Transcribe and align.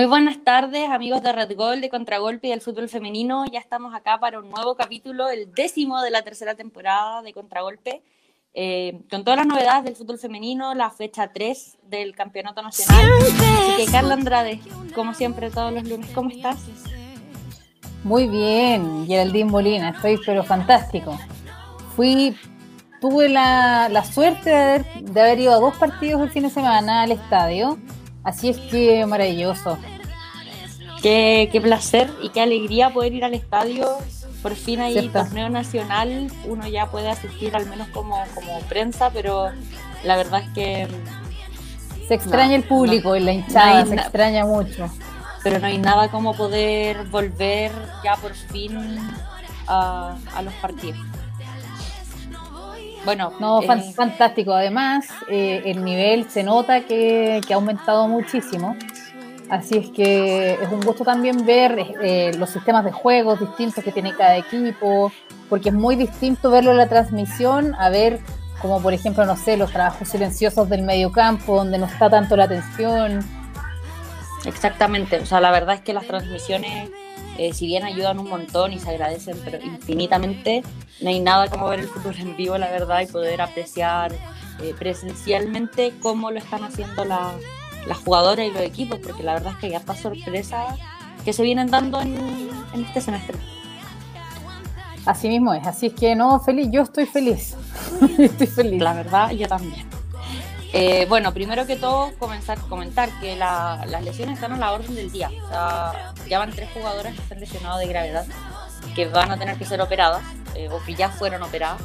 Muy 0.00 0.08
buenas 0.08 0.42
tardes, 0.42 0.88
amigos 0.88 1.22
de 1.22 1.30
Red 1.30 1.54
Gol, 1.54 1.82
de 1.82 1.90
Contragolpe 1.90 2.46
y 2.46 2.50
del 2.52 2.62
fútbol 2.62 2.88
femenino. 2.88 3.44
Ya 3.52 3.58
estamos 3.58 3.94
acá 3.94 4.18
para 4.18 4.38
un 4.38 4.48
nuevo 4.48 4.74
capítulo, 4.74 5.28
el 5.28 5.52
décimo 5.52 6.00
de 6.00 6.10
la 6.10 6.22
tercera 6.22 6.54
temporada 6.54 7.20
de 7.20 7.34
Contragolpe, 7.34 8.00
eh, 8.54 8.98
con 9.10 9.24
todas 9.24 9.40
las 9.40 9.46
novedades 9.46 9.84
del 9.84 9.96
fútbol 9.96 10.18
femenino, 10.18 10.72
la 10.72 10.88
fecha 10.88 11.30
3 11.30 11.80
del 11.82 12.14
Campeonato 12.14 12.62
Nacional. 12.62 13.10
Así 13.20 13.84
que, 13.84 13.92
Carla 13.92 14.14
Andrade, 14.14 14.62
como 14.94 15.12
siempre, 15.12 15.50
todos 15.50 15.70
los 15.70 15.86
lunes, 15.86 16.08
¿cómo 16.14 16.30
estás? 16.30 16.56
Muy 18.02 18.26
bien, 18.26 19.06
Geraldine 19.06 19.50
Molina, 19.50 19.90
estoy 19.90 20.18
pero 20.24 20.42
fantástico. 20.44 21.18
Fui, 21.94 22.34
tuve 23.02 23.28
la, 23.28 23.90
la 23.90 24.02
suerte 24.02 24.48
de 24.48 24.56
haber, 24.56 24.86
de 25.02 25.20
haber 25.20 25.40
ido 25.40 25.52
a 25.52 25.60
dos 25.60 25.76
partidos 25.76 26.22
el 26.22 26.30
fin 26.30 26.44
de 26.44 26.48
semana 26.48 27.02
al 27.02 27.12
estadio 27.12 27.76
Así 28.22 28.50
es 28.50 28.58
que 28.58 29.04
maravilloso. 29.06 29.78
Qué, 31.02 31.48
qué, 31.50 31.60
placer 31.60 32.10
y 32.22 32.28
qué 32.30 32.40
alegría 32.40 32.90
poder 32.90 33.14
ir 33.14 33.24
al 33.24 33.34
estadio. 33.34 33.86
Por 34.42 34.54
fin 34.54 34.80
hay 34.80 35.08
torneo 35.08 35.48
nacional, 35.50 36.30
uno 36.46 36.66
ya 36.66 36.90
puede 36.90 37.10
asistir 37.10 37.54
al 37.54 37.66
menos 37.66 37.88
como, 37.88 38.22
como 38.34 38.60
prensa, 38.60 39.10
pero 39.10 39.50
la 40.04 40.16
verdad 40.16 40.42
es 40.42 40.50
que... 40.50 40.88
Se 42.08 42.14
extraña 42.14 42.56
el 42.56 42.64
público 42.64 43.14
en 43.14 43.26
la 43.26 43.32
hinchada, 43.32 43.86
se 43.86 43.94
extraña 43.94 44.44
mucho. 44.44 44.90
Pero 45.44 45.58
no 45.58 45.66
hay 45.66 45.78
nada 45.78 46.10
como 46.10 46.34
poder 46.34 47.04
volver 47.04 47.70
ya 48.02 48.16
por 48.16 48.34
fin 48.34 48.98
a, 49.66 50.16
a 50.34 50.42
los 50.42 50.52
partidos. 50.54 50.98
Bueno, 53.04 53.32
no, 53.40 53.62
eh, 53.62 53.92
fantástico. 53.94 54.52
Además, 54.52 55.06
eh, 55.28 55.62
el 55.64 55.84
nivel 55.84 56.30
se 56.30 56.42
nota 56.42 56.82
que, 56.82 57.40
ha 57.48 57.54
aumentado 57.54 58.06
muchísimo. 58.08 58.76
Así 59.50 59.78
es 59.78 59.90
que 59.90 60.54
es 60.54 60.70
un 60.70 60.80
gusto 60.80 61.04
también 61.04 61.44
ver 61.44 61.76
eh, 62.00 62.32
los 62.38 62.50
sistemas 62.50 62.84
de 62.84 62.92
juegos 62.92 63.40
distintos 63.40 63.82
que 63.82 63.90
tiene 63.90 64.14
cada 64.14 64.36
equipo, 64.36 65.10
porque 65.48 65.70
es 65.70 65.74
muy 65.74 65.96
distinto 65.96 66.50
verlo 66.50 66.70
en 66.70 66.76
la 66.76 66.88
transmisión 66.88 67.74
a 67.74 67.88
ver 67.88 68.20
como 68.62 68.80
por 68.80 68.92
ejemplo, 68.92 69.24
no 69.24 69.36
sé, 69.36 69.56
los 69.56 69.72
trabajos 69.72 70.08
silenciosos 70.08 70.68
del 70.68 70.82
mediocampo, 70.82 71.56
donde 71.56 71.78
no 71.78 71.86
está 71.86 72.10
tanto 72.10 72.36
la 72.36 72.44
atención. 72.44 73.24
Exactamente, 74.44 75.18
o 75.18 75.26
sea, 75.26 75.40
la 75.40 75.50
verdad 75.50 75.76
es 75.76 75.80
que 75.80 75.94
las 75.94 76.06
transmisiones 76.06 76.90
eh, 77.38 77.54
si 77.54 77.66
bien 77.66 77.84
ayudan 77.84 78.18
un 78.18 78.28
montón 78.28 78.72
y 78.72 78.78
se 78.78 78.90
agradecen, 78.90 79.40
pero 79.44 79.58
infinitamente, 79.64 80.62
no 81.00 81.08
hay 81.08 81.20
nada 81.20 81.48
como 81.48 81.68
ver 81.68 81.80
el 81.80 81.88
fútbol 81.88 82.14
en 82.18 82.36
vivo, 82.36 82.58
la 82.58 82.70
verdad, 82.70 83.00
y 83.00 83.06
poder 83.06 83.40
apreciar 83.40 84.12
eh, 84.62 84.74
presencialmente 84.78 85.94
cómo 86.02 86.30
lo 86.30 86.38
están 86.38 86.64
haciendo 86.64 87.04
las 87.06 87.34
jugadoras 88.04 88.46
y 88.46 88.50
los 88.50 88.62
equipos, 88.62 88.98
porque 89.02 89.22
la 89.22 89.34
verdad 89.34 89.52
es 89.52 89.58
que 89.58 89.66
hay 89.66 89.74
hartas 89.74 90.00
sorpresas 90.00 90.78
que 91.24 91.32
se 91.32 91.42
vienen 91.42 91.70
dando 91.70 92.00
en, 92.00 92.16
en 92.72 92.84
este 92.84 93.00
semestre. 93.00 93.36
Así 95.06 95.28
mismo 95.28 95.54
es, 95.54 95.66
así 95.66 95.86
es 95.86 95.94
que 95.94 96.14
no, 96.14 96.40
feliz, 96.40 96.68
yo 96.70 96.82
estoy 96.82 97.06
feliz. 97.06 97.56
estoy 98.18 98.46
feliz. 98.46 98.82
La 98.82 98.92
verdad, 98.92 99.30
yo 99.30 99.48
también. 99.48 99.88
Eh, 100.72 101.06
bueno, 101.08 101.34
primero 101.34 101.66
que 101.66 101.76
todo, 101.76 102.12
comenzar 102.18 102.58
a 102.58 102.62
comentar 102.62 103.08
que 103.20 103.34
las 103.34 104.04
lesiones 104.04 104.36
están 104.36 104.52
a 104.52 104.56
la 104.56 104.72
orden 104.72 104.94
del 104.94 105.10
día. 105.10 105.30
O 105.44 105.48
sea, 105.48 106.12
ya 106.28 106.38
van 106.38 106.52
tres 106.52 106.68
jugadoras 106.72 107.14
que 107.14 107.22
están 107.22 107.40
lesionadas 107.40 107.80
de 107.80 107.86
gravedad, 107.88 108.26
que 108.94 109.06
van 109.06 109.32
a 109.32 109.38
tener 109.38 109.56
que 109.56 109.64
ser 109.64 109.80
operadas, 109.80 110.22
eh, 110.54 110.68
o 110.70 110.80
que 110.84 110.94
ya 110.94 111.08
fueron 111.08 111.42
operadas, 111.42 111.82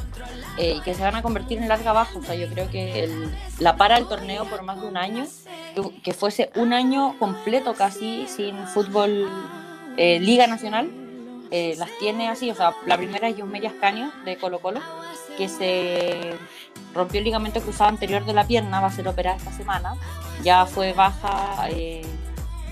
eh, 0.58 0.74
y 0.76 0.80
que 0.82 0.94
se 0.94 1.02
van 1.02 1.16
a 1.16 1.22
convertir 1.22 1.58
en 1.58 1.68
larga 1.68 1.92
baja. 1.92 2.16
O 2.16 2.22
sea, 2.22 2.36
yo 2.36 2.48
creo 2.48 2.70
que 2.70 3.28
la 3.58 3.76
para 3.76 3.98
el 3.98 4.06
torneo 4.06 4.44
por 4.44 4.62
más 4.62 4.80
de 4.80 4.86
un 4.86 4.96
año, 4.96 5.26
que, 6.02 6.12
fuese 6.12 6.50
un 6.56 6.72
año 6.72 7.18
completo 7.18 7.74
casi 7.74 8.26
sin 8.26 8.66
fútbol 8.66 9.28
Liga 9.96 10.46
Nacional, 10.46 10.90
las 11.50 11.90
tiene 11.98 12.28
así. 12.28 12.50
O 12.50 12.54
sea, 12.54 12.74
la 12.86 12.96
primera 12.96 13.28
es 13.28 13.36
Yusmeria 13.36 13.70
Ascanio 13.70 14.10
de 14.24 14.36
Colo 14.36 14.60
Colo, 14.60 14.80
que 15.36 15.48
se 15.48 16.34
rompió 16.96 17.18
el 17.18 17.24
ligamento 17.24 17.60
cruzado 17.60 17.90
anterior 17.90 18.24
de 18.24 18.32
la 18.32 18.46
pierna, 18.46 18.80
va 18.80 18.88
a 18.88 18.92
ser 18.92 19.06
operada 19.06 19.36
esta 19.36 19.52
semana. 19.52 19.94
Ya 20.42 20.66
fue 20.66 20.92
baja 20.92 21.68
eh, 21.70 22.02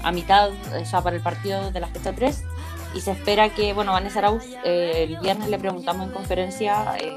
a 0.02 0.10
mitad, 0.10 0.50
ya 0.90 1.02
para 1.02 1.16
el 1.16 1.22
partido 1.22 1.70
de 1.70 1.80
la 1.80 1.86
fecha 1.86 2.12
3. 2.12 2.42
Y 2.94 3.00
se 3.00 3.12
espera 3.12 3.48
que, 3.50 3.72
bueno, 3.72 3.92
Vanessa 3.92 4.20
Arauz, 4.20 4.44
eh, 4.64 5.06
el 5.08 5.18
viernes 5.18 5.48
le 5.48 5.58
preguntamos 5.58 6.06
en 6.06 6.12
conferencia 6.12 6.96
eh, 6.98 7.12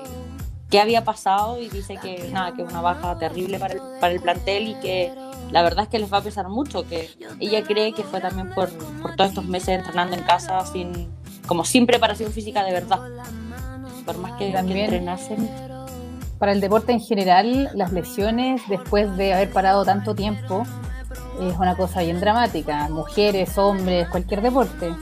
qué 0.69 0.79
había 0.79 1.03
pasado 1.03 1.61
y 1.61 1.69
dice 1.69 1.97
que 2.01 2.29
nada, 2.31 2.53
que 2.53 2.63
una 2.63 2.81
baja 2.81 3.17
terrible 3.17 3.59
para 3.59 3.73
el, 3.75 3.81
para 3.99 4.13
el 4.13 4.21
plantel 4.21 4.69
y 4.69 4.75
que 4.75 5.13
la 5.51 5.61
verdad 5.61 5.83
es 5.83 5.89
que 5.89 5.99
les 5.99 6.11
va 6.11 6.17
a 6.17 6.21
pesar 6.21 6.49
mucho, 6.49 6.87
que 6.87 7.09
ella 7.39 7.63
cree 7.63 7.93
que 7.93 8.03
fue 8.03 8.19
también 8.19 8.49
por, 8.53 8.69
por 9.01 9.15
todos 9.15 9.29
estos 9.29 9.45
meses 9.45 9.69
entrenando 9.69 10.15
en 10.15 10.23
casa 10.23 10.65
sin, 10.65 11.09
como 11.47 11.63
sin 11.63 11.85
preparación 11.85 12.31
física 12.31 12.63
de 12.63 12.73
verdad. 12.73 12.99
Por 14.05 14.17
más 14.17 14.33
que, 14.33 14.51
también, 14.51 14.89
que 14.89 14.95
entrenasen 14.95 15.49
para 16.39 16.51
el 16.51 16.61
deporte 16.61 16.91
en 16.91 16.99
general, 16.99 17.71
las 17.73 17.91
lesiones 17.91 18.61
después 18.69 19.15
de 19.17 19.33
haber 19.33 19.51
parado 19.51 19.83
tanto 19.85 20.13
tiempo 20.13 20.63
es 21.41 21.57
una 21.57 21.75
cosa 21.75 22.01
bien 22.01 22.19
dramática. 22.19 22.87
Mujeres, 22.89 23.57
hombres, 23.57 24.07
cualquier 24.09 24.41
deporte. 24.41 24.93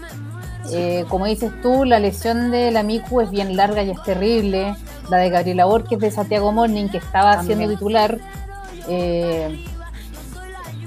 Eh, 0.71 1.05
como 1.09 1.25
dices 1.25 1.51
tú, 1.61 1.83
la 1.83 1.99
lesión 1.99 2.51
de 2.51 2.71
la 2.71 2.83
Miku 2.83 3.21
es 3.21 3.29
bien 3.31 3.55
larga 3.57 3.83
y 3.83 3.91
es 3.91 4.01
terrible. 4.03 4.75
La 5.09 5.17
de 5.17 5.29
Gabriela 5.29 5.65
Borges 5.65 5.99
de 5.99 6.11
Santiago 6.11 6.51
Morning, 6.51 6.89
que 6.89 6.97
estaba 6.97 7.43
siendo 7.43 7.67
titular, 7.69 8.17
eh, 8.87 9.63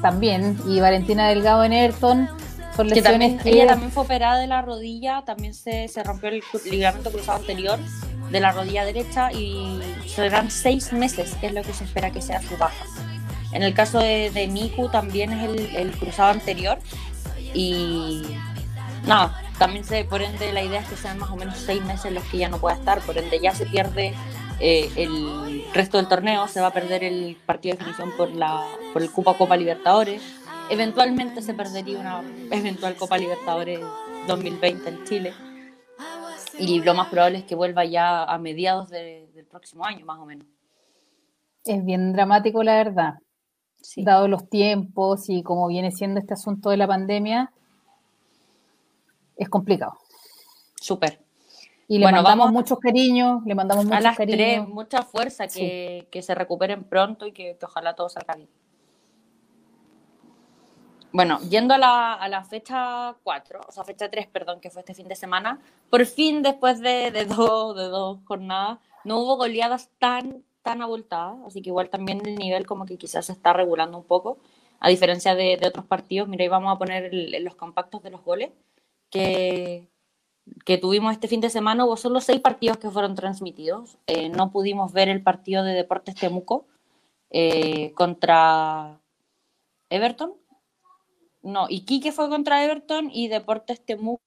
también. 0.02 0.58
Y 0.66 0.80
Valentina 0.80 1.28
Delgado 1.28 1.64
en 1.64 1.72
Ayrton. 1.72 2.28
Son 2.76 2.88
lesiones 2.88 3.42
que, 3.42 3.50
Ella 3.50 3.66
también 3.66 3.90
fue 3.90 4.04
operada 4.04 4.38
de 4.38 4.46
la 4.46 4.62
rodilla, 4.62 5.22
también 5.24 5.52
se, 5.52 5.88
se 5.88 6.02
rompió 6.04 6.28
el 6.28 6.42
ligamento 6.70 7.10
cruzado 7.10 7.38
anterior 7.38 7.78
de 8.30 8.40
la 8.40 8.52
rodilla 8.52 8.84
derecha 8.84 9.32
y 9.32 9.80
serán 10.06 10.50
seis 10.50 10.92
meses, 10.92 11.34
que 11.40 11.48
es 11.48 11.54
lo 11.54 11.62
que 11.62 11.72
se 11.72 11.84
espera 11.84 12.10
que 12.10 12.22
sea 12.22 12.40
su 12.42 12.56
baja. 12.56 12.84
En 13.52 13.62
el 13.62 13.74
caso 13.74 13.98
de, 13.98 14.30
de 14.30 14.46
Miku 14.46 14.88
también 14.90 15.32
es 15.32 15.74
el, 15.74 15.90
cruzado 15.92 16.30
anterior 16.30 16.78
y 17.54 18.22
nada, 19.06 19.42
también 19.58 19.84
se, 19.84 20.04
por 20.04 20.22
ende 20.22 20.52
la 20.52 20.62
idea 20.62 20.80
es 20.80 20.88
que 20.88 20.96
sean 20.96 21.18
más 21.18 21.30
o 21.30 21.36
menos 21.36 21.56
seis 21.56 21.84
meses 21.84 22.12
los 22.12 22.24
que 22.24 22.38
ya 22.38 22.48
no 22.48 22.58
pueda 22.58 22.76
estar, 22.76 23.00
por 23.00 23.18
ende 23.18 23.40
ya 23.40 23.52
se 23.52 23.66
pierde 23.66 24.14
eh, 24.60 24.90
el 24.96 25.64
resto 25.74 25.96
del 25.96 26.08
torneo, 26.08 26.46
se 26.48 26.60
va 26.60 26.68
a 26.68 26.72
perder 26.72 27.04
el 27.04 27.36
partido 27.46 27.74
de 27.74 27.78
definición 27.78 28.12
por, 28.16 28.30
la, 28.30 28.64
por 28.92 29.02
el 29.02 29.10
Copa 29.10 29.34
Copa 29.34 29.56
Libertadores, 29.56 30.22
eventualmente 30.70 31.42
se 31.42 31.54
perdería 31.54 31.98
una 31.98 32.22
eventual 32.50 32.94
Copa 32.96 33.18
Libertadores 33.18 33.80
2020 34.26 34.88
en 34.88 35.04
Chile 35.04 35.34
y 36.58 36.80
lo 36.80 36.94
más 36.94 37.08
probable 37.08 37.38
es 37.38 37.44
que 37.44 37.54
vuelva 37.54 37.84
ya 37.84 38.24
a 38.24 38.38
mediados 38.38 38.90
del 38.90 39.46
próximo 39.50 39.84
año, 39.84 40.04
más 40.04 40.18
o 40.18 40.26
menos. 40.26 40.46
Es 41.64 41.84
bien 41.84 42.12
dramático, 42.12 42.62
la 42.62 42.76
verdad. 42.76 43.14
Dado 43.96 44.26
los 44.26 44.48
tiempos 44.48 45.28
y 45.28 45.42
como 45.42 45.68
viene 45.68 45.92
siendo 45.92 46.18
este 46.18 46.34
asunto 46.34 46.70
de 46.70 46.76
la 46.76 46.86
pandemia, 46.86 47.52
es 49.38 49.48
complicado. 49.48 49.96
Súper. 50.80 51.20
Y 51.86 51.98
le 51.98 52.12
mandamos 52.12 52.52
muchos 52.52 52.78
cariños, 52.78 53.42
le 53.46 53.54
mandamos 53.54 53.86
muchos 53.86 53.98
a 53.98 54.02
las 54.02 54.16
Tres, 54.16 54.68
mucha 54.68 55.02
fuerza, 55.02 55.48
que, 55.48 56.06
que, 56.10 56.20
se 56.20 56.34
recuperen 56.34 56.84
pronto 56.84 57.26
y 57.26 57.32
que, 57.32 57.56
que 57.58 57.64
ojalá 57.64 57.94
todo 57.94 58.10
salga 58.10 58.34
bien. 58.34 58.50
Bueno, 61.10 61.40
yendo 61.48 61.72
a 61.72 61.78
la, 61.78 62.12
a 62.12 62.28
la 62.28 62.44
fecha 62.44 63.16
4, 63.22 63.60
o 63.66 63.72
sea, 63.72 63.84
fecha 63.84 64.10
3, 64.10 64.26
perdón, 64.26 64.60
que 64.60 64.68
fue 64.68 64.80
este 64.80 64.92
fin 64.92 65.08
de 65.08 65.16
semana, 65.16 65.60
por 65.88 66.04
fin 66.04 66.42
después 66.42 66.80
de, 66.80 67.10
de, 67.10 67.24
dos, 67.24 67.74
de 67.74 67.84
dos 67.84 68.18
jornadas, 68.26 68.78
no 69.04 69.20
hubo 69.20 69.38
goleadas 69.38 69.88
tan, 69.98 70.44
tan 70.60 70.82
abultadas, 70.82 71.38
así 71.46 71.62
que 71.62 71.70
igual 71.70 71.88
también 71.88 72.20
el 72.26 72.34
nivel 72.34 72.66
como 72.66 72.84
que 72.84 72.98
quizás 72.98 73.24
se 73.24 73.32
está 73.32 73.54
regulando 73.54 73.96
un 73.96 74.04
poco, 74.04 74.38
a 74.78 74.90
diferencia 74.90 75.34
de, 75.34 75.56
de 75.56 75.68
otros 75.68 75.86
partidos. 75.86 76.28
Mira, 76.28 76.42
ahí 76.42 76.48
vamos 76.48 76.74
a 76.74 76.78
poner 76.78 77.10
los 77.40 77.54
compactos 77.54 78.02
de 78.02 78.10
los 78.10 78.22
goles 78.22 78.50
que, 79.10 79.88
que 80.64 80.78
tuvimos 80.78 81.12
este 81.12 81.28
fin 81.28 81.40
de 81.40 81.50
semana. 81.50 81.84
Hubo 81.84 81.96
solo 81.96 82.20
seis 82.20 82.40
partidos 82.40 82.78
que 82.78 82.90
fueron 82.90 83.14
transmitidos. 83.14 83.98
Eh, 84.06 84.28
no 84.28 84.50
pudimos 84.50 84.92
ver 84.92 85.08
el 85.08 85.22
partido 85.22 85.64
de 85.64 85.72
Deportes 85.72 86.14
Temuco 86.14 86.66
eh, 87.30 87.92
contra 87.94 89.00
Everton, 89.90 90.34
no, 91.42 91.66
Iquique 91.68 92.12
fue 92.12 92.28
contra 92.28 92.64
Everton 92.64 93.10
y 93.12 93.28
Deportes 93.28 93.84
Temuco 93.84 94.18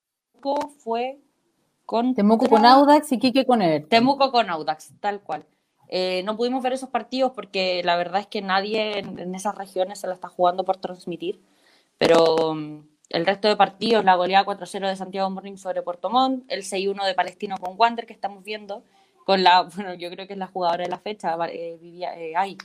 fue 0.80 1.20
con... 1.86 2.16
Temuco 2.16 2.48
con 2.48 2.66
Audax 2.66 3.12
y 3.12 3.16
Iquique 3.16 3.46
con 3.46 3.62
Everton. 3.62 3.90
Temuco 3.90 4.32
con 4.32 4.50
Audax, 4.50 4.94
tal 5.00 5.22
cual. 5.22 5.46
Eh, 5.88 6.24
no 6.24 6.38
pudimos 6.38 6.64
ver 6.64 6.74
esos 6.74 6.90
partidos 6.90 7.34
porque 7.34 7.82
la 7.84 7.98
verdad 7.98 8.22
es 8.22 8.28
que 8.28 8.42
nadie 8.42 9.00
en, 9.00 9.36
esas 9.36 9.56
regiones 9.56 10.00
se 10.00 10.08
la 10.08 10.14
está 10.14 10.30
jugando 10.30 10.64
por 10.64 10.78
transmitir, 10.78 11.42
pero 11.98 12.56
mm, 12.56 12.88
el 13.12 13.26
resto 13.26 13.48
de 13.48 13.56
partidos, 13.56 14.04
la 14.06 14.16
goleada 14.16 14.46
4-0 14.46 14.88
de 14.88 14.96
Santiago 14.96 15.30
Morning 15.30 15.58
sobre 15.58 15.82
Puerto 15.82 16.10
Montt, 16.10 16.46
el 16.50 16.64
6-1 16.64 17.06
de 17.06 17.14
Palestino 17.14 17.58
con 17.58 17.76
Wander 17.78 18.06
que 18.06 18.14
estamos 18.14 18.44
viendo, 18.44 18.84
con 19.26 19.44
la, 19.44 19.62
bueno, 19.76 19.94
yo 19.94 20.10
creo 20.10 20.28
que 20.28 20.34
es 20.34 20.40
la 20.40 20.48
jugadora 20.48 20.84
de 20.84 20.90
la 20.90 21.00
fecha, 21.00 21.38
eh, 21.50 21.78
vivía, 21.82 22.18
eh, 22.20 22.34
ay, 22.36 22.58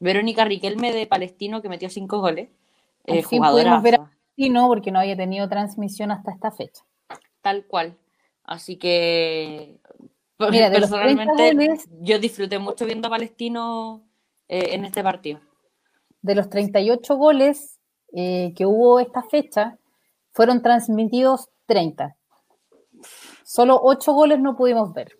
Verónica 0.00 0.44
Riquelme 0.44 0.92
de 0.92 1.06
Palestino 1.06 1.60
que 1.60 1.68
metió 1.68 1.90
cinco 1.90 2.20
goles. 2.20 2.48
Eh, 3.04 3.22
pudimos 3.22 3.82
ver 3.82 3.98
Palestino 3.98 4.68
porque 4.68 4.92
no 4.92 5.00
había 5.00 5.16
tenido 5.16 5.48
transmisión 5.48 6.10
hasta 6.10 6.30
esta 6.30 6.50
fecha. 6.50 6.84
Tal 7.42 7.66
cual. 7.66 7.96
Así 8.44 8.76
que 8.76 9.80
Mira, 10.50 10.70
personalmente 10.70 11.78
yo 12.00 12.18
disfruté 12.18 12.58
mucho 12.58 12.86
viendo 12.86 13.08
a 13.08 13.10
Palestino 13.10 14.04
eh, 14.48 14.68
en 14.72 14.84
este 14.84 15.02
partido. 15.02 15.40
De 16.22 16.34
los 16.34 16.48
38 16.48 17.16
goles 17.16 17.77
eh, 18.12 18.52
que 18.56 18.66
hubo 18.66 19.00
esta 19.00 19.22
fecha, 19.22 19.78
fueron 20.32 20.62
transmitidos 20.62 21.48
30. 21.66 22.16
Solo 23.44 23.80
8 23.82 24.12
goles 24.12 24.40
no 24.40 24.56
pudimos 24.56 24.92
ver. 24.92 25.16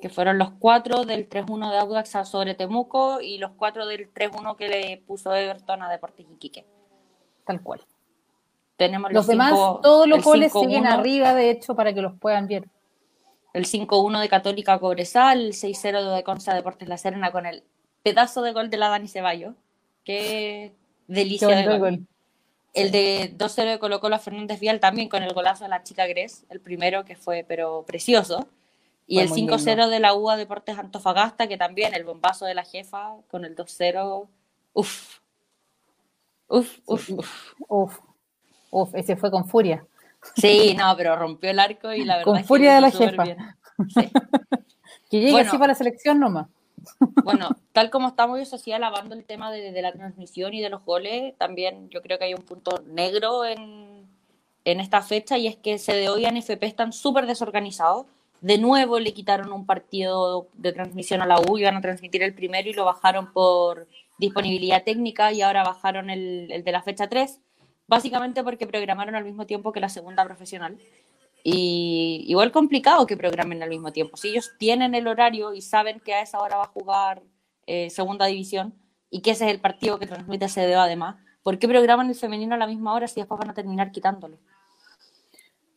Que 0.00 0.08
fueron 0.08 0.38
los 0.38 0.52
4 0.58 1.04
del 1.04 1.28
3-1 1.28 1.70
de 1.70 1.78
Audax 1.78 2.28
sobre 2.28 2.54
Temuco 2.54 3.20
y 3.20 3.38
los 3.38 3.52
4 3.52 3.86
del 3.86 4.12
3-1 4.12 4.56
que 4.56 4.68
le 4.68 5.02
puso 5.06 5.34
Everton 5.34 5.82
a 5.82 5.90
Deportes 5.90 6.26
Iquique. 6.30 6.66
Tal 7.44 7.62
cual. 7.62 7.80
Tenemos 8.76 9.12
los 9.12 9.26
demás, 9.26 9.50
todos 9.50 10.08
los 10.08 10.24
goles 10.24 10.52
siguen 10.52 10.86
arriba, 10.86 11.34
de 11.34 11.50
hecho, 11.50 11.76
para 11.76 11.92
que 11.92 12.00
los 12.00 12.18
puedan 12.18 12.46
ver. 12.46 12.66
El 13.52 13.66
5-1 13.66 14.20
de 14.20 14.28
Católica 14.30 14.78
Cobresal, 14.78 15.40
el 15.40 15.52
6-0 15.52 16.14
de 16.14 16.22
Concha 16.22 16.54
Deportes 16.54 16.88
La 16.88 16.96
Serena 16.96 17.30
con 17.30 17.44
el 17.44 17.62
pedazo 18.02 18.40
de 18.40 18.52
gol 18.52 18.70
de 18.70 18.78
la 18.78 18.88
Dani 18.88 19.06
Ceballos. 19.06 19.54
Qué 20.02 20.72
delicia 21.08 21.48
de 21.48 21.78
gol. 21.78 22.06
El 22.72 22.92
de 22.92 23.36
2-0 23.36 23.70
de 23.72 23.78
Colo 23.78 24.00
Colo 24.00 24.16
a 24.16 24.18
Fernández 24.18 24.60
Vial 24.60 24.80
también 24.80 25.08
con 25.08 25.22
el 25.22 25.32
golazo 25.32 25.64
de 25.64 25.70
la 25.70 25.82
chica 25.82 26.06
Gres, 26.06 26.44
el 26.50 26.60
primero 26.60 27.04
que 27.04 27.16
fue 27.16 27.44
pero 27.46 27.84
precioso. 27.86 28.46
Y 29.06 29.18
el 29.18 29.28
5-0 29.28 29.88
de 29.88 29.98
la 29.98 30.14
UA 30.14 30.36
Deportes 30.36 30.78
Antofagasta, 30.78 31.48
que 31.48 31.56
también 31.56 31.94
el 31.94 32.04
bombazo 32.04 32.46
de 32.46 32.54
la 32.54 32.62
jefa 32.62 33.16
con 33.28 33.44
el 33.44 33.56
2-0. 33.56 34.28
Uf. 34.72 35.18
Uf, 36.46 36.78
uf, 36.86 37.10
uf. 37.66 37.98
Uf, 38.70 38.94
ese 38.94 39.16
fue 39.16 39.32
con 39.32 39.48
furia. 39.48 39.84
Sí, 40.36 40.76
no, 40.78 40.96
pero 40.96 41.16
rompió 41.16 41.50
el 41.50 41.58
arco 41.58 41.92
y 41.92 42.04
la 42.04 42.18
verdad. 42.18 42.32
Con 42.32 42.44
furia 42.44 42.76
de 42.76 42.80
la 42.82 42.90
jefa. 42.92 43.24
que 45.10 45.20
llegue 45.20 45.40
así 45.40 45.58
para 45.58 45.72
la 45.72 45.74
selección 45.74 46.20
nomás. 46.20 46.46
Bueno, 47.24 47.50
tal 47.72 47.90
como 47.90 48.08
estamos 48.08 48.38
yo 48.38 48.56
así 48.56 48.72
alabando 48.72 49.14
el 49.14 49.24
tema 49.24 49.50
de, 49.50 49.82
la 49.82 49.92
transmisión 49.92 50.54
y 50.54 50.60
de 50.60 50.70
los 50.70 50.84
goles, 50.84 51.36
también 51.38 51.88
yo 51.90 52.02
creo 52.02 52.18
que 52.18 52.24
hay 52.24 52.34
un 52.34 52.42
punto 52.42 52.82
negro 52.86 53.44
en, 53.44 54.06
en 54.64 54.80
esta 54.80 55.02
fecha 55.02 55.38
y 55.38 55.46
es 55.46 55.56
que 55.56 55.78
CDO 55.78 56.18
y 56.18 56.26
NFP 56.26 56.62
están 56.64 56.92
súper 56.92 57.26
desorganizados. 57.26 58.06
De 58.40 58.58
nuevo 58.58 58.98
le 58.98 59.12
quitaron 59.12 59.52
un 59.52 59.66
partido 59.66 60.48
de 60.54 60.72
transmisión 60.72 61.20
a 61.20 61.26
la 61.26 61.40
U, 61.40 61.58
iban 61.58 61.76
a 61.76 61.80
transmitir 61.80 62.22
el 62.22 62.34
primero 62.34 62.68
y 62.68 62.72
lo 62.72 62.84
bajaron 62.84 63.32
por 63.32 63.86
disponibilidad 64.18 64.82
técnica 64.82 65.32
y 65.32 65.42
ahora 65.42 65.62
bajaron 65.62 66.10
el, 66.10 66.50
el 66.50 66.64
de 66.64 66.72
la 66.72 66.82
fecha 66.82 67.08
3 67.08 67.38
básicamente 67.90 68.44
porque 68.44 68.68
programaron 68.68 69.16
al 69.16 69.24
mismo 69.24 69.46
tiempo 69.46 69.72
que 69.72 69.80
la 69.80 69.88
segunda 69.88 70.24
profesional. 70.24 70.78
Y 71.42 72.24
igual 72.28 72.52
complicado 72.52 73.06
que 73.06 73.16
programen 73.16 73.62
al 73.62 73.70
mismo 73.70 73.92
tiempo. 73.92 74.16
Si 74.16 74.28
ellos 74.28 74.52
tienen 74.58 74.94
el 74.94 75.06
horario 75.08 75.54
y 75.54 75.62
saben 75.62 76.00
que 76.00 76.14
a 76.14 76.22
esa 76.22 76.38
hora 76.38 76.56
va 76.56 76.64
a 76.64 76.68
jugar 76.68 77.22
eh, 77.66 77.88
segunda 77.90 78.26
división 78.26 78.74
y 79.10 79.22
que 79.22 79.32
ese 79.32 79.46
es 79.46 79.52
el 79.52 79.60
partido 79.60 79.98
que 79.98 80.06
transmite 80.06 80.46
CDO 80.48 80.80
además, 80.80 81.16
¿por 81.42 81.58
qué 81.58 81.68
programan 81.68 82.08
el 82.08 82.14
femenino 82.14 82.54
a 82.54 82.58
la 82.58 82.66
misma 82.66 82.94
hora 82.94 83.08
si 83.08 83.20
después 83.20 83.38
van 83.38 83.50
a 83.50 83.54
terminar 83.54 83.90
quitándolo? 83.90 84.38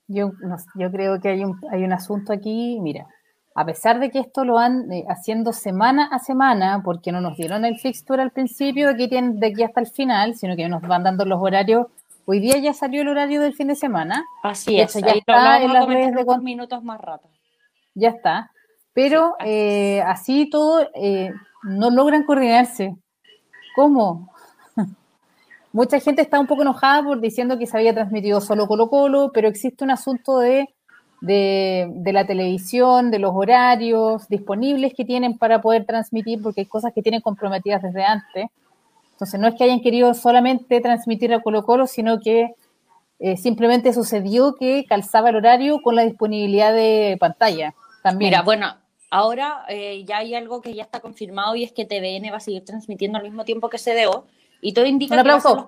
Yo, 0.07 0.31
yo 0.75 0.91
creo 0.91 1.19
que 1.21 1.29
hay 1.29 1.43
un, 1.43 1.59
hay 1.71 1.83
un 1.83 1.93
asunto 1.93 2.33
aquí, 2.33 2.77
mira, 2.81 3.07
a 3.55 3.65
pesar 3.65 3.99
de 3.99 4.09
que 4.09 4.19
esto 4.19 4.43
lo 4.43 4.55
van 4.55 4.91
eh, 4.91 5.05
haciendo 5.07 5.53
semana 5.53 6.07
a 6.11 6.19
semana, 6.19 6.81
porque 6.83 7.11
no 7.11 7.21
nos 7.21 7.37
dieron 7.37 7.65
el 7.65 7.77
fixture 7.77 8.21
al 8.21 8.31
principio, 8.31 8.87
de 8.87 8.93
aquí, 8.93 9.07
de 9.07 9.47
aquí 9.47 9.63
hasta 9.63 9.81
el 9.81 9.87
final, 9.87 10.35
sino 10.35 10.55
que 10.55 10.67
nos 10.67 10.81
van 10.81 11.03
dando 11.03 11.25
los 11.25 11.39
horarios 11.39 11.87
Hoy 12.25 12.39
día 12.39 12.57
ya 12.57 12.73
salió 12.73 13.01
el 13.01 13.09
horario 13.09 13.41
del 13.41 13.53
fin 13.53 13.67
de 13.67 13.75
semana. 13.75 14.25
Así 14.43 14.79
es, 14.79 14.93
ya 14.93 15.11
está 15.11 15.61
en 15.61 15.73
las 15.73 15.85
redes 15.87 16.13
de 16.15 16.37
minutos 16.39 16.81
más 16.83 17.01
rato. 17.01 17.27
Ya 17.95 18.09
está. 18.09 18.49
Pero 18.93 19.35
eh, 19.43 20.01
así 20.05 20.49
todo 20.49 20.87
eh, 20.93 21.31
no 21.63 21.89
logran 21.89 22.23
coordinarse. 22.23 22.95
¿Cómo? 23.75 24.31
Mucha 25.73 25.99
gente 25.99 26.21
está 26.21 26.39
un 26.39 26.47
poco 26.47 26.61
enojada 26.61 27.03
por 27.03 27.19
diciendo 27.19 27.57
que 27.57 27.67
se 27.67 27.75
había 27.75 27.93
transmitido 27.93 28.39
solo 28.39 28.67
Colo 28.67 28.89
Colo, 28.89 29.31
pero 29.33 29.49
existe 29.49 29.83
un 29.83 29.91
asunto 29.91 30.39
de, 30.39 30.69
de, 31.19 31.91
de, 31.91 32.13
la 32.13 32.25
televisión, 32.25 33.11
de 33.11 33.19
los 33.19 33.31
horarios 33.35 34.29
disponibles 34.29 34.93
que 34.93 35.03
tienen 35.03 35.37
para 35.37 35.61
poder 35.61 35.85
transmitir, 35.85 36.41
porque 36.41 36.61
hay 36.61 36.67
cosas 36.67 36.93
que 36.93 37.01
tienen 37.01 37.19
comprometidas 37.19 37.81
desde 37.81 38.05
antes. 38.05 38.49
Entonces, 39.13 39.39
no 39.39 39.47
es 39.47 39.55
que 39.55 39.63
hayan 39.63 39.81
querido 39.81 40.13
solamente 40.13 40.81
transmitir 40.81 41.33
a 41.33 41.41
Colo 41.41 41.63
Colo, 41.63 41.87
sino 41.87 42.19
que 42.19 42.53
eh, 43.19 43.37
simplemente 43.37 43.93
sucedió 43.93 44.55
que 44.55 44.85
calzaba 44.87 45.29
el 45.29 45.37
horario 45.37 45.81
con 45.81 45.95
la 45.95 46.03
disponibilidad 46.03 46.73
de 46.73 47.17
pantalla 47.19 47.73
también. 48.01 48.31
Mira, 48.31 48.41
bueno, 48.41 48.75
ahora 49.09 49.65
eh, 49.69 50.03
ya 50.05 50.17
hay 50.17 50.35
algo 50.35 50.61
que 50.61 50.73
ya 50.73 50.83
está 50.83 50.99
confirmado 50.99 51.55
y 51.55 51.63
es 51.63 51.71
que 51.71 51.85
TVN 51.85 52.31
va 52.31 52.37
a 52.37 52.41
seguir 52.41 52.65
transmitiendo 52.65 53.17
al 53.17 53.23
mismo 53.23 53.45
tiempo 53.45 53.69
que 53.69 53.77
CDO 53.77 54.25
y 54.59 54.73
todo 54.73 54.85
indica 54.85 55.15
que 55.15 55.23
van 55.23 55.37
a 55.37 55.39
ser 55.39 55.55
los 55.55 55.67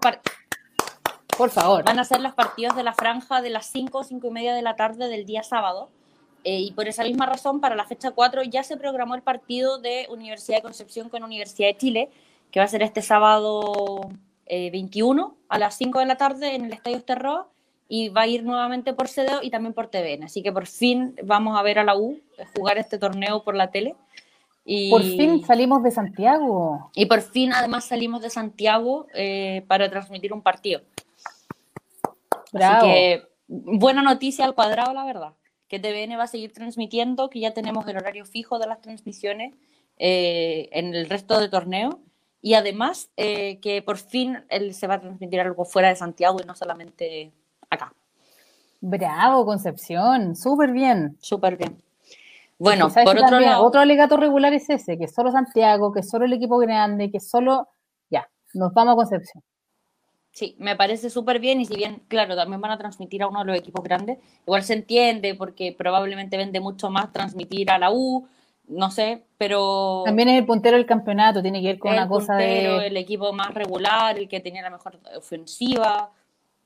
por 1.38 1.50
favor. 1.50 1.84
Van 1.84 2.00
a 2.00 2.04
ser 2.06 2.22
los 2.22 2.34
partidos 2.34 2.76
de 2.76 2.84
la 2.84 2.94
franja 2.94 3.42
de 3.42 3.50
las 3.50 3.66
5 3.68 3.98
o 3.98 4.04
5 4.04 4.28
y 4.28 4.32
media 4.32 4.54
de 4.54 4.62
la 4.62 4.76
tarde 4.76 5.10
del 5.10 5.26
día 5.26 5.44
sábado. 5.44 5.90
Eh, 6.44 6.60
y 6.60 6.72
por 6.72 6.88
esa 6.88 7.04
misma 7.04 7.26
razón, 7.26 7.60
para 7.60 7.76
la 7.76 7.86
fecha 7.86 8.12
4 8.12 8.44
ya 8.44 8.64
se 8.64 8.78
programó 8.78 9.16
el 9.16 9.22
partido 9.22 9.80
de 9.80 10.08
Universidad 10.10 10.60
de 10.60 10.64
Concepción 10.64 11.10
con 11.10 11.24
Universidad 11.24 11.70
de 11.70 11.78
Chile, 11.78 12.10
que 12.52 12.60
va 12.60 12.66
a 12.66 12.70
ser 12.70 12.84
este 12.84 13.02
sábado 13.02 14.10
21 14.48 15.28
eh, 15.28 15.46
a 15.50 15.60
las 15.60 15.78
5 15.78 16.00
de 16.00 16.06
la 16.06 16.18
tarde 16.18 16.56
en 16.56 16.66
el 16.66 16.74
Estadio 16.74 16.98
Esterroa 16.98 17.50
y 17.88 18.10
va 18.10 18.22
a 18.22 18.28
ir 18.28 18.44
nuevamente 18.44 18.94
por 18.94 19.08
CDO 19.08 19.42
y 19.44 19.52
también 19.52 19.74
por 19.74 19.88
TVN. 19.88 20.24
Así 20.24 20.42
que 20.42 20.52
por 20.52 20.66
fin 20.66 21.16
vamos 21.24 21.58
a 21.58 21.62
ver 21.62 21.80
a 21.80 21.84
la 21.84 21.96
U 21.96 22.20
jugar 22.56 22.78
este 22.78 22.98
torneo 22.98 23.44
por 23.44 23.56
la 23.56 23.72
tele. 23.72 23.96
Y, 24.64 24.90
por 24.90 25.04
fin 25.04 25.46
salimos 25.46 25.84
de 25.84 25.92
Santiago. 25.92 26.90
Y 26.96 27.06
por 27.06 27.22
fin 27.22 27.54
además 27.54 27.86
salimos 27.86 28.22
de 28.22 28.32
Santiago 28.32 29.06
eh, 29.14 29.64
para 29.68 29.90
transmitir 29.90 30.34
un 30.34 30.42
partido. 30.42 30.82
Así 32.54 32.86
que 32.86 33.24
buena 33.48 34.02
noticia 34.02 34.46
al 34.46 34.56
cuadrado, 34.56 34.94
la 34.94 35.06
verdad. 35.06 35.34
Que 35.68 35.80
TVN 35.80 36.18
va 36.18 36.24
a 36.24 36.28
seguir 36.28 36.54
transmitiendo, 36.54 37.30
que 37.30 37.40
ya 37.40 37.54
tenemos 37.54 37.88
el 37.88 37.98
horario 37.98 38.26
fijo 38.26 38.58
de 38.58 38.68
las 38.68 38.82
transmisiones 38.82 39.54
eh, 39.98 40.70
en 40.72 40.96
el 40.96 41.10
resto 41.10 41.40
de 41.40 41.50
torneo 41.50 42.00
y 42.46 42.54
además 42.54 43.10
eh, 43.18 43.60
que 43.60 43.82
por 43.82 43.98
fin 43.98 44.38
él 44.50 44.76
se 44.76 44.86
va 44.86 44.94
a 44.94 45.02
transmitir 45.02 45.40
algo 45.40 45.66
fuera 45.66 45.90
de 45.90 45.96
Santiago 45.96 46.38
y 46.40 46.46
no 46.46 46.54
solamente 46.54 47.32
acá. 47.72 47.92
Bravo, 48.82 49.48
Concepción, 49.48 50.36
súper 50.36 50.72
bien. 50.72 51.18
Súper 51.20 51.58
bien. 51.58 51.82
Bueno, 52.60 52.90
por 52.90 53.18
otro 53.18 53.40
lado... 53.40 53.66
Otro 53.66 53.82
alegato 53.82 54.16
regular 54.16 54.54
es 54.54 54.70
ese, 54.70 54.96
que 54.96 55.08
solo 55.08 55.32
Santiago, 55.32 55.92
que 55.92 56.04
solo 56.04 56.26
el 56.26 56.34
equipo 56.34 56.60
grande, 56.60 57.10
que 57.10 57.20
solo... 57.20 57.68
Ya, 58.12 58.30
nos 58.54 58.72
vamos 58.76 58.94
a 58.94 58.96
Concepción. 58.98 59.44
Sí, 60.30 60.56
me 60.60 60.76
parece 60.76 61.10
súper 61.10 61.40
bien 61.40 61.62
y 61.62 61.66
si 61.66 61.76
bien, 61.76 62.04
claro, 62.08 62.36
también 62.36 62.62
van 62.62 62.70
a 62.70 62.78
transmitir 62.78 63.24
a 63.24 63.28
uno 63.28 63.40
de 63.40 63.46
los 63.46 63.58
equipos 63.58 63.84
grandes, 63.84 64.20
igual 64.46 64.62
se 64.62 64.74
entiende 64.74 65.34
porque 65.34 65.74
probablemente 65.76 66.38
vende 66.38 66.60
mucho 66.60 66.92
más 66.92 67.12
transmitir 67.12 67.72
a 67.72 67.80
la 67.80 67.92
U, 67.92 68.28
no 68.68 68.92
sé, 68.92 69.24
pero... 69.38 70.04
También 70.06 70.30
es 70.30 70.40
el 70.40 70.46
puntero 70.46 70.78
del 70.78 70.86
campeonato, 70.86 71.42
tiene 71.42 71.62
que 71.62 71.68
ver 71.68 71.80
con 71.80 71.94
una 71.94 72.08
cosa 72.08 72.36
de... 72.36 72.88
El 72.88 72.98
equipo 72.98 73.32
más 73.34 73.54
regular, 73.54 74.18
el 74.18 74.28
que 74.28 74.40
tenía 74.40 74.62
la 74.62 74.70
mejor 74.70 75.00
ofensiva, 75.16 76.12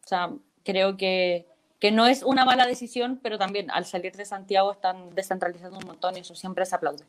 o 0.03 0.08
sea, 0.08 0.32
creo 0.63 0.98
que, 0.98 1.48
que 1.79 1.91
no 1.91 2.08
es 2.08 2.24
una 2.24 2.46
mala 2.46 2.65
decisión, 2.65 3.20
pero 3.22 3.38
también 3.38 3.70
al 3.72 3.86
salir 3.86 4.15
de 4.15 4.25
Santiago 4.25 4.72
están 4.72 5.13
descentralizando 5.15 5.77
un 5.77 5.86
montón 5.86 6.15
y 6.18 6.22
eso 6.22 6.36
siempre 6.36 6.65
se 6.65 6.75
aplaude. 6.75 7.03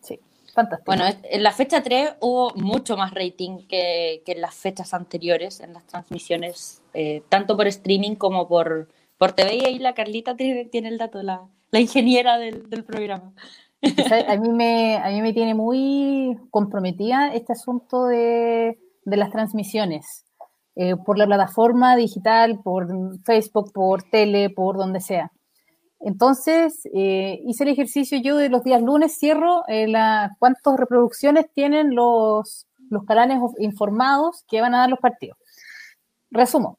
Sí, 0.00 0.20
fantástico. 0.52 0.84
Bueno, 0.86 1.04
en 1.22 1.42
la 1.42 1.52
fecha 1.52 1.82
3 1.82 2.14
hubo 2.20 2.52
mucho 2.56 2.96
más 2.96 3.12
rating 3.12 3.66
que, 3.68 4.22
que 4.26 4.32
en 4.32 4.40
las 4.40 4.54
fechas 4.54 4.94
anteriores, 4.94 5.60
en 5.60 5.74
las 5.74 5.84
transmisiones, 5.86 6.82
eh, 6.92 7.22
tanto 7.28 7.56
por 7.56 7.66
streaming 7.66 8.16
como 8.16 8.48
por, 8.48 8.88
por 9.16 9.32
TV, 9.32 9.56
y 9.56 9.64
ahí 9.64 9.78
la 9.78 9.94
Carlita 9.94 10.36
tiene, 10.36 10.64
tiene 10.64 10.88
el 10.88 10.98
dato 10.98 11.18
de 11.18 11.24
la 11.24 11.42
la 11.74 11.80
ingeniera 11.80 12.38
del, 12.38 12.84
programa. 12.84 13.34
A 14.28 14.36
mí, 14.36 14.48
me, 14.50 14.96
a 14.96 15.08
mí 15.10 15.20
me 15.22 15.32
tiene 15.32 15.54
muy 15.54 16.38
comprometida 16.50 17.34
este 17.34 17.52
asunto 17.52 18.06
de, 18.06 18.78
las 19.04 19.32
transmisiones, 19.32 20.24
eh, 20.76 20.94
por 20.94 21.18
la 21.18 21.26
plataforma 21.26 21.96
digital, 21.96 22.60
por 22.62 22.86
Facebook, 23.24 23.72
por 23.72 24.04
tele, 24.04 24.50
por 24.50 24.76
donde 24.76 25.00
sea. 25.00 25.32
Entonces, 25.98 26.88
eh, 26.94 27.40
hice 27.44 27.64
el 27.64 27.70
ejercicio 27.70 28.18
yo 28.22 28.36
de 28.36 28.50
los 28.50 28.62
días 28.62 28.80
lunes, 28.80 29.18
cierro 29.18 29.66
eh, 29.66 29.88
la, 29.88 30.30
cuántas 30.38 30.76
reproducciones 30.76 31.46
tienen 31.52 31.92
los, 31.92 32.68
los 32.88 33.04
canales 33.04 33.40
informados 33.58 34.44
que 34.46 34.60
van 34.60 34.76
a 34.76 34.78
dar 34.78 34.90
los 34.90 35.00
partidos. 35.00 35.38
Resumo. 36.30 36.78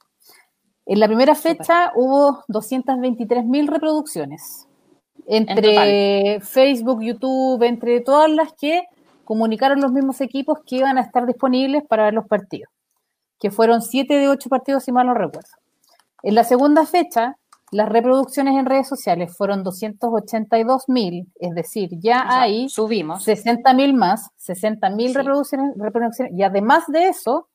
En 0.86 1.02
la 1.02 1.08
primera 1.08 1.36
fecha 1.36 1.92
hubo 1.96 2.46
223.000 2.48 3.68
reproducciones 3.68 4.70
entre 5.28 6.40
Facebook, 6.42 7.02
YouTube, 7.02 7.64
entre 7.64 8.02
todas 8.02 8.30
las 8.30 8.54
que 8.54 8.84
comunicaron 9.24 9.82
los 9.82 9.92
mismos 9.92 10.22
equipos 10.22 10.60
que 10.66 10.78
iban 10.78 10.98
a 10.98 11.02
estar 11.02 11.26
disponibles 11.26 11.84
para 11.88 12.06
ver 12.06 12.14
los 12.14 12.28
partidos. 12.28 12.70
que 13.40 13.52
fueron 13.52 13.82
7 13.82 14.14
de 14.14 14.30
8 14.30 14.50
partidos, 14.50 14.84
si 14.86 14.94
mal 14.94 15.08
no 15.08 15.14
recuerdo. 15.14 15.50
En 16.24 16.36
la 16.36 16.46
segunda 16.46 16.86
fecha, 16.86 17.38
las 17.72 17.90
reproducciones 17.90 18.56
en 18.56 18.66
redes 18.66 18.88
sociales 18.88 19.36
fueron 19.36 19.64
282 19.64 20.88
mil, 20.88 21.28
es 21.40 21.54
decir, 21.54 21.90
ya 22.00 22.26
hay 22.28 22.70
subimos 22.70 23.24
60 23.24 23.74
mil 23.74 23.94
más, 23.94 24.30
60 24.38 24.90
mil 24.92 25.14
reproducciones, 25.14 25.76
reproducciones, 25.76 26.34
y 26.34 26.44
además 26.44 26.86
de 26.88 27.10
eso, 27.10 27.50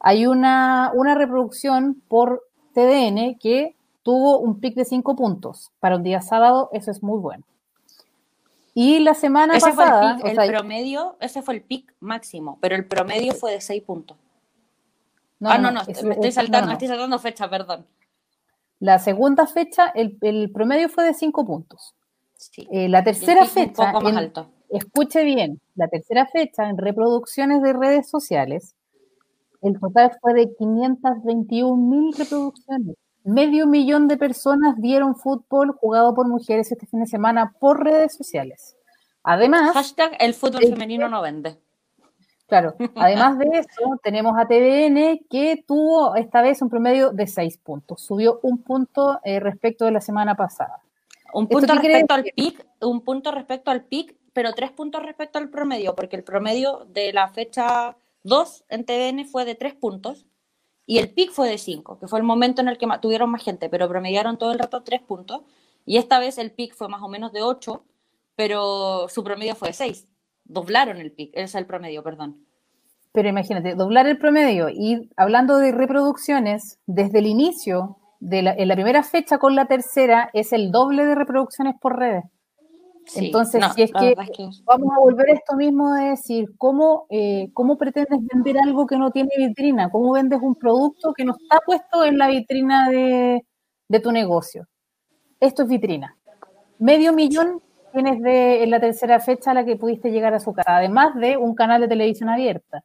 hay 0.00 0.26
una, 0.26 0.90
una 0.94 1.14
reproducción 1.14 2.02
por 2.08 2.42
TDN 2.72 3.38
que 3.38 3.76
tuvo 4.02 4.38
un 4.38 4.60
pic 4.60 4.74
de 4.74 4.84
5 4.84 5.16
puntos. 5.16 5.70
Para 5.80 5.96
un 5.96 6.02
día 6.02 6.20
sábado, 6.20 6.70
eso 6.72 6.90
es 6.90 7.02
muy 7.02 7.18
bueno. 7.18 7.44
Y 8.74 9.00
la 9.00 9.14
semana 9.14 9.58
pasada. 9.58 10.18
el, 10.24 10.36
promedio, 10.48 11.16
ese 11.20 11.42
fue 11.42 11.54
el 11.54 11.62
pic 11.62 11.92
máximo, 12.00 12.58
pero 12.60 12.76
el 12.76 12.86
promedio 12.86 13.34
fue 13.34 13.52
de 13.52 13.60
6 13.60 13.82
puntos. 13.82 14.16
ah, 15.42 15.58
no, 15.58 15.70
no, 15.70 15.82
me 15.84 16.14
estoy 16.14 16.32
saltando, 16.32 16.72
estoy 16.72 16.88
saltando 16.88 17.18
fecha, 17.18 17.48
perdón. 17.50 17.86
La 18.78 18.98
segunda 18.98 19.46
fecha, 19.46 19.92
el, 19.94 20.50
promedio 20.52 20.88
fue 20.88 21.04
de 21.04 21.14
5 21.14 21.44
puntos. 21.44 21.94
Eh, 22.70 22.88
la 22.88 23.04
tercera 23.04 23.44
fecha, 23.44 23.92
escuche 24.70 25.24
bien, 25.24 25.60
la 25.74 25.88
tercera 25.88 26.26
fecha 26.26 26.70
en 26.70 26.78
reproducciones 26.78 27.60
de 27.60 27.74
redes 27.74 28.08
sociales, 28.08 28.74
el 29.60 29.78
total 29.78 30.16
fue 30.22 30.32
de 30.32 30.54
521 30.54 31.76
mil 31.76 32.14
reproducciones. 32.14 32.96
Medio 33.24 33.66
millón 33.66 34.08
de 34.08 34.16
personas 34.16 34.76
vieron 34.78 35.14
fútbol 35.14 35.72
jugado 35.72 36.14
por 36.14 36.26
mujeres 36.26 36.72
este 36.72 36.86
fin 36.86 37.00
de 37.00 37.06
semana 37.06 37.54
por 37.58 37.84
redes 37.84 38.14
sociales. 38.14 38.76
Además. 39.22 39.72
Hashtag 39.72 40.16
el 40.18 40.34
fútbol 40.34 40.62
femenino 40.62 41.08
no 41.08 41.20
vende. 41.20 41.58
Claro, 42.46 42.74
además 42.96 43.38
de 43.38 43.46
eso, 43.52 43.98
tenemos 44.02 44.36
a 44.36 44.46
TVN 44.46 45.20
que 45.30 45.62
tuvo 45.66 46.16
esta 46.16 46.42
vez 46.42 46.60
un 46.62 46.68
promedio 46.68 47.12
de 47.12 47.26
6 47.26 47.58
puntos. 47.58 48.02
Subió 48.02 48.40
un 48.42 48.62
punto 48.62 49.20
eh, 49.24 49.38
respecto 49.38 49.84
de 49.84 49.92
la 49.92 50.00
semana 50.00 50.34
pasada. 50.34 50.80
Un 51.32 51.46
punto 51.46 51.74
respecto 51.74 52.14
al 52.14 52.24
PIC, 52.24 52.66
un 52.80 53.02
punto 53.02 53.30
respecto 53.30 53.70
al 53.70 53.84
PIC, 53.84 54.16
pero 54.32 54.52
tres 54.52 54.72
puntos 54.72 55.02
respecto 55.02 55.38
al 55.38 55.48
promedio, 55.48 55.94
porque 55.94 56.16
el 56.16 56.24
promedio 56.24 56.86
de 56.88 57.12
la 57.12 57.28
fecha 57.28 57.96
2 58.24 58.64
en 58.68 58.84
TVN 58.84 59.24
fue 59.26 59.44
de 59.44 59.54
3 59.54 59.74
puntos 59.74 60.26
y 60.90 60.98
el 60.98 61.10
PIC 61.12 61.30
fue 61.30 61.48
de 61.48 61.58
5, 61.58 61.98
que 61.98 62.08
fue 62.08 62.18
el 62.18 62.24
momento 62.24 62.60
en 62.60 62.68
el 62.68 62.78
que 62.78 62.86
tuvieron 63.00 63.30
más 63.30 63.44
gente, 63.44 63.68
pero 63.68 63.88
promediaron 63.88 64.38
todo 64.38 64.52
el 64.52 64.58
rato 64.58 64.82
3 64.82 65.02
puntos. 65.02 65.42
Y 65.86 65.98
esta 65.98 66.18
vez 66.18 66.36
el 66.38 66.50
PIC 66.50 66.74
fue 66.74 66.88
más 66.88 67.02
o 67.02 67.08
menos 67.08 67.32
de 67.32 67.42
8, 67.42 67.84
pero 68.34 69.08
su 69.08 69.22
promedio 69.22 69.54
fue 69.54 69.68
de 69.68 69.74
6 69.74 70.06
doblaron 70.50 70.98
el 70.98 71.12
pic, 71.12 71.30
es 71.34 71.54
el 71.54 71.66
promedio, 71.66 72.02
perdón. 72.02 72.44
Pero 73.12 73.28
imagínate, 73.28 73.74
doblar 73.74 74.06
el 74.06 74.18
promedio 74.18 74.68
y 74.68 75.10
hablando 75.16 75.58
de 75.58 75.72
reproducciones, 75.72 76.78
desde 76.86 77.20
el 77.20 77.26
inicio, 77.26 77.96
de 78.20 78.40
en 78.40 78.68
la 78.68 78.74
primera 78.74 79.02
fecha 79.02 79.38
con 79.38 79.54
la 79.54 79.66
tercera, 79.66 80.30
es 80.32 80.52
el 80.52 80.70
doble 80.70 81.06
de 81.06 81.14
reproducciones 81.14 81.74
por 81.80 81.98
redes. 81.98 82.24
Entonces, 83.14 83.64
si 83.74 83.82
es 83.82 83.92
que, 83.92 84.14
vamos 84.64 84.88
a 84.96 85.00
volver 85.00 85.30
a 85.30 85.32
esto 85.34 85.56
mismo 85.56 85.94
de 85.94 86.10
decir, 86.10 86.50
¿cómo, 86.56 87.06
eh, 87.10 87.50
¿cómo 87.52 87.76
pretendes 87.76 88.20
vender 88.32 88.56
algo 88.58 88.86
que 88.86 88.96
no 88.96 89.10
tiene 89.10 89.30
vitrina? 89.36 89.90
¿Cómo 89.90 90.12
vendes 90.12 90.40
un 90.42 90.54
producto 90.54 91.12
que 91.12 91.24
no 91.24 91.32
está 91.32 91.60
puesto 91.64 92.04
en 92.04 92.18
la 92.18 92.28
vitrina 92.28 92.88
de, 92.88 93.44
de 93.88 94.00
tu 94.00 94.12
negocio? 94.12 94.66
Esto 95.40 95.62
es 95.62 95.68
vitrina. 95.68 96.16
Medio 96.78 97.12
millón 97.12 97.60
tienes 97.92 98.22
de 98.22 98.62
en 98.62 98.70
la 98.70 98.80
tercera 98.80 99.18
fecha 99.18 99.50
a 99.50 99.54
la 99.54 99.64
que 99.64 99.76
pudiste 99.76 100.10
llegar 100.10 100.34
a 100.34 100.40
su 100.40 100.52
casa, 100.52 100.76
además 100.76 101.14
de 101.16 101.36
un 101.36 101.54
canal 101.54 101.80
de 101.80 101.88
televisión 101.88 102.28
abierta. 102.28 102.84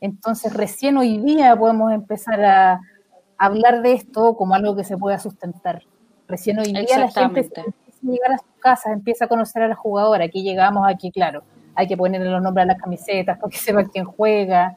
Entonces, 0.00 0.52
recién 0.52 0.96
hoy 0.96 1.18
día 1.18 1.56
podemos 1.56 1.92
empezar 1.92 2.44
a 2.44 2.80
hablar 3.38 3.82
de 3.82 3.94
esto 3.94 4.36
como 4.36 4.54
algo 4.54 4.76
que 4.76 4.84
se 4.84 4.96
pueda 4.96 5.18
sustentar. 5.18 5.82
Recién 6.28 6.58
hoy 6.58 6.72
día 6.72 6.98
la 6.98 7.10
gente 7.10 7.40
a 7.40 7.64
llegar 8.12 8.32
a 8.32 8.38
sus 8.38 8.54
casas, 8.60 8.92
empieza 8.92 9.26
a 9.26 9.28
conocer 9.28 9.62
a 9.62 9.68
la 9.68 9.74
jugadora. 9.74 10.24
Aquí 10.24 10.42
llegamos, 10.42 10.86
aquí, 10.88 11.10
claro, 11.10 11.42
hay 11.74 11.86
que 11.86 11.96
ponerle 11.96 12.30
los 12.30 12.42
nombres 12.42 12.64
a 12.64 12.66
las 12.66 12.80
camisetas 12.80 13.38
para 13.38 13.50
que 13.50 13.58
sepa 13.58 13.84
quién 13.84 14.04
juega 14.04 14.76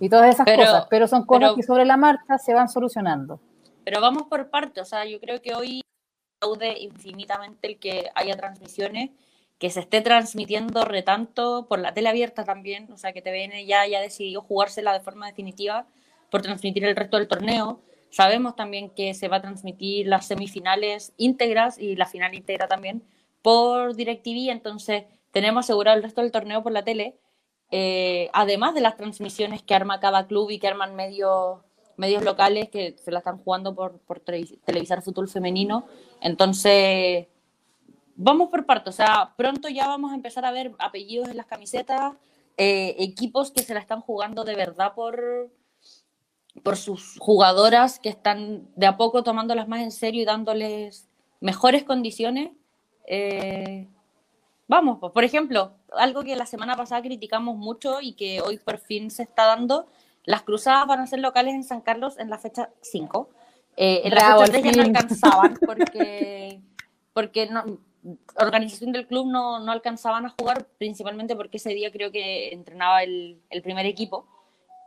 y 0.00 0.08
todas 0.08 0.34
esas 0.34 0.46
cosas. 0.46 0.86
Pero 0.90 1.06
son 1.06 1.24
cosas 1.24 1.52
que 1.54 1.62
sobre 1.62 1.84
la 1.84 1.96
marcha 1.96 2.38
se 2.38 2.54
van 2.54 2.68
solucionando. 2.68 3.40
Pero 3.84 4.00
vamos 4.00 4.24
por 4.24 4.50
partes, 4.50 4.82
o 4.82 4.86
sea, 4.86 5.04
yo 5.06 5.18
creo 5.18 5.40
que 5.40 5.54
hoy 5.54 5.80
aude 6.40 6.78
infinitamente 6.78 7.66
el 7.66 7.78
que 7.78 8.10
haya 8.14 8.36
transmisiones, 8.36 9.10
que 9.58 9.70
se 9.70 9.80
esté 9.80 10.02
transmitiendo 10.02 10.84
retanto 10.84 11.66
por 11.68 11.80
la 11.80 11.92
tele 11.92 12.08
abierta 12.08 12.44
también, 12.44 12.92
o 12.92 12.96
sea, 12.96 13.12
que 13.12 13.22
TVN 13.22 13.66
ya 13.66 13.80
haya 13.80 14.00
decidido 14.00 14.42
jugársela 14.42 14.92
de 14.92 15.00
forma 15.00 15.26
definitiva 15.26 15.86
por 16.30 16.42
transmitir 16.42 16.84
el 16.84 16.94
resto 16.94 17.16
del 17.16 17.28
torneo. 17.28 17.80
Sabemos 18.10 18.56
también 18.56 18.90
que 18.90 19.14
se 19.14 19.28
va 19.28 19.36
a 19.36 19.42
transmitir 19.42 20.06
las 20.06 20.26
semifinales 20.26 21.12
íntegras 21.16 21.78
y 21.78 21.96
la 21.96 22.06
final 22.06 22.34
íntegra 22.34 22.68
también 22.68 23.02
por 23.42 23.94
DirecTV, 23.94 24.50
entonces 24.50 25.04
tenemos 25.30 25.66
asegurado 25.66 25.96
el 25.96 26.02
resto 26.02 26.22
del 26.22 26.32
torneo 26.32 26.62
por 26.62 26.72
la 26.72 26.84
tele, 26.84 27.18
eh, 27.70 28.30
además 28.32 28.74
de 28.74 28.80
las 28.80 28.96
transmisiones 28.96 29.62
que 29.62 29.74
arma 29.74 30.00
cada 30.00 30.26
club 30.26 30.50
y 30.50 30.58
que 30.58 30.68
arman 30.68 30.96
medios 30.96 31.60
medios 31.98 32.22
locales 32.22 32.70
que 32.70 32.96
se 32.96 33.10
la 33.10 33.18
están 33.18 33.38
jugando 33.38 33.74
por, 33.74 33.98
por 33.98 34.20
televisar 34.20 35.02
fútbol 35.02 35.28
femenino. 35.28 35.84
Entonces, 36.20 37.26
vamos 38.14 38.50
por 38.50 38.66
partes. 38.66 38.94
O 38.94 38.96
sea, 38.96 39.34
pronto 39.36 39.68
ya 39.68 39.88
vamos 39.88 40.12
a 40.12 40.14
empezar 40.14 40.44
a 40.44 40.52
ver 40.52 40.72
apellidos 40.78 41.28
en 41.28 41.36
las 41.36 41.46
camisetas, 41.46 42.14
eh, 42.56 42.94
equipos 42.98 43.50
que 43.50 43.62
se 43.62 43.74
la 43.74 43.80
están 43.80 44.00
jugando 44.00 44.44
de 44.44 44.54
verdad 44.54 44.94
por, 44.94 45.50
por 46.62 46.76
sus 46.76 47.16
jugadoras 47.18 47.98
que 47.98 48.08
están 48.08 48.68
de 48.76 48.86
a 48.86 48.96
poco 48.96 49.22
tomándolas 49.22 49.68
más 49.68 49.80
en 49.80 49.92
serio 49.92 50.22
y 50.22 50.24
dándoles 50.24 51.08
mejores 51.40 51.84
condiciones. 51.84 52.50
Eh, 53.06 53.88
vamos, 54.66 54.98
por 55.12 55.24
ejemplo, 55.24 55.72
algo 55.92 56.22
que 56.22 56.36
la 56.36 56.46
semana 56.46 56.76
pasada 56.76 57.02
criticamos 57.02 57.56
mucho 57.56 58.00
y 58.00 58.12
que 58.12 58.40
hoy 58.40 58.58
por 58.58 58.78
fin 58.78 59.10
se 59.10 59.22
está 59.22 59.46
dando 59.46 59.86
las 60.28 60.42
cruzadas 60.42 60.86
van 60.86 61.00
a 61.00 61.06
ser 61.06 61.20
locales 61.20 61.54
en 61.54 61.64
San 61.64 61.80
Carlos 61.80 62.18
en 62.18 62.28
la 62.28 62.36
fecha 62.36 62.68
5. 62.82 63.30
Eh, 63.78 64.02
en 64.04 64.14
la 64.14 64.36
fecha 64.36 64.60
3 64.60 64.62
ya 64.62 64.72
no 64.72 64.82
alcanzaban 64.82 65.58
porque, 65.66 66.60
porque 67.14 67.46
no, 67.46 67.78
organización 68.36 68.92
del 68.92 69.06
club 69.06 69.26
no, 69.26 69.58
no, 69.58 69.72
alcanzaban 69.72 70.26
a 70.26 70.34
jugar, 70.38 70.66
principalmente 70.76 71.34
porque 71.34 71.56
ese 71.56 71.70
día 71.70 71.90
creo 71.90 72.12
que 72.12 72.50
entrenaba 72.52 73.02
el, 73.04 73.40
el 73.48 73.62
primer 73.62 73.86
equipo. 73.86 74.26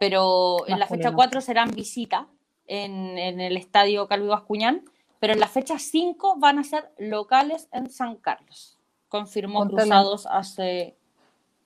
Pero 0.01 0.67
en 0.67 0.79
la 0.79 0.87
fecha 0.87 1.13
4 1.13 1.41
serán 1.41 1.69
visita 1.69 2.27
en, 2.65 3.19
en, 3.19 3.39
el 3.39 3.55
estadio 3.55 4.07
Calvi 4.07 4.29
Bascuñán, 4.29 4.83
pero 5.19 5.33
en 5.33 5.39
la 5.39 5.47
fecha 5.47 5.77
5 5.77 6.37
van 6.39 6.57
a 6.57 6.63
ser 6.63 6.91
locales 6.97 7.69
en 7.71 7.87
San 7.87 8.15
Carlos. 8.15 8.79
Confirmó 9.09 9.63
Cruzados 9.67 10.25
hace 10.25 10.97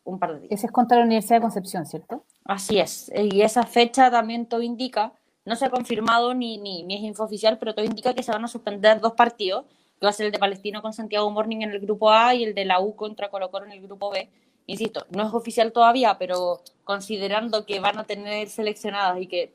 un 0.03 0.19
par 0.19 0.33
de 0.33 0.39
días. 0.41 0.51
Ese 0.51 0.65
es 0.65 0.73
contra 0.73 0.97
la 0.97 1.05
Universidad 1.05 1.37
de 1.37 1.43
Concepción, 1.43 1.85
¿cierto? 1.85 2.25
Así 2.43 2.77
es, 2.77 3.09
y 3.15 3.41
esa 3.41 3.63
fecha 3.63 4.11
también 4.11 4.47
todo 4.47 4.61
indica, 4.61 5.13
no 5.45 5.55
se 5.55 5.63
ha 5.63 5.69
confirmado 5.69 6.33
ni, 6.33 6.57
ni, 6.57 6.83
ni 6.83 6.95
es 6.95 7.03
info 7.03 7.23
oficial, 7.23 7.57
pero 7.57 7.73
todo 7.73 7.85
indica 7.85 8.13
que 8.13 8.21
se 8.21 8.33
van 8.33 8.43
a 8.43 8.49
suspender 8.49 8.99
dos 8.99 9.13
partidos, 9.13 9.63
que 9.97 10.05
va 10.05 10.09
a 10.09 10.13
ser 10.13 10.25
el 10.25 10.33
de 10.33 10.39
Palestino 10.39 10.81
con 10.81 10.91
Santiago 10.91 11.31
Morning 11.31 11.61
en 11.61 11.71
el 11.71 11.79
grupo 11.79 12.11
A 12.11 12.35
y 12.35 12.43
el 12.43 12.53
de 12.53 12.65
la 12.65 12.81
U 12.81 12.97
contra 12.97 13.29
Colo 13.29 13.49
Colo 13.49 13.65
en 13.65 13.71
el 13.71 13.81
grupo 13.81 14.09
B. 14.09 14.29
Insisto, 14.67 15.05
no 15.11 15.27
es 15.27 15.33
oficial 15.33 15.71
todavía, 15.71 16.17
pero 16.17 16.61
considerando 16.83 17.65
que 17.65 17.79
van 17.79 17.99
a 17.99 18.05
tener 18.05 18.49
seleccionadas 18.49 19.21
y 19.21 19.27
que 19.27 19.53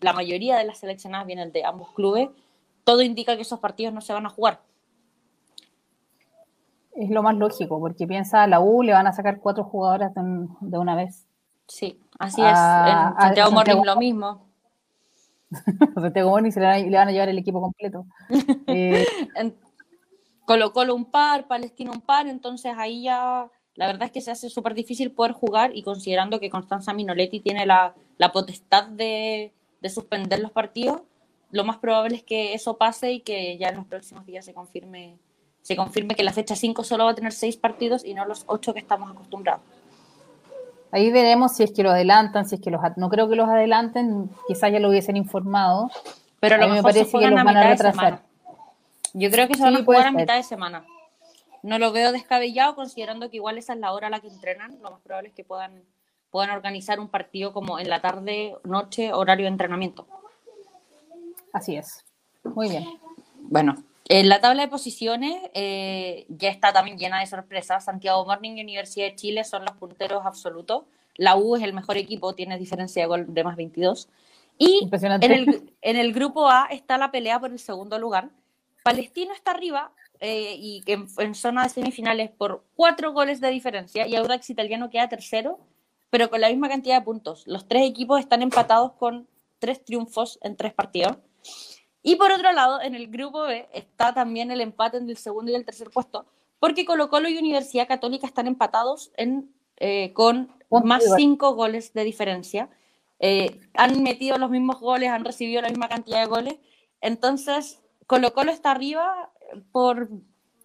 la 0.00 0.12
mayoría 0.12 0.56
de 0.56 0.64
las 0.64 0.78
seleccionadas 0.78 1.26
vienen 1.26 1.52
de 1.52 1.64
ambos 1.64 1.92
clubes, 1.92 2.28
todo 2.84 3.02
indica 3.02 3.36
que 3.36 3.42
esos 3.42 3.60
partidos 3.60 3.94
no 3.94 4.00
se 4.00 4.12
van 4.12 4.26
a 4.26 4.30
jugar. 4.30 4.60
Es 6.94 7.10
lo 7.10 7.22
más 7.22 7.36
lógico, 7.36 7.80
porque 7.80 8.06
piensa 8.06 8.42
a 8.42 8.46
la 8.46 8.60
U 8.60 8.82
le 8.82 8.92
van 8.92 9.06
a 9.06 9.12
sacar 9.12 9.40
cuatro 9.40 9.64
jugadoras 9.64 10.12
de 10.14 10.78
una 10.78 10.94
vez. 10.94 11.26
Sí, 11.66 11.98
así 12.18 12.42
es. 12.42 12.48
En 12.48 13.20
Santiago 13.20 13.50
Morning 13.50 13.82
lo 13.84 13.96
mismo. 13.96 14.46
Santiago 15.94 16.30
Morning 16.30 16.50
se 16.50 16.60
le 16.60 16.66
van, 16.66 17.08
a, 17.08 17.12
llevar 17.12 17.28
el 17.28 17.38
equipo 17.38 17.60
completo. 17.60 18.06
Eh, 18.66 19.06
Colo 20.44 20.72
Colo 20.72 20.94
un 20.94 21.06
par, 21.06 21.46
Palestino 21.46 21.92
un 21.92 22.00
par, 22.00 22.26
entonces 22.26 22.74
ahí 22.76 23.04
ya 23.04 23.48
la 23.74 23.86
verdad 23.86 24.04
es 24.04 24.12
que 24.12 24.20
se 24.20 24.30
hace 24.30 24.50
súper 24.50 24.74
difícil 24.74 25.12
poder 25.12 25.32
jugar 25.32 25.70
y 25.74 25.82
considerando 25.82 26.40
que 26.40 26.50
Constanza 26.50 26.92
Minoletti 26.92 27.40
tiene 27.40 27.66
la, 27.66 27.94
la 28.18 28.32
potestad 28.32 28.84
de, 28.84 29.52
de, 29.80 29.88
suspender 29.88 30.40
los 30.40 30.52
partidos, 30.52 31.02
lo 31.50 31.64
más 31.64 31.78
probable 31.78 32.16
es 32.16 32.22
que 32.22 32.54
eso 32.54 32.76
pase 32.76 33.12
y 33.12 33.20
que 33.20 33.56
ya 33.58 33.68
en 33.68 33.76
los 33.76 33.86
próximos 33.86 34.26
días 34.26 34.44
se 34.44 34.52
confirme, 34.52 35.16
se 35.62 35.76
confirme 35.76 36.14
que 36.14 36.24
la 36.24 36.32
fecha 36.32 36.54
5 36.54 36.84
solo 36.84 37.04
va 37.04 37.12
a 37.12 37.14
tener 37.14 37.32
6 37.32 37.56
partidos 37.56 38.04
y 38.04 38.14
no 38.14 38.26
los 38.26 38.44
8 38.46 38.74
que 38.74 38.80
estamos 38.80 39.10
acostumbrados. 39.10 39.62
Ahí 40.90 41.10
veremos 41.10 41.52
si 41.52 41.62
es 41.62 41.72
que 41.72 41.82
lo 41.82 41.90
adelantan, 41.90 42.46
si 42.46 42.56
es 42.56 42.60
que 42.60 42.70
los 42.70 42.82
no 42.96 43.08
creo 43.08 43.26
que 43.28 43.36
los 43.36 43.48
adelanten, 43.48 44.28
quizás 44.46 44.70
ya 44.70 44.78
lo 44.78 44.90
hubiesen 44.90 45.16
informado. 45.16 45.90
Pero 46.38 46.56
a 46.56 46.58
lo 46.58 46.68
mejor 46.68 46.76
me 46.76 46.82
parece 46.82 47.18
que 47.18 47.30
los 47.30 47.44
van 47.44 47.56
a 47.56 47.70
retrasar. 47.70 48.22
Yo 49.14 49.30
creo 49.30 49.48
que 49.48 49.54
se 49.54 49.62
van 49.62 49.76
a 49.76 49.84
jugar 49.84 50.06
a 50.08 50.12
mitad 50.12 50.36
de 50.36 50.42
semana. 50.42 50.84
No 51.62 51.78
lo 51.78 51.92
veo 51.92 52.12
descabellado, 52.12 52.74
considerando 52.74 53.30
que 53.30 53.36
igual 53.36 53.58
esa 53.58 53.74
es 53.74 53.78
la 53.78 53.92
hora 53.92 54.08
a 54.08 54.10
la 54.10 54.20
que 54.20 54.28
entrenan. 54.28 54.80
Lo 54.82 54.90
más 54.90 55.00
probable 55.00 55.28
es 55.28 55.34
que 55.34 55.44
puedan 55.44 55.82
puedan 56.32 56.50
organizar 56.50 56.98
un 56.98 57.08
partido 57.08 57.52
como 57.52 57.78
en 57.78 57.90
la 57.90 58.00
tarde, 58.00 58.56
noche, 58.64 59.12
horario 59.12 59.44
de 59.44 59.50
entrenamiento. 59.50 60.06
Así 61.52 61.76
es. 61.76 62.06
Muy 62.42 62.70
bien. 62.70 62.88
Bueno, 63.42 63.84
en 64.08 64.30
la 64.30 64.40
tabla 64.40 64.62
de 64.62 64.68
posiciones 64.68 65.50
eh, 65.52 66.24
ya 66.28 66.48
está 66.48 66.72
también 66.72 66.96
llena 66.96 67.20
de 67.20 67.26
sorpresas. 67.26 67.84
Santiago 67.84 68.24
Morning 68.24 68.56
y 68.56 68.62
Universidad 68.62 69.08
de 69.08 69.14
Chile 69.14 69.44
son 69.44 69.66
los 69.66 69.76
punteros 69.76 70.24
absolutos. 70.24 70.84
La 71.16 71.36
U 71.36 71.54
es 71.54 71.62
el 71.62 71.74
mejor 71.74 71.98
equipo, 71.98 72.34
tiene 72.34 72.58
diferencia 72.58 73.02
de 73.02 73.08
gol 73.08 73.26
de 73.28 73.44
más 73.44 73.56
22. 73.56 74.08
Y 74.56 74.88
en 74.90 75.32
el, 75.32 75.74
en 75.82 75.96
el, 75.96 76.14
grupo 76.14 76.48
A 76.48 76.68
está 76.70 76.96
la 76.96 77.10
pelea 77.10 77.38
por 77.40 77.50
el 77.50 77.58
segundo 77.58 77.98
lugar. 77.98 78.30
Palestino 78.82 79.34
está 79.34 79.50
arriba 79.50 79.92
eh, 80.24 80.54
y 80.54 80.84
en, 80.86 81.08
en, 81.18 81.34
zona 81.34 81.64
de 81.64 81.70
semifinales 81.70 82.30
por 82.30 82.62
cuatro 82.76 83.12
goles 83.12 83.40
de 83.40 83.50
diferencia 83.50 84.06
y 84.06 84.14
Audax 84.14 84.50
Italiano 84.50 84.88
queda 84.88 85.08
tercero, 85.08 85.58
pero 86.10 86.30
con 86.30 86.40
la 86.40 86.48
misma 86.48 86.68
cantidad 86.68 87.00
de 87.00 87.04
puntos. 87.04 87.44
Los 87.48 87.66
tres 87.66 87.82
equipos 87.90 88.20
están 88.20 88.40
empatados 88.40 88.92
con 88.92 89.26
tres 89.58 89.84
triunfos 89.84 90.38
en 90.42 90.56
tres 90.56 90.74
partidos. 90.74 91.16
Y 92.04 92.14
por 92.14 92.30
otro 92.30 92.52
lado, 92.52 92.80
en 92.80 92.94
el 92.94 93.08
grupo 93.08 93.42
B 93.42 93.68
está 93.72 94.14
también 94.14 94.52
el 94.52 94.60
empate 94.60 94.98
en 94.98 95.10
el 95.10 95.16
segundo 95.16 95.50
y 95.50 95.56
el 95.56 95.64
tercer 95.64 95.90
puesto, 95.90 96.24
porque 96.60 96.84
Colo 96.84 97.08
Colo 97.08 97.28
y 97.28 97.36
Universidad 97.36 97.88
Católica 97.88 98.28
están 98.28 98.46
empatados 98.46 99.10
en, 99.16 99.52
eh, 99.78 100.12
con 100.12 100.52
más 100.70 101.02
cinco 101.16 101.56
goles 101.56 101.94
de 101.94 102.04
diferencia. 102.04 102.70
Eh, 103.18 103.58
han 103.74 104.04
metido 104.04 104.38
los 104.38 104.50
mismos 104.50 104.78
goles, 104.78 105.10
han 105.10 105.24
recibido 105.24 105.62
la 105.62 105.68
misma 105.68 105.88
cantidad 105.88 106.20
de 106.20 106.26
goles. 106.26 106.54
Entonces, 107.00 107.80
Colo 108.06 108.32
Colo 108.32 108.52
está 108.52 108.70
arriba 108.70 109.31
por... 109.72 110.08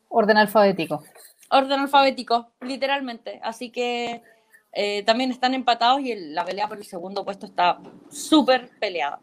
Orden 0.09 0.37
alfabético. 0.37 1.03
Orden 1.49 1.81
alfabético, 1.81 2.51
literalmente. 2.61 3.39
Así 3.43 3.71
que 3.71 4.21
eh, 4.71 5.03
también 5.03 5.31
están 5.31 5.53
empatados 5.53 6.01
y 6.01 6.15
la 6.15 6.45
pelea 6.45 6.67
por 6.67 6.77
el 6.77 6.85
segundo 6.85 7.25
puesto 7.25 7.45
está 7.45 7.79
súper 8.09 8.69
peleada. 8.79 9.19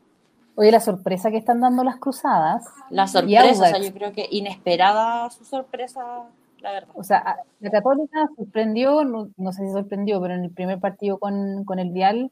Oye, 0.57 0.71
la 0.71 0.81
sorpresa 0.81 1.31
que 1.31 1.37
están 1.37 1.61
dando 1.61 1.83
las 1.83 1.97
cruzadas. 1.97 2.65
La 2.91 3.07
sorpresa, 3.09 3.51
o 3.51 3.67
sea, 3.67 3.79
yo 3.79 3.93
creo 3.93 4.13
que 4.13 4.29
inesperada 4.31 5.29
su 5.31 5.45
sorpresa, 5.45 6.03
la 6.61 6.73
verdad. 6.73 6.91
O 6.95 7.03
sea, 7.03 7.39
la 7.61 7.71
Católica 7.71 8.29
sorprendió, 8.37 9.05
no, 9.05 9.53
sé 9.53 9.67
si 9.67 9.73
sorprendió, 9.73 10.21
pero 10.21 10.35
en 10.35 10.45
el 10.45 10.51
primer 10.51 10.79
partido 10.79 11.19
con, 11.19 11.65
con 11.65 11.79
el 11.81 11.91
Vial 11.91 12.31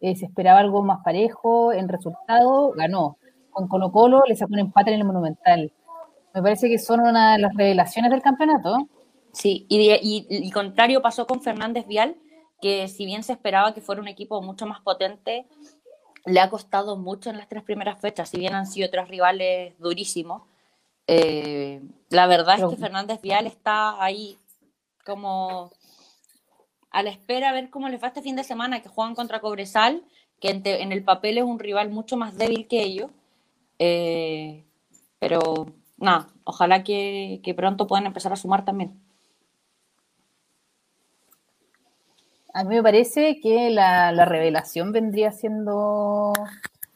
eh, 0.00 0.14
se 0.14 0.26
esperaba 0.26 0.60
algo 0.60 0.82
más 0.82 1.02
parejo, 1.02 1.72
en 1.72 1.88
resultado 1.88 2.72
ganó. 2.72 3.16
Con 3.50 3.68
Colo 3.68 3.90
Colo 3.90 4.22
le 4.26 4.36
sacó 4.36 4.52
un 4.52 4.60
empate 4.60 4.92
en 4.92 5.00
el 5.00 5.06
Monumental. 5.06 5.72
Me 6.34 6.42
parece 6.42 6.68
que 6.68 6.78
son 6.78 7.00
una 7.00 7.34
de 7.34 7.38
las 7.38 7.54
revelaciones 7.54 8.10
del 8.10 8.22
campeonato. 8.22 8.88
Sí, 9.32 9.66
y, 9.68 9.90
y, 9.90 10.26
y 10.28 10.50
contrario 10.50 11.00
pasó 11.00 11.26
con 11.26 11.40
Fernández 11.40 11.86
Vial, 11.86 12.16
que 12.60 12.88
si 12.88 13.06
bien 13.06 13.22
se 13.22 13.32
esperaba 13.32 13.72
que 13.72 13.80
fuera 13.80 14.02
un 14.02 14.08
equipo 14.08 14.42
mucho 14.42 14.66
más 14.66 14.80
potente, 14.80 15.46
le 16.24 16.40
ha 16.40 16.50
costado 16.50 16.96
mucho 16.96 17.30
en 17.30 17.38
las 17.38 17.48
tres 17.48 17.62
primeras 17.62 18.00
fechas, 18.00 18.28
si 18.28 18.38
bien 18.38 18.54
han 18.54 18.66
sido 18.66 18.90
tres 18.90 19.08
rivales 19.08 19.78
durísimos. 19.78 20.42
Eh, 21.06 21.82
la 22.08 22.26
verdad 22.26 22.58
es 22.58 22.66
que 22.66 22.76
Fernández 22.76 23.20
Vial 23.20 23.46
está 23.46 24.02
ahí 24.02 24.38
como 25.04 25.70
a 26.90 27.02
la 27.02 27.10
espera 27.10 27.50
a 27.50 27.52
ver 27.52 27.70
cómo 27.70 27.88
les 27.88 28.02
va 28.02 28.08
este 28.08 28.22
fin 28.22 28.36
de 28.36 28.44
semana, 28.44 28.80
que 28.80 28.88
juegan 28.88 29.14
contra 29.14 29.40
Cobresal, 29.40 30.02
que 30.40 30.50
en, 30.50 30.92
el 30.92 31.04
papel 31.04 31.38
es 31.38 31.44
un 31.44 31.58
rival 31.58 31.90
mucho 31.90 32.16
más 32.16 32.36
débil 32.38 32.66
que 32.68 32.82
ellos. 32.82 33.10
Eh, 33.78 34.64
pero 35.18 35.66
nada, 35.96 36.28
ojalá 36.44 36.82
que 36.84 37.54
pronto 37.56 37.86
puedan 37.86 38.06
empezar 38.06 38.32
a 38.32 38.36
sumar 38.36 38.64
también. 38.64 39.00
A 42.56 42.62
mí 42.62 42.76
me 42.76 42.84
parece 42.84 43.40
que 43.40 43.68
la, 43.68 44.12
revelación 44.24 44.92
vendría 44.92 45.32
siendo 45.32 46.32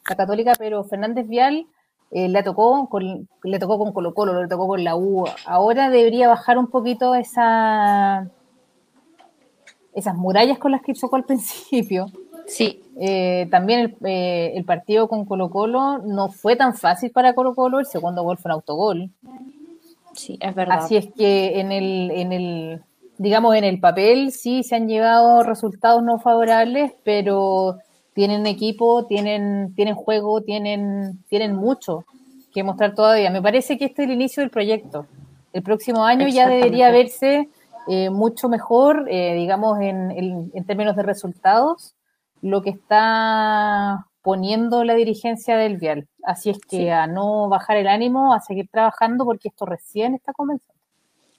la 0.08 0.16
católica, 0.16 0.52
pero 0.56 0.84
Fernández 0.84 1.26
Vial 1.26 1.66
eh, 2.12 2.28
le, 2.28 2.44
tocó 2.44 2.88
con, 2.88 3.28
le 3.42 3.58
tocó 3.58 3.76
con 3.76 3.92
Colo 3.92 4.14
Colo, 4.14 4.40
le 4.40 4.46
tocó 4.46 4.68
con 4.68 4.84
la 4.84 4.94
U. 4.94 5.24
Ahora 5.46 5.90
debería 5.90 6.28
bajar 6.28 6.58
un 6.58 6.68
poquito 6.68 7.16
esa, 7.16 8.30
esas 9.92 10.14
murallas 10.14 10.61
con 10.61 10.70
las 10.70 10.80
que 10.80 10.94
chocó 10.94 11.16
al 11.16 11.24
principio. 11.24 12.06
Sí. 12.48 12.82
Eh, 13.00 13.46
también 13.50 13.80
el, 13.80 13.96
eh, 14.04 14.52
el, 14.56 14.64
partido 14.64 15.06
con 15.06 15.24
Colo 15.24 15.50
Colo 15.50 15.98
no 15.98 16.30
fue 16.30 16.56
tan 16.56 16.74
fácil 16.74 17.12
para 17.12 17.34
Colo 17.34 17.54
Colo, 17.54 17.78
el 17.78 17.87
segundo 17.87 18.24
gol 18.24 18.38
fue 18.38 18.48
un 18.48 18.54
autogol. 18.54 19.11
Sí, 20.14 20.37
es 20.40 20.54
verdad. 20.54 20.78
Así 20.80 20.96
es 20.96 21.06
que 21.16 21.61
en 21.61 21.70
el, 21.70 22.11
en 22.11 22.32
el, 22.32 22.82
digamos, 23.18 23.54
en 23.54 23.64
el 23.64 23.78
papel 23.78 24.32
sí 24.32 24.64
se 24.64 24.74
han 24.74 24.88
llevado 24.88 25.44
resultados 25.44 26.02
no 26.02 26.18
favorables, 26.18 26.92
pero 27.04 27.78
tienen 28.14 28.46
equipo, 28.46 29.06
tienen, 29.06 29.74
tienen 29.76 29.94
juego, 29.94 30.40
tienen, 30.40 31.22
tienen 31.28 31.54
mucho 31.54 32.04
que 32.52 32.64
mostrar 32.64 32.96
todavía. 32.96 33.30
Me 33.30 33.42
parece 33.42 33.78
que 33.78 33.84
este 33.84 34.02
es 34.02 34.08
el 34.08 34.14
inicio 34.14 34.40
del 34.40 34.50
proyecto. 34.50 35.06
El 35.52 35.62
próximo 35.62 36.04
año 36.04 36.26
ya 36.26 36.48
debería 36.48 36.90
verse 36.90 37.48
eh, 37.87 38.11
mucho 38.11 38.48
mejor, 38.48 39.06
eh, 39.08 39.34
digamos, 39.34 39.80
en, 39.80 40.11
en, 40.52 40.64
términos 40.64 40.96
de 40.96 41.02
resultados, 41.02 41.94
lo 42.42 42.62
que 42.62 42.70
está 42.70 44.07
poniendo 44.22 44.85
la 44.85 44.94
dirigencia 44.94 45.57
del 45.57 45.77
Vial. 45.79 46.09
Así 46.22 46.51
es 46.51 46.59
que 46.59 46.92
a 46.92 47.07
no 47.07 47.48
bajar 47.48 47.77
el 47.77 47.88
ánimo, 47.88 48.35
a 48.35 48.40
seguir 48.40 48.68
trabajando, 48.70 49.24
porque 49.24 49.48
esto 49.48 49.64
recién 49.64 50.14
está 50.14 50.33
comenzando. 50.33 50.79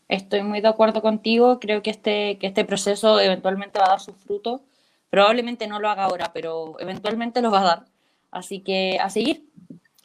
Estoy 0.07 0.41
muy 0.41 0.61
de 0.61 0.69
acuerdo 0.69 1.01
contigo. 1.01 1.59
Creo 1.59 1.83
que 1.83 1.91
este, 1.91 2.37
que 2.39 2.47
este 2.47 2.65
proceso 2.65 3.19
eventualmente 3.19 3.79
va 3.79 3.85
a 3.85 3.89
dar 3.89 3.99
sus 3.99 4.15
frutos. 4.15 4.61
Probablemente 5.09 5.67
no 5.67 5.79
lo 5.79 5.89
haga 5.89 6.05
ahora, 6.05 6.31
pero 6.33 6.79
eventualmente 6.79 7.41
lo 7.41 7.51
va 7.51 7.61
a 7.61 7.63
dar. 7.63 7.85
Así 8.31 8.61
que 8.61 8.97
a 8.99 9.09
seguir, 9.09 9.45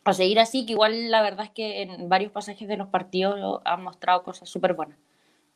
a 0.04 0.12
seguir 0.12 0.38
así, 0.40 0.66
que 0.66 0.72
igual 0.72 1.10
la 1.10 1.22
verdad 1.22 1.46
es 1.46 1.50
que 1.52 1.82
en 1.82 2.08
varios 2.08 2.32
pasajes 2.32 2.68
de 2.68 2.76
los 2.76 2.88
partidos 2.88 3.60
han 3.64 3.82
mostrado 3.82 4.22
cosas 4.22 4.48
súper 4.48 4.74
buenas. 4.74 4.98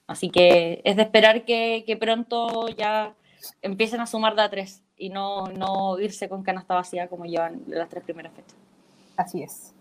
Así 0.07 0.31
que 0.31 0.81
es 0.85 0.96
de 0.96 1.03
esperar 1.03 1.44
que, 1.44 1.96
pronto 2.01 2.68
ya 2.68 3.14
empiecen 3.62 4.01
a 4.01 4.07
sumar 4.07 4.35
de 4.35 4.42
a 4.42 4.51
tres 4.51 4.83
y 4.98 5.11
no, 5.11 5.46
no 5.46 5.98
irse 6.00 6.28
con 6.28 6.42
canasta 6.42 6.74
vacía 6.74 7.08
como 7.08 7.24
llevan 7.24 7.62
las 7.68 7.88
tres 7.88 8.04
primeras 8.04 8.34
fechas. 8.34 8.56
Así 9.16 9.42
es. 9.42 9.74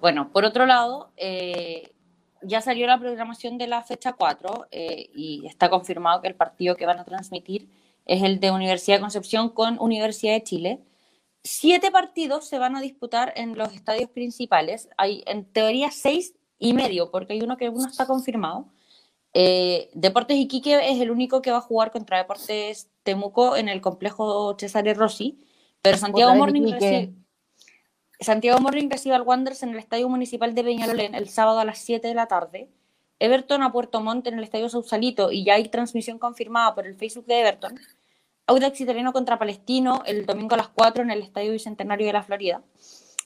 Bueno, 0.00 0.30
por 0.32 0.44
otro 0.44 0.66
lado, 0.66 1.10
eh, 1.16 1.92
ya 2.42 2.60
salió 2.60 2.86
la 2.86 2.98
programación 2.98 3.56
de 3.56 3.68
la 3.68 3.82
fecha 3.82 4.12
4 4.12 4.66
eh, 4.70 5.10
y 5.14 5.46
está 5.46 5.70
confirmado 5.70 6.20
que 6.20 6.28
el 6.28 6.34
partido 6.34 6.76
que 6.76 6.86
van 6.86 6.98
a 6.98 7.04
transmitir 7.04 7.68
es 8.04 8.22
el 8.22 8.40
de 8.40 8.50
Universidad 8.50 8.96
de 8.96 9.02
Concepción 9.02 9.48
con 9.50 9.78
Universidad 9.80 10.34
de 10.34 10.42
Chile. 10.42 10.80
Siete 11.44 11.90
partidos 11.90 12.46
se 12.48 12.58
van 12.58 12.76
a 12.76 12.80
disputar 12.80 13.32
en 13.36 13.56
los 13.56 13.72
estadios 13.72 14.10
principales. 14.10 14.88
Hay 14.96 15.22
en 15.26 15.44
teoría 15.44 15.90
seis 15.90 16.34
y 16.58 16.72
medio, 16.72 17.10
porque 17.10 17.34
hay 17.34 17.42
uno 17.42 17.56
que 17.56 17.68
uno 17.68 17.88
está 17.88 18.06
confirmado. 18.06 18.66
Eh, 19.34 19.90
Deportes 19.94 20.36
Iquique 20.36 20.90
es 20.90 21.00
el 21.00 21.10
único 21.10 21.40
que 21.40 21.50
va 21.50 21.58
a 21.58 21.62
jugar 21.62 21.90
contra 21.90 22.18
Deportes 22.18 22.90
Temuco 23.02 23.56
en 23.56 23.68
el 23.68 23.80
complejo 23.80 24.56
Cesare 24.58 24.94
Rossi, 24.94 25.38
pero 25.80 25.96
Santiago 25.96 26.34
Morning 26.34 26.70
recibe, 26.70 27.12
Santiago 28.20 28.60
Morning 28.60 28.88
recibe 28.90 29.14
al 29.14 29.22
Wanderers 29.22 29.62
en 29.62 29.70
el 29.70 29.78
Estadio 29.78 30.08
Municipal 30.08 30.54
de 30.54 30.62
Peñalolén 30.62 31.14
el 31.14 31.28
sábado 31.28 31.58
a 31.58 31.64
las 31.64 31.78
7 31.78 32.06
de 32.06 32.14
la 32.14 32.26
tarde. 32.26 32.68
Everton 33.18 33.62
a 33.62 33.72
Puerto 33.72 34.00
Montt 34.00 34.26
en 34.26 34.38
el 34.38 34.44
Estadio 34.44 34.68
Sausalito 34.68 35.30
y 35.30 35.44
ya 35.44 35.54
hay 35.54 35.68
transmisión 35.68 36.18
confirmada 36.18 36.74
por 36.74 36.86
el 36.86 36.96
Facebook 36.96 37.26
de 37.26 37.40
Everton. 37.40 37.78
Audax 38.46 38.80
Italiano 38.80 39.12
contra 39.12 39.38
Palestino 39.38 40.02
el 40.06 40.26
domingo 40.26 40.54
a 40.54 40.58
las 40.58 40.68
4 40.68 41.04
en 41.04 41.10
el 41.10 41.22
Estadio 41.22 41.52
Bicentenario 41.52 42.06
de 42.06 42.12
la 42.12 42.22
Florida. 42.22 42.62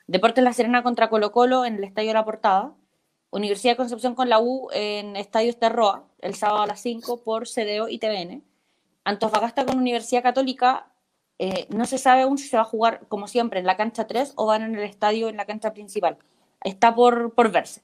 Deportes 0.06 0.44
La 0.44 0.52
Serena 0.52 0.82
contra 0.82 1.08
Colo 1.08 1.32
Colo 1.32 1.64
en 1.64 1.76
el 1.76 1.84
Estadio 1.84 2.12
La 2.12 2.24
Portada. 2.24 2.74
Universidad 3.36 3.72
de 3.72 3.76
Concepción 3.76 4.14
con 4.14 4.30
la 4.30 4.40
U 4.40 4.68
en 4.72 5.14
Estadio 5.14 5.50
Esterroa 5.50 6.04
el 6.20 6.34
sábado 6.34 6.62
a 6.62 6.66
las 6.66 6.80
5 6.80 7.22
por 7.22 7.46
CDO 7.46 7.88
y 7.88 7.98
TVN. 7.98 8.42
Antofagasta 9.04 9.66
con 9.66 9.78
Universidad 9.78 10.22
Católica 10.22 10.90
eh, 11.38 11.66
no 11.68 11.84
se 11.84 11.98
sabe 11.98 12.22
aún 12.22 12.38
si 12.38 12.48
se 12.48 12.56
va 12.56 12.62
a 12.62 12.66
jugar, 12.66 13.06
como 13.08 13.28
siempre, 13.28 13.60
en 13.60 13.66
la 13.66 13.76
cancha 13.76 14.06
3 14.06 14.32
o 14.36 14.46
van 14.46 14.62
en 14.62 14.74
el 14.74 14.84
estadio 14.84 15.28
en 15.28 15.36
la 15.36 15.44
cancha 15.44 15.74
principal. 15.74 16.16
Está 16.64 16.94
por, 16.94 17.34
por 17.34 17.52
verse. 17.52 17.82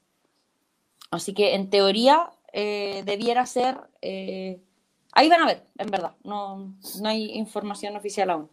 Así 1.11 1.35
que 1.35 1.53
en 1.53 1.69
teoría 1.69 2.31
eh, 2.51 3.03
debiera 3.05 3.45
ser. 3.45 3.77
Eh, 4.01 4.59
ahí 5.11 5.29
van 5.29 5.43
a 5.43 5.45
ver, 5.45 5.63
en 5.77 5.91
verdad. 5.91 6.15
No, 6.23 6.73
no 6.99 7.09
hay 7.09 7.25
información 7.31 7.95
oficial 7.95 8.31
aún. 8.31 8.49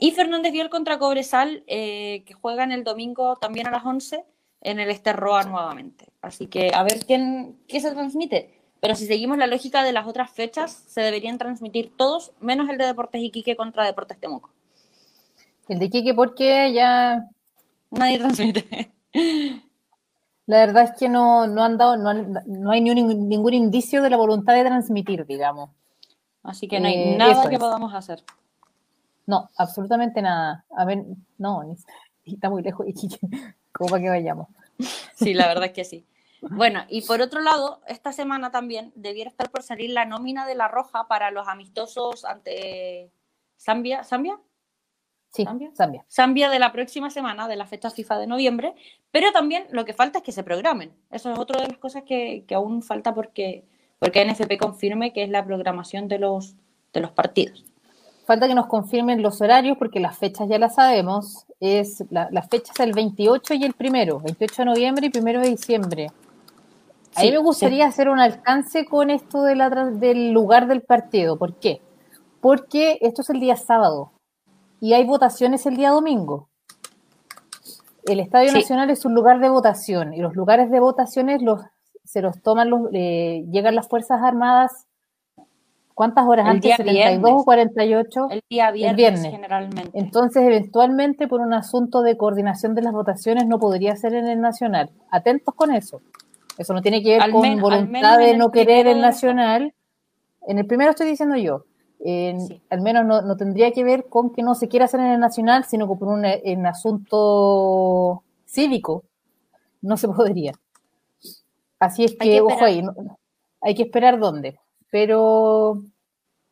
Y 0.00 0.10
Fernández 0.10 0.50
Vial 0.52 0.70
contra 0.70 0.98
Cobresal, 0.98 1.62
que 1.66 2.34
juegan 2.40 2.72
el 2.72 2.82
domingo 2.82 3.36
también 3.36 3.68
a 3.68 3.70
las 3.70 3.84
11 3.84 4.24
en 4.62 4.80
el 4.80 4.90
Esterroa 4.90 5.42
nuevamente. 5.44 6.06
Así 6.22 6.46
que 6.46 6.70
a 6.72 6.82
ver 6.82 7.04
quién, 7.04 7.58
qué 7.68 7.80
se 7.80 7.90
transmite. 7.90 8.58
Pero 8.80 8.94
si 8.94 9.06
seguimos 9.06 9.38
la 9.38 9.46
lógica 9.46 9.84
de 9.84 9.92
las 9.92 10.06
otras 10.06 10.30
fechas, 10.30 10.72
se 10.88 11.02
deberían 11.02 11.38
transmitir 11.38 11.92
todos, 11.96 12.32
menos 12.40 12.68
el 12.68 12.78
de 12.78 12.86
Deportes 12.86 13.22
Iquique 13.22 13.54
contra 13.56 13.84
Deportes 13.84 14.18
Temuco. 14.18 14.50
El 15.68 15.78
de 15.78 15.84
Iquique 15.84 16.14
porque 16.14 16.72
ya... 16.72 17.28
Nadie 17.90 18.18
transmite. 18.18 18.92
La 20.46 20.66
verdad 20.66 20.84
es 20.84 20.92
que 20.98 21.08
no, 21.08 21.42
han 21.42 21.78
dado, 21.78 21.96
no, 21.96 22.70
hay 22.70 22.80
ningún, 22.80 23.54
indicio 23.54 24.02
de 24.02 24.10
la 24.10 24.16
voluntad 24.16 24.54
de 24.54 24.64
transmitir, 24.64 25.24
digamos. 25.26 25.70
Así 26.42 26.66
que 26.66 26.80
no 26.80 26.88
hay 26.88 26.94
eh, 26.94 27.16
nada 27.16 27.48
que 27.48 27.58
podamos 27.58 27.94
hacer. 27.94 28.24
No, 29.26 29.50
absolutamente 29.56 30.20
nada. 30.20 30.64
A 30.76 30.84
ver, 30.84 31.04
no, 31.38 31.62
está 32.24 32.50
muy 32.50 32.62
lejos 32.62 32.86
¿Cómo 33.82 33.90
para 33.90 34.02
que 34.02 34.10
vayamos? 34.10 34.46
Sí, 35.16 35.34
la 35.34 35.48
verdad 35.48 35.64
es 35.64 35.72
que 35.72 35.84
sí. 35.84 36.06
Bueno, 36.40 36.84
y 36.88 37.02
por 37.02 37.20
otro 37.20 37.40
lado, 37.40 37.80
esta 37.88 38.12
semana 38.12 38.52
también 38.52 38.92
debiera 38.94 39.28
estar 39.28 39.50
por 39.50 39.64
salir 39.64 39.90
la 39.90 40.04
nómina 40.04 40.46
de 40.46 40.54
la 40.54 40.68
Roja 40.68 41.08
para 41.08 41.32
los 41.32 41.48
amistosos 41.48 42.24
ante 42.24 43.10
Zambia. 43.58 44.04
¿Zambia? 44.04 44.38
Sí, 45.32 45.44
Zambia. 45.44 46.04
Zambia. 46.08 46.50
de 46.50 46.58
la 46.60 46.70
próxima 46.70 47.10
semana, 47.10 47.48
de 47.48 47.56
la 47.56 47.66
fecha 47.66 47.90
FIFA 47.90 48.18
de 48.18 48.26
noviembre, 48.28 48.74
pero 49.10 49.32
también 49.32 49.66
lo 49.70 49.84
que 49.84 49.94
falta 49.94 50.18
es 50.18 50.24
que 50.24 50.32
se 50.32 50.44
programen. 50.44 50.92
Eso 51.10 51.32
es 51.32 51.38
otra 51.38 51.60
de 51.60 51.68
las 51.68 51.78
cosas 51.78 52.04
que, 52.04 52.44
aún 52.54 52.82
falta 52.82 53.14
porque, 53.14 53.64
porque 53.98 54.24
NFP 54.24 54.58
confirme 54.58 55.12
que 55.12 55.24
es 55.24 55.28
la 55.28 55.44
programación 55.44 56.06
de 56.06 56.20
los, 56.20 56.54
de 56.92 57.00
los 57.00 57.10
partidos. 57.10 57.64
Falta 58.24 58.46
que 58.46 58.54
nos 58.54 58.66
confirmen 58.66 59.22
los 59.22 59.40
horarios 59.40 59.76
porque 59.78 60.00
las 60.00 60.16
fechas 60.16 60.48
ya 60.48 60.58
las 60.58 60.76
sabemos. 60.76 61.44
Es 61.60 62.04
la, 62.10 62.28
las 62.30 62.48
fechas 62.48 62.78
el 62.80 62.92
28 62.92 63.54
y 63.54 63.64
el 63.64 63.74
primero, 63.74 64.20
28 64.20 64.62
de 64.62 64.64
noviembre 64.66 65.10
y 65.12 65.18
1 65.18 65.40
de 65.40 65.48
diciembre. 65.48 66.06
A 67.14 67.22
mí 67.22 67.30
me 67.30 67.38
gustaría 67.38 67.86
hacer 67.86 68.08
un 68.08 68.20
alcance 68.20 68.86
con 68.86 69.10
esto 69.10 69.42
de 69.42 69.54
la, 69.54 69.68
del 69.68 70.32
lugar 70.32 70.66
del 70.66 70.82
partido. 70.82 71.36
¿Por 71.36 71.56
qué? 71.56 71.80
Porque 72.40 72.98
esto 73.02 73.22
es 73.22 73.30
el 73.30 73.40
día 73.40 73.56
sábado 73.56 74.12
y 74.80 74.94
hay 74.94 75.04
votaciones 75.04 75.66
el 75.66 75.76
día 75.76 75.90
domingo. 75.90 76.48
El 78.04 78.18
Estadio 78.18 78.52
Nacional 78.52 78.90
es 78.90 79.04
un 79.04 79.14
lugar 79.14 79.40
de 79.40 79.48
votación 79.48 80.12
y 80.12 80.20
los 80.20 80.34
lugares 80.34 80.70
de 80.70 80.80
votaciones 80.80 81.42
los, 81.42 81.60
se 82.04 82.20
los 82.20 82.42
toman, 82.42 82.70
los, 82.70 82.88
eh, 82.92 83.44
llegan 83.50 83.76
las 83.76 83.88
Fuerzas 83.88 84.20
Armadas. 84.22 84.86
¿Cuántas 85.94 86.26
horas 86.26 86.48
antes? 86.48 86.78
¿72 86.78 87.40
o 87.40 87.44
48? 87.44 88.28
El 88.30 88.42
día 88.48 88.70
viernes, 88.70 89.22
generalmente. 89.22 89.90
Entonces, 89.92 90.42
eventualmente, 90.42 91.28
por 91.28 91.40
un 91.40 91.52
asunto 91.54 92.02
de 92.02 92.16
coordinación 92.16 92.74
de 92.74 92.82
las 92.82 92.92
votaciones, 92.92 93.46
no 93.46 93.58
podría 93.58 93.96
ser 93.96 94.14
en 94.14 94.26
el 94.28 94.40
Nacional. 94.40 94.90
Atentos 95.10 95.54
con 95.54 95.72
eso. 95.72 96.00
Eso 96.58 96.74
no 96.74 96.82
tiene 96.82 97.02
que 97.02 97.18
ver 97.18 97.30
con 97.30 97.60
voluntad 97.60 98.18
de 98.18 98.36
no 98.36 98.50
querer 98.50 98.86
el 98.86 99.00
Nacional. 99.00 99.74
En 100.46 100.58
el 100.58 100.66
primero 100.66 100.90
estoy 100.90 101.08
diciendo 101.08 101.36
yo 101.36 101.64
al 102.70 102.80
menos 102.80 103.04
no, 103.04 103.36
tendría 103.36 103.70
que 103.72 103.84
ver 103.84 104.06
con 104.08 104.32
que 104.32 104.42
no 104.42 104.54
se 104.54 104.68
quiera 104.68 104.86
hacer 104.86 105.00
en 105.00 105.06
el 105.06 105.20
nacional, 105.20 105.64
sino 105.64 105.88
que 105.88 105.98
por 105.98 106.08
un 106.08 106.24
en 106.24 106.66
asunto 106.66 108.24
cívico 108.44 109.04
no 109.80 109.96
se 109.96 110.08
podría. 110.08 110.52
Así 111.78 112.04
es 112.04 112.16
que, 112.16 112.40
ojo 112.40 112.64
ahí, 112.64 112.82
hay 113.60 113.74
que 113.74 113.84
esperar 113.84 114.18
dónde. 114.18 114.58
Pero. 114.92 115.82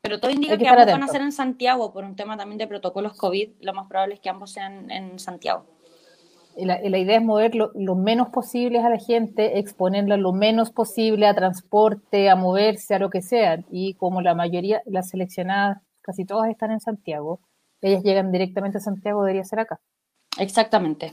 Pero 0.03 0.19
todo 0.19 0.33
indica 0.33 0.59
que, 0.59 0.67
ambos 0.67 0.87
van 0.87 1.05
a 1.05 1.09
ser 1.09 1.21
en 1.21 1.31
Santiago 1.31 1.93
por 1.93 2.05
un 2.05 2.17
tema 2.17 2.37
también 2.37 2.59
de 2.59 2.67
protocolos 2.67 3.17
COVID. 3.17 3.51
Lo 3.61 3.73
más 3.73 3.87
probable 3.87 4.15
es 4.15 4.21
que 4.21 4.31
ambos 4.31 4.51
sean 4.51 4.91
en 4.91 5.21
Santiago 5.21 5.67
la, 6.57 6.99
idea 6.99 7.19
es 7.19 7.25
mover 7.25 7.55
lo, 7.55 7.95
menos 7.95 8.29
posible 8.29 8.81
a 8.81 8.89
la 8.89 8.99
gente, 8.99 9.59
exponerla 9.59 10.17
lo 10.17 10.33
menos 10.33 10.71
posible 10.71 11.27
a 11.27 11.35
transporte, 11.35 12.29
a 12.29 12.37
moverse, 12.37 12.95
a 12.95 12.99
lo 12.99 13.11
que 13.11 13.23
sea. 13.23 13.63
Y 13.71 13.95
como 13.95 14.21
la 14.21 14.35
mayoría, 14.35 14.83
las 14.87 15.11
seleccionadas, 15.11 15.79
casi 16.03 16.25
todas 16.25 16.51
están 16.51 16.71
en 16.71 16.81
Santiago, 16.81 17.41
ellas 17.81 18.03
llegan 18.03 18.33
directamente 18.33 18.79
a 18.79 18.81
Santiago, 18.81 19.23
debería 19.23 19.45
ser 19.45 19.61
acá. 19.61 19.81
Exactamente. 20.39 21.13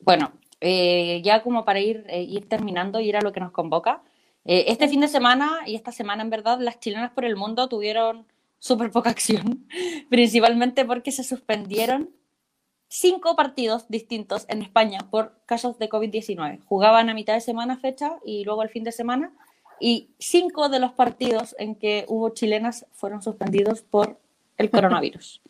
Bueno, 0.00 0.32
eh, 0.60 1.22
ya 1.22 1.42
como 1.42 1.64
para 1.64 1.80
ir, 1.80 2.04
eh, 2.08 2.22
ir 2.22 2.48
terminando 2.48 3.00
y 3.00 3.08
ir 3.08 3.16
a 3.16 3.22
lo 3.22 3.32
que 3.32 3.40
nos 3.40 3.52
convoca. 3.52 4.02
Eh, 4.44 4.66
este 4.68 4.88
fin 4.88 5.00
de 5.00 5.08
semana 5.08 5.60
y 5.66 5.74
esta 5.74 5.92
semana, 5.92 6.22
en 6.22 6.30
verdad, 6.30 6.58
las 6.60 6.78
chilenas 6.78 7.12
por 7.12 7.24
el 7.24 7.36
mundo 7.36 7.68
tuvieron 7.68 8.26
súper 8.58 8.90
poca 8.90 9.10
acción, 9.10 9.66
principalmente 10.10 10.84
porque 10.84 11.12
se 11.12 11.24
suspendieron 11.24 12.10
cinco 12.88 13.36
partidos 13.36 13.88
distintos 13.88 14.44
en 14.48 14.62
España 14.62 14.98
por 15.10 15.40
casos 15.46 15.78
de 15.78 15.88
COVID-19. 15.88 16.60
Jugaban 16.64 17.08
a 17.08 17.14
mitad 17.14 17.34
de 17.34 17.40
semana 17.40 17.78
fecha 17.78 18.18
y 18.24 18.44
luego 18.44 18.62
el 18.62 18.68
fin 18.68 18.84
de 18.84 18.92
semana. 18.92 19.32
Y 19.80 20.10
cinco 20.18 20.68
de 20.68 20.78
los 20.78 20.92
partidos 20.92 21.56
en 21.58 21.74
que 21.74 22.04
hubo 22.08 22.28
chilenas 22.30 22.86
fueron 22.92 23.22
suspendidos 23.22 23.82
por 23.82 24.20
el 24.56 24.70
coronavirus. 24.70 25.42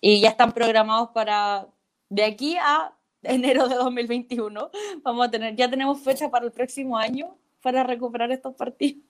y 0.00 0.20
ya 0.20 0.30
están 0.30 0.52
programados 0.52 1.10
para 1.10 1.66
de 2.08 2.24
aquí 2.24 2.56
a 2.56 2.94
enero 3.22 3.68
de 3.68 3.74
2021. 3.74 4.70
Vamos 5.02 5.26
a 5.26 5.30
tener, 5.30 5.56
ya 5.56 5.68
tenemos 5.68 6.00
fecha 6.00 6.30
para 6.30 6.46
el 6.46 6.52
próximo 6.52 6.96
año 6.96 7.36
para 7.62 7.82
recuperar 7.82 8.30
estos 8.30 8.54
partidos. 8.54 9.02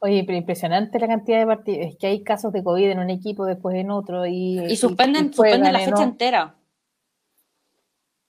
Oye, 0.00 0.22
pero 0.24 0.36
impresionante 0.36 0.98
la 0.98 1.08
cantidad 1.08 1.38
de 1.38 1.46
partidos. 1.46 1.86
Es 1.86 1.96
que 1.96 2.08
hay 2.08 2.22
casos 2.22 2.52
de 2.52 2.62
COVID 2.62 2.90
en 2.90 2.98
un 2.98 3.08
equipo, 3.08 3.46
después 3.46 3.74
en 3.76 3.90
otro. 3.90 4.26
Y, 4.26 4.60
y 4.60 4.76
suspenden, 4.76 5.32
suspenden 5.32 5.72
la 5.72 5.80
fecha 5.80 6.02
entera. 6.02 6.54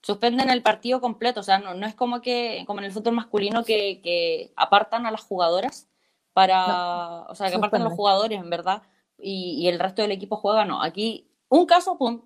Suspenden 0.01 0.49
el 0.49 0.61
partido 0.61 1.01
completo. 1.01 1.41
O 1.41 1.43
sea, 1.43 1.59
no, 1.59 1.73
no 1.73 1.85
es 1.85 1.93
como 1.93 2.21
que 2.21 2.63
como 2.65 2.79
en 2.79 2.85
el 2.85 2.93
fútbol 2.93 3.15
masculino 3.15 3.65
que, 3.65 3.99
que 4.01 4.53
apartan 4.55 5.05
a 5.05 5.11
las 5.11 5.21
jugadoras 5.21 5.89
para. 6.31 7.23
o 7.23 7.35
sea, 7.35 7.49
que 7.49 7.57
apartan 7.57 7.81
a 7.81 7.85
los 7.85 7.93
jugadores, 7.93 8.39
en 8.39 8.49
verdad. 8.49 8.83
Y, 9.17 9.57
y, 9.61 9.67
el 9.67 9.79
resto 9.79 10.01
del 10.01 10.11
equipo 10.11 10.37
juega. 10.37 10.63
No, 10.63 10.81
aquí 10.81 11.27
un 11.49 11.65
caso, 11.65 11.97
pum. 11.97 12.21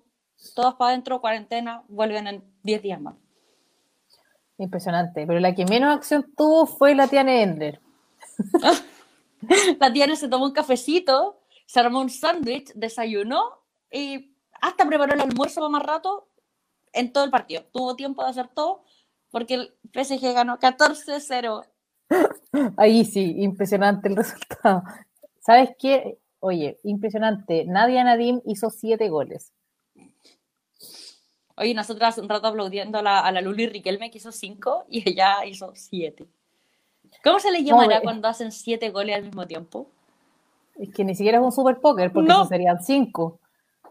Todos 0.54 0.74
para 0.74 0.90
adentro, 0.90 1.20
cuarentena, 1.20 1.82
vuelven 1.88 2.26
en 2.28 2.44
10 2.62 2.82
días 2.82 3.00
más. 3.00 3.14
Impresionante. 4.60 5.26
Pero 5.26 5.40
la 5.40 5.54
que 5.54 5.64
menos 5.64 5.96
acción 5.96 6.30
tuvo 6.36 6.66
fue 6.66 6.94
la 6.94 7.08
Tiana 7.08 7.42
Ender. 7.42 7.80
La 9.80 9.90
Tiana 9.90 10.16
se 10.16 10.28
tomó 10.28 10.44
un 10.44 10.52
cafecito, 10.52 11.40
se 11.64 11.80
armó 11.80 12.00
un 12.00 12.10
sándwich, 12.10 12.74
desayunó 12.74 13.62
y 13.90 14.34
hasta 14.60 14.84
preparó 14.84 15.14
el 15.14 15.20
almuerzo 15.22 15.68
más 15.70 15.82
rato 15.82 16.28
en 16.92 17.10
todo 17.10 17.24
el 17.24 17.30
partido. 17.30 17.64
Tuvo 17.72 17.96
tiempo 17.96 18.22
de 18.22 18.28
hacer 18.28 18.48
todo 18.48 18.84
porque 19.30 19.54
el 19.54 19.74
PSG 19.94 20.34
ganó 20.34 20.58
14-0. 20.58 21.64
Ahí 22.76 23.06
sí, 23.06 23.36
impresionante 23.38 24.10
el 24.10 24.16
resultado. 24.16 24.82
¿Sabes 25.40 25.70
qué? 25.78 26.18
Oye, 26.40 26.78
impresionante. 26.82 27.64
Nadia 27.64 28.04
Nadim 28.04 28.42
hizo 28.44 28.68
siete 28.68 29.08
goles. 29.08 29.54
Oye, 31.56 31.74
nosotras 31.74 32.18
un 32.18 32.28
rato 32.28 32.46
aplaudiendo 32.48 32.98
a 32.98 33.02
la, 33.02 33.20
a 33.20 33.32
la 33.32 33.40
Luli 33.40 33.66
Riquelme 33.66 34.10
que 34.10 34.18
hizo 34.18 34.32
cinco 34.32 34.84
y 34.88 35.08
ella 35.08 35.44
hizo 35.44 35.72
siete. 35.74 36.26
¿Cómo 37.22 37.38
se 37.38 37.50
le 37.50 37.62
llamará 37.62 37.98
eh, 37.98 38.02
cuando 38.02 38.28
hacen 38.28 38.52
siete 38.52 38.90
goles 38.90 39.16
al 39.16 39.24
mismo 39.24 39.46
tiempo? 39.46 39.88
Es 40.76 40.90
que 40.94 41.04
ni 41.04 41.14
siquiera 41.14 41.38
es 41.38 41.44
un 41.44 41.52
super 41.52 41.78
póker, 41.80 42.12
porque 42.12 42.28
no. 42.28 42.46
serían 42.46 42.82
cinco. 42.82 43.38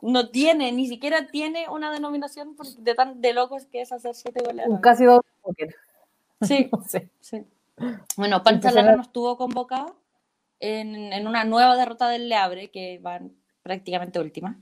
No 0.02 0.30
tiene, 0.30 0.72
ni 0.72 0.88
siquiera 0.88 1.28
tiene 1.28 1.68
una 1.70 1.92
denominación 1.92 2.56
de 2.80 2.96
tan 2.96 3.22
de 3.22 3.34
locos 3.34 3.66
que 3.66 3.82
es 3.82 3.92
hacer 3.92 4.16
siete 4.16 4.42
goles. 4.44 4.66
Un 4.68 4.78
casi 4.78 5.06
doble 5.06 5.28
póker. 5.42 5.76
Sí, 6.42 6.70
sí. 7.20 7.46
Bueno, 8.16 8.42
Pancha 8.44 8.72
Lara 8.72 8.96
no 8.96 9.02
estuvo 9.02 9.38
convocada 9.38 9.94
en, 10.60 11.28
una 11.28 11.44
nueva 11.44 11.76
derrota 11.76 12.10
del 12.10 12.30
Leabre, 12.30 12.72
que 12.72 13.00
van 13.02 13.34
prácticamente 13.62 14.20
última. 14.20 14.58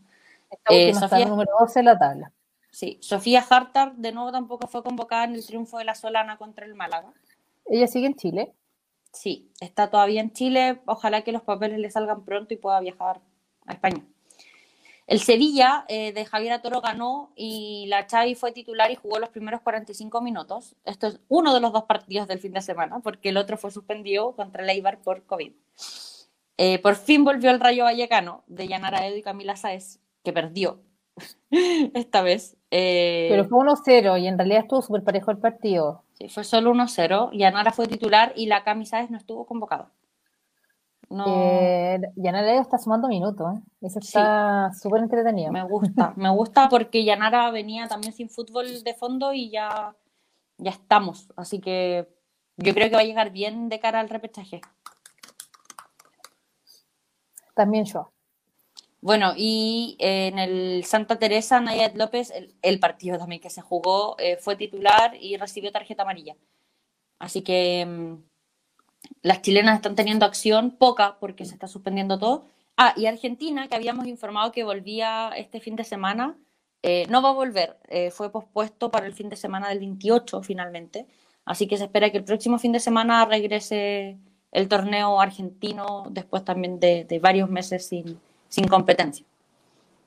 Esta 0.49 0.73
eh, 0.73 0.93
Sofía, 0.93 1.25
número 1.25 1.51
12 1.59 1.79
en 1.79 1.85
la 1.85 1.97
tabla. 1.97 2.31
Sí, 2.71 2.97
Sofía 3.01 3.45
Hartar 3.47 3.95
de 3.95 4.11
nuevo 4.11 4.31
tampoco 4.31 4.67
fue 4.67 4.83
convocada 4.83 5.23
en 5.23 5.35
el 5.35 5.45
triunfo 5.45 5.77
de 5.77 5.85
la 5.85 5.95
Solana 5.95 6.37
contra 6.37 6.65
el 6.65 6.75
Málaga. 6.75 7.13
¿Ella 7.65 7.87
sigue 7.87 8.07
en 8.07 8.15
Chile? 8.15 8.53
Sí, 9.11 9.49
está 9.59 9.89
todavía 9.89 10.21
en 10.21 10.31
Chile. 10.31 10.81
Ojalá 10.85 11.23
que 11.23 11.31
los 11.31 11.41
papeles 11.41 11.79
le 11.79 11.89
salgan 11.89 12.23
pronto 12.23 12.53
y 12.53 12.57
pueda 12.57 12.79
viajar 12.79 13.19
a 13.65 13.73
España. 13.73 14.03
El 15.07 15.21
Sevilla 15.21 15.85
eh, 15.87 16.11
de 16.11 16.25
Javier 16.25 16.61
Toro 16.61 16.81
ganó 16.81 17.31
y 17.33 17.85
la 17.87 18.07
Xavi 18.09 18.35
fue 18.35 18.51
titular 18.51 18.91
y 18.91 18.95
jugó 18.95 19.19
los 19.19 19.29
primeros 19.29 19.61
45 19.61 20.21
minutos. 20.21 20.75
Esto 20.83 21.07
es 21.07 21.21
uno 21.29 21.53
de 21.53 21.61
los 21.61 21.71
dos 21.71 21.85
partidos 21.85 22.27
del 22.27 22.39
fin 22.39 22.51
de 22.51 22.61
semana, 22.61 22.99
porque 22.99 23.29
el 23.29 23.37
otro 23.37 23.57
fue 23.57 23.71
suspendido 23.71 24.35
contra 24.35 24.63
el 24.63 24.69
Eibar 24.69 25.01
por 25.01 25.23
COVID. 25.23 25.53
Eh, 26.57 26.79
por 26.79 26.95
fin 26.95 27.23
volvió 27.23 27.51
el 27.51 27.61
Rayo 27.61 27.85
Vallecano 27.85 28.43
de 28.47 28.67
Yanara 28.67 29.07
Edo 29.07 29.15
y 29.15 29.21
Camila 29.21 29.55
Sáez, 29.55 29.99
que 30.25 30.33
perdió 30.33 30.81
esta 31.93 32.21
vez. 32.21 32.56
Eh, 32.69 33.27
Pero 33.29 33.45
fue 33.45 33.59
1-0 33.59 34.19
y 34.19 34.27
en 34.27 34.37
realidad 34.37 34.61
estuvo 34.61 34.81
súper 34.81 35.03
parejo 35.03 35.31
el 35.31 35.37
partido. 35.37 36.03
Sí, 36.13 36.27
fue 36.29 36.43
solo 36.43 36.71
1-0. 36.73 37.31
Yanara 37.33 37.71
fue 37.71 37.87
titular 37.87 38.33
y 38.35 38.47
la 38.47 38.63
Camisáez 38.63 39.09
no 39.09 39.17
estuvo 39.17 39.45
convocada. 39.45 39.91
No. 41.09 41.25
Eh, 41.27 42.01
Yanara 42.17 42.59
está 42.59 42.77
sumando 42.77 43.07
minutos. 43.07 43.55
¿eh? 43.55 43.61
Eso 43.81 43.99
está 43.99 44.71
súper 44.73 45.01
entretenido. 45.01 45.51
Me 45.51 45.63
gusta, 45.63 46.13
me 46.17 46.29
gusta 46.29 46.67
porque 46.67 47.05
Yanara 47.05 47.49
venía 47.51 47.87
también 47.87 48.13
sin 48.13 48.29
fútbol 48.29 48.83
de 48.83 48.93
fondo 48.93 49.33
y 49.33 49.49
ya, 49.49 49.95
ya 50.57 50.71
estamos. 50.71 51.31
Así 51.37 51.61
que 51.61 52.09
yo 52.57 52.73
creo 52.73 52.89
que 52.89 52.95
va 52.95 53.01
a 53.01 53.05
llegar 53.05 53.31
bien 53.31 53.69
de 53.69 53.79
cara 53.79 54.01
al 54.01 54.09
repechaje. 54.09 54.59
También 57.55 57.85
yo. 57.85 58.11
Bueno, 59.01 59.33
y 59.37 59.95
eh, 59.99 60.27
en 60.27 60.39
el 60.39 60.83
Santa 60.85 61.19
Teresa, 61.19 61.59
Nayat 61.61 61.95
López, 61.95 62.33
el, 62.61 62.79
partido 62.79 63.17
también 63.17 63.41
que 63.41 63.49
se 63.49 63.61
jugó, 63.61 64.15
eh, 64.19 64.37
fue 64.37 64.55
titular 64.55 65.15
y 65.19 65.37
recibió 65.37 65.71
tarjeta 65.71 66.03
amarilla. 66.03 66.35
Así 67.19 67.41
que 67.43 67.85
mm, 67.85 68.15
las 69.21 69.41
chilenas 69.41 69.75
están 69.77 69.95
teniendo 69.95 70.25
acción, 70.25 70.71
poca, 70.71 71.17
porque 71.19 71.45
se 71.45 71.53
está 71.53 71.67
suspendiendo 71.67 72.19
todo. 72.19 72.45
Ah, 72.77 72.93
y 72.97 73.05
Argentina, 73.07 73.67
que 73.67 73.75
habíamos 73.75 74.07
informado 74.07 74.51
que 74.51 74.63
volvía 74.63 75.31
este 75.35 75.59
fin 75.59 75.75
de 75.75 75.83
semana, 75.83 76.37
eh, 76.83 77.05
no 77.09 77.21
va 77.21 77.29
a 77.29 77.33
volver. 77.33 77.77
Fue 78.11 78.31
pospuesto 78.31 78.91
para 78.91 79.07
el 79.07 79.13
fin 79.13 79.29
de 79.29 79.35
semana 79.35 79.69
del 79.69 79.79
28 79.79 80.43
finalmente. 80.43 81.07
Así 81.45 81.67
que 81.67 81.77
se 81.77 81.85
espera 81.85 82.11
que 82.11 82.17
el 82.17 82.23
próximo 82.23 82.59
fin 82.59 82.71
de 82.71 82.79
semana 82.79 83.25
regrese 83.25 84.17
el 84.51 84.67
torneo 84.67 85.19
argentino 85.21 86.05
después 86.09 86.43
también 86.43 86.79
de, 86.79 87.19
varios 87.21 87.49
meses 87.49 87.87
sin, 87.87 88.19
sin, 88.49 88.67
competencia. 88.67 89.25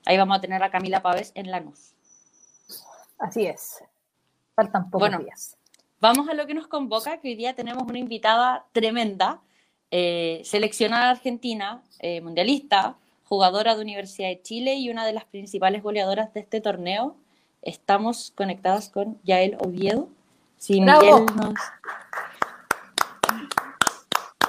Ahí 0.05 0.17
vamos 0.17 0.37
a 0.37 0.41
tener 0.41 0.61
a 0.63 0.71
Camila 0.71 1.01
Pávez 1.01 1.31
en 1.35 1.51
Lanús. 1.51 1.93
Así 3.19 3.45
es. 3.45 3.83
Faltan 4.55 4.89
pocos 4.89 5.09
bueno, 5.09 5.23
días. 5.23 5.57
Vamos 5.99 6.27
a 6.29 6.33
lo 6.33 6.47
que 6.47 6.55
nos 6.55 6.67
convoca, 6.67 7.19
que 7.19 7.29
hoy 7.29 7.35
día 7.35 7.55
tenemos 7.55 7.83
una 7.83 7.99
invitada 7.99 8.65
tremenda, 8.71 9.41
eh, 9.91 10.41
seleccionada 10.43 11.11
argentina, 11.11 11.83
eh, 11.99 12.21
mundialista, 12.21 12.95
jugadora 13.25 13.75
de 13.75 13.81
Universidad 13.81 14.29
de 14.29 14.41
Chile 14.41 14.75
y 14.75 14.89
una 14.89 15.05
de 15.05 15.13
las 15.13 15.25
principales 15.25 15.83
goleadoras 15.83 16.33
de 16.33 16.39
este 16.39 16.59
torneo. 16.59 17.15
Estamos 17.61 18.33
conectadas 18.35 18.89
con 18.89 19.21
Yael 19.23 19.57
Oviedo. 19.59 20.09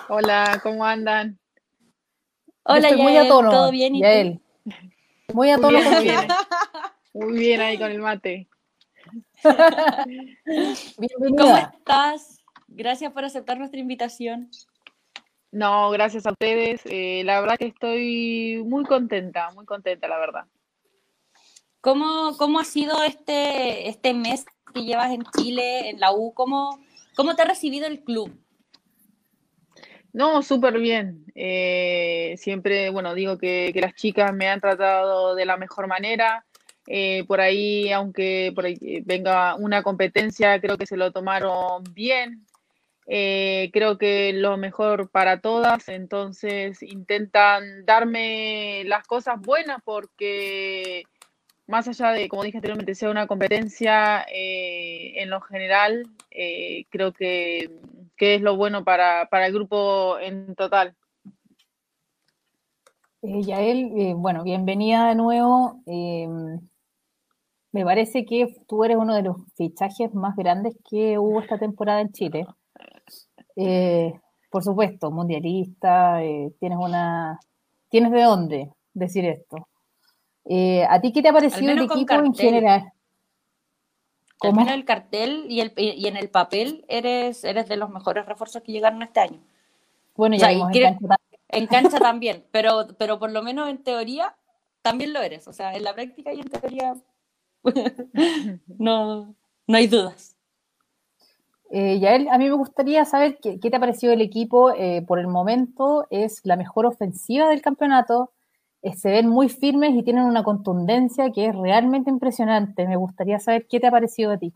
Hola, 0.09 0.61
¿cómo 0.63 0.85
andan? 0.85 1.42
Hola, 2.65 2.91
Yael, 2.91 3.03
muy 3.03 3.17
a 3.17 3.27
tono, 3.27 3.51
¿todo 3.51 3.71
bien? 3.73 3.95
Yael. 3.95 4.41
Muy 5.33 5.51
a 5.51 5.57
tono. 5.57 5.79
Muy 5.81 6.05
bien, 6.05 6.29
muy 7.13 7.39
bien 7.39 7.61
ahí 7.61 7.77
con 7.77 7.91
el 7.91 7.99
mate. 7.99 8.49
Bienvenida. 10.97 11.43
¿Cómo 11.43 11.57
estás? 11.57 12.41
Gracias 12.69 13.13
por 13.13 13.25
aceptar 13.25 13.59
nuestra 13.59 13.81
invitación. 13.81 14.49
No, 15.51 15.91
gracias 15.91 16.25
a 16.25 16.31
ustedes. 16.31 16.83
Eh, 16.85 17.23
la 17.25 17.41
verdad 17.41 17.59
que 17.59 17.67
estoy 17.67 18.63
muy 18.65 18.85
contenta, 18.85 19.51
muy 19.51 19.67
contenta, 19.67 20.07
la 20.07 20.19
verdad. 20.19 20.45
¿Cómo, 21.81 22.37
cómo 22.39 22.61
ha 22.61 22.65
sido 22.65 23.03
este, 23.03 23.89
este 23.89 24.15
mes 24.15 24.47
que 24.73 24.85
llevas 24.85 25.11
en 25.11 25.25
Chile, 25.37 25.91
en 25.91 25.99
la 25.99 26.13
U? 26.13 26.33
¿Cómo, 26.33 26.79
cómo 27.17 27.35
te 27.35 27.43
ha 27.43 27.47
recibido 27.47 27.89
el 27.89 28.05
club? 28.05 28.33
No, 30.13 30.43
súper 30.43 30.79
bien. 30.79 31.25
Eh, 31.35 32.35
siempre, 32.39 32.91
bueno, 32.91 33.15
digo 33.15 33.39
que, 33.39 33.73
las 33.75 33.95
chicas 33.95 34.33
me 34.35 34.49
han 34.49 34.61
tratado 34.61 35.35
de 35.35 35.47
la 35.47 35.57
mejor 35.57 35.87
manera. 35.87 36.45
Eh, 36.87 37.25
por 37.27 37.41
ahí, 37.41 37.91
aunque 37.93 38.53
por 38.55 38.67
ahí 38.67 39.03
venga 39.05 39.55
una 39.55 39.83
competencia, 39.83 40.61
creo 40.61 40.77
que 40.77 40.87
se 40.87 40.97
lo 40.97 41.13
tomaron 41.13 41.85
bien. 41.95 42.47
Eh, 43.07 43.71
creo 43.73 43.99
que 43.99 44.33
lo 44.33 44.57
mejor 44.57 45.11
para 45.11 45.41
todas, 45.41 45.89
entonces 45.89 46.83
intentan 46.83 47.85
darme 47.85 48.85
las 48.85 49.07
cosas 49.07 49.41
buenas 49.41 49.83
porque 49.85 51.05
más 51.67 51.89
allá 51.89 52.13
de, 52.13 52.29
como 52.29 52.45
dije 52.45 52.59
anteriormente, 52.59 52.95
sea 52.95 53.11
una 53.11 53.27
competencia, 53.27 54.27
eh, 54.33 55.15
en 55.17 55.31
lo 55.31 55.41
general, 55.41 56.05
eh, 56.31 56.85
creo 56.91 57.13
que, 57.13 57.71
es 58.23 58.41
lo 58.41 58.57
bueno 58.57 58.85
para, 58.85 59.29
el 59.31 59.53
grupo 59.53 60.19
en 60.19 60.55
total. 60.55 60.95
Yael, 63.23 64.15
bueno, 64.17 64.43
bienvenida 64.43 65.09
de 65.09 65.15
nuevo. 65.15 65.81
me 65.87 67.85
parece 67.85 68.25
que 68.25 68.55
tú 68.67 68.85
eres 68.85 68.97
uno 68.97 69.15
de 69.15 69.23
los 69.23 69.37
fichajes 69.57 70.15
más 70.15 70.37
grandes 70.37 70.77
que 70.89 71.19
hubo 71.19 71.41
esta 71.41 71.59
temporada 71.59 72.01
en 72.01 72.13
Chile. 72.13 72.47
Eh, 73.57 74.13
por 74.51 74.63
supuesto, 74.63 75.11
mundialista, 75.11 76.23
eh, 76.23 76.53
tienes 76.61 76.79
una... 76.79 77.41
¿Tienes 77.89 78.13
de 78.13 78.23
dónde 78.23 78.71
decir 78.95 79.25
esto? 79.25 79.69
Eh, 80.45 80.85
¿A 80.89 81.01
ti 81.01 81.13
qué 81.13 81.23
te 81.23 81.29
ha 81.29 81.33
parecido 81.33 81.73
el 81.73 81.83
equipo 81.83 82.15
en 82.15 82.35
general? 82.35 82.93
Como 84.43 84.61
en 84.63 84.69
el 84.69 84.85
cartel 84.85 85.47
y, 85.49 85.61
el, 85.61 85.73
y, 85.77 86.07
en 86.07 86.17
el 86.17 86.29
papel 86.29 86.85
eres, 86.89 87.45
eres 87.45 87.69
de 87.69 87.77
los 87.77 87.91
mejores 87.91 88.27
refuerzos 88.27 88.63
que 88.63 88.73
llegaron 88.73 89.03
este 89.03 89.21
año. 89.21 89.41
Bueno, 90.15 90.37
ya 90.37 90.51
en, 90.51 91.67
cancha 91.67 91.99
también, 91.99 92.45
pero, 92.51 92.89
pero 92.99 93.19
por 93.19 93.31
lo 93.31 93.43
menos 93.43 93.69
en 93.69 93.83
teoría 93.83 94.35
también 94.83 95.13
lo 95.13 95.21
eres. 95.21 95.47
O 95.49 95.53
sea, 95.53 95.75
en 95.75 95.85
la 95.85 95.95
práctica 95.95 96.33
y 96.33 96.41
en 96.41 96.49
teoría 96.49 96.95
no, 98.79 99.35
no 99.67 99.77
hay 99.77 99.87
dudas. 99.87 100.37
Eh, 101.71 101.99
Yael, 102.01 102.29
a 102.29 102.37
mí 102.37 102.45
me 102.45 102.55
gustaría 102.55 103.05
saber 103.07 103.39
qué, 103.41 103.59
te 103.59 103.77
ha 103.77 103.81
parecido 103.81 104.13
el 104.13 104.21
equipo. 104.21 104.73
Eh, 104.73 105.03
por 105.07 105.19
el 105.19 105.27
momento 105.27 106.07
es 106.11 106.41
la 106.45 106.57
mejor 106.57 106.85
ofensiva 106.85 107.49
del 107.49 107.63
campeonato. 107.63 108.31
Eh, 108.83 108.95
se 108.95 109.11
ven 109.11 109.29
muy 109.29 109.49
firmes 109.49 109.95
y 109.95 110.03
tienen 110.03 110.25
una 110.25 110.43
contundencia 110.43 111.31
que 111.31 111.47
es 111.47 111.55
realmente 111.55 112.11
impresionante. 112.11 112.87
Me 112.87 112.97
gustaría 112.97 113.39
saber 113.39 113.67
qué 113.69 113.79
te 113.79 113.87
ha 113.87 113.91
parecido 113.91 114.33
a 114.33 114.39
ti. 114.39 114.53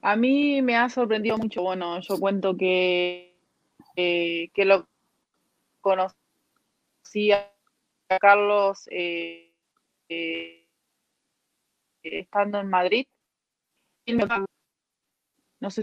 A 0.00 0.16
mí 0.16 0.62
me 0.62 0.76
ha 0.76 0.88
sorprendido 0.88 1.36
mucho. 1.36 1.62
Bueno, 1.62 2.00
yo 2.00 2.18
cuento 2.18 2.56
que, 2.56 3.36
que 3.94 4.64
lo 4.64 4.86
conocí 5.80 7.32
a 7.32 7.52
Carlos 8.20 8.88
estando 12.02 12.60
en 12.60 12.68
Madrid. 12.70 13.06
No 15.60 15.70
sé. 15.70 15.82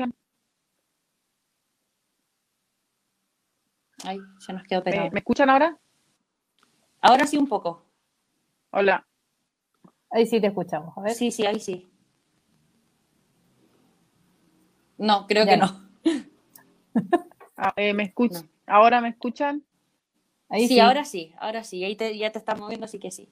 Ay, 4.03 4.19
se 4.39 4.53
nos 4.53 4.63
quedó 4.63 4.83
pegado. 4.83 5.11
¿Me, 5.11 5.19
escuchan 5.19 5.49
ahora? 5.49 5.77
Ahora 7.05 7.27
sí 7.27 7.37
un 7.37 7.47
poco. 7.47 7.83
Hola. 8.71 9.05
Ahí 10.09 10.25
sí 10.25 10.41
te 10.41 10.47
escuchamos. 10.47 10.97
A 10.97 11.01
ver. 11.01 11.13
Sí, 11.13 11.29
sí, 11.29 11.45
ahí 11.45 11.59
sí. 11.59 11.87
No, 14.97 15.27
creo 15.27 15.45
que 15.45 15.55
no. 15.57 15.67
Ah, 17.57 17.71
eh, 17.77 17.93
¿Me 17.93 18.03
escuchan? 18.03 18.49
¿Ahora 18.67 18.99
me 18.99 19.07
escuchan? 19.07 19.63
Ahí 20.49 20.67
sí, 20.67 20.77
ahora 20.81 21.05
sí, 21.05 21.33
ahora 21.39 21.63
sí. 21.63 21.85
Ahí 21.85 21.95
ya 21.95 22.29
te 22.29 22.37
estás 22.37 22.59
moviendo, 22.59 22.83
así 22.83 22.99
que 22.99 23.11
sí. 23.11 23.29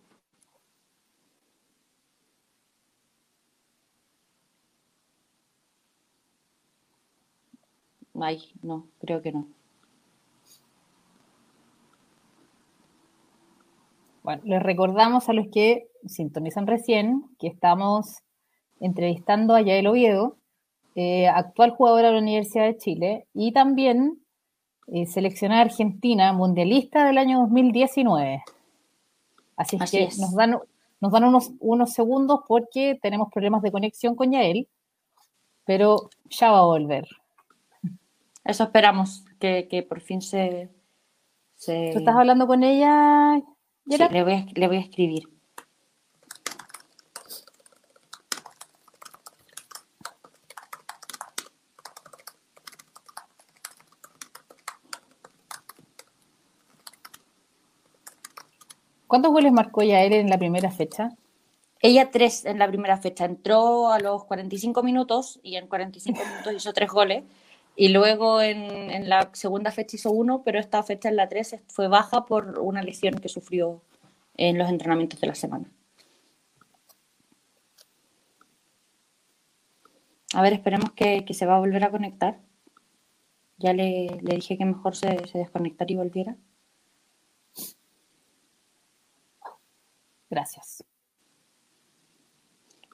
Ay, 8.18 8.54
no, 8.62 8.88
creo 9.02 9.22
que 9.22 9.34
no. 9.34 9.46
Bueno, 14.24 14.42
les 14.46 14.64
recordamos 14.64 15.28
a 15.28 15.34
los 15.34 15.48
que 15.52 15.88
sintonizan 16.08 16.66
recién 16.66 17.26
que 17.40 17.48
estamos 17.48 18.24
entrevistando 18.80 19.54
a 19.54 19.62
Yael 19.62 19.88
Oviedo, 19.88 20.38
eh, 20.96 21.28
actual 21.28 21.72
jugadora 21.72 22.08
de 22.08 22.14
la 22.14 22.22
Universidad 22.22 22.66
de 22.66 22.78
Chile 22.78 23.28
y 23.34 23.52
también 23.52 24.24
eh, 24.88 25.06
seleccionada 25.08 25.62
argentina 25.62 26.32
mundialista 26.32 27.06
del 27.06 27.18
año 27.18 27.40
2019. 27.40 28.44
Así, 29.58 29.78
es 29.82 29.92
que 29.92 30.10
nos 30.20 30.34
dan, 30.36 30.58
nos 31.02 31.12
dan 31.12 31.24
unos, 31.26 31.52
unos 31.60 31.92
segundos 31.92 32.42
porque 32.48 32.98
tenemos 33.02 33.30
problemas 33.32 33.62
de 33.62 33.72
conexión 33.72 34.16
con 34.16 34.32
Yael, 34.32 34.68
pero 35.66 36.10
ya 36.30 36.52
va 36.52 36.60
a 36.60 36.66
volver. 36.66 37.08
Eso 38.46 38.64
esperamos, 38.64 39.26
que, 39.40 39.86
por 39.88 40.02
fin 40.02 40.22
se, 40.22 40.70
¿Tú 41.66 41.72
estás 41.72 42.16
hablando 42.16 42.46
con 42.48 42.64
ella? 42.64 43.42
Sí, 43.86 43.98
le 43.98 44.24
voy, 44.24 44.34
a, 44.34 44.46
le 44.54 44.68
voy 44.68 44.78
a 44.78 44.80
escribir. 44.80 45.24
¿Cuántos 59.08 59.32
goles 59.32 59.52
marcó 59.52 59.84
ya 59.84 60.02
él 60.02 60.14
en 60.14 60.30
la 60.30 60.40
primera 60.40 60.72
fecha? 60.72 61.12
Ella 61.82 62.10
tres 62.10 62.46
en 62.46 62.58
la 62.58 62.68
primera 62.68 62.98
fecha. 62.98 63.26
Entró 63.26 63.92
a 63.92 64.00
los 64.00 64.24
45 64.26 64.82
minutos 64.82 65.40
y 65.44 65.58
en 65.58 65.68
45 65.68 66.20
minutos 66.26 66.54
hizo 66.54 66.74
tres 66.74 66.90
goles. 66.90 67.24
Y 67.76 67.90
luego 67.90 68.42
en, 68.42 69.10
la 69.10 69.30
segunda 69.34 69.72
fecha 69.72 69.96
hizo 69.96 70.12
uno, 70.12 70.44
pero 70.44 70.60
esta 70.60 70.84
fecha 70.84 71.10
en 71.10 71.16
la 71.16 71.28
3 71.28 71.58
fue 71.68 71.88
baja 71.88 72.26
por 72.26 72.60
una 72.60 72.84
lesión 72.84 73.16
que 73.16 73.30
sufrió 73.30 73.82
en 74.36 74.58
los 74.58 74.70
entrenamientos 74.70 75.20
de 75.20 75.28
la 75.28 75.36
semana. 75.36 75.72
A 80.34 80.42
ver, 80.42 80.54
esperemos 80.54 80.92
que, 80.94 81.26
se 81.34 81.46
va 81.46 81.56
a 81.56 81.60
volver 81.60 81.84
a 81.84 81.92
conectar. 81.92 82.40
Ya 83.58 83.74
le, 83.74 84.20
dije 84.22 84.58
que 84.58 84.66
mejor 84.66 84.96
se, 84.96 85.28
se 85.28 85.38
desconectara 85.38 85.92
y 85.92 85.96
volviera. 85.96 86.36
Gracias. 90.30 90.84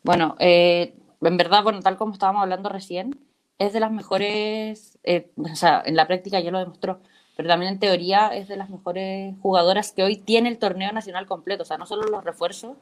Bueno, 0.03 0.35
eh, 0.39 0.93
en 1.21 1.37
verdad, 1.37 1.63
bueno, 1.63 1.81
tal 1.81 1.97
como 1.97 2.13
estábamos 2.13 2.41
hablando 2.41 2.69
recién, 2.69 3.28
es 3.59 3.73
de 3.73 3.79
las 3.79 3.91
mejores, 3.91 4.97
eh, 5.03 5.29
o 5.37 5.55
sea, 5.55 5.83
en 5.85 5.95
la 5.95 6.07
práctica 6.07 6.39
ya 6.39 6.51
lo 6.51 6.59
demostró, 6.59 6.99
pero 7.37 7.47
también 7.47 7.73
en 7.73 7.79
teoría 7.79 8.29
es 8.29 8.47
de 8.47 8.57
las 8.57 8.69
mejores 8.69 9.35
jugadoras 9.41 9.91
que 9.91 10.03
hoy 10.03 10.17
tiene 10.17 10.49
el 10.49 10.57
torneo 10.57 10.91
nacional 10.91 11.27
completo, 11.27 11.63
o 11.63 11.65
sea, 11.65 11.77
no 11.77 11.85
solo 11.85 12.03
los 12.03 12.23
refuerzos, 12.23 12.75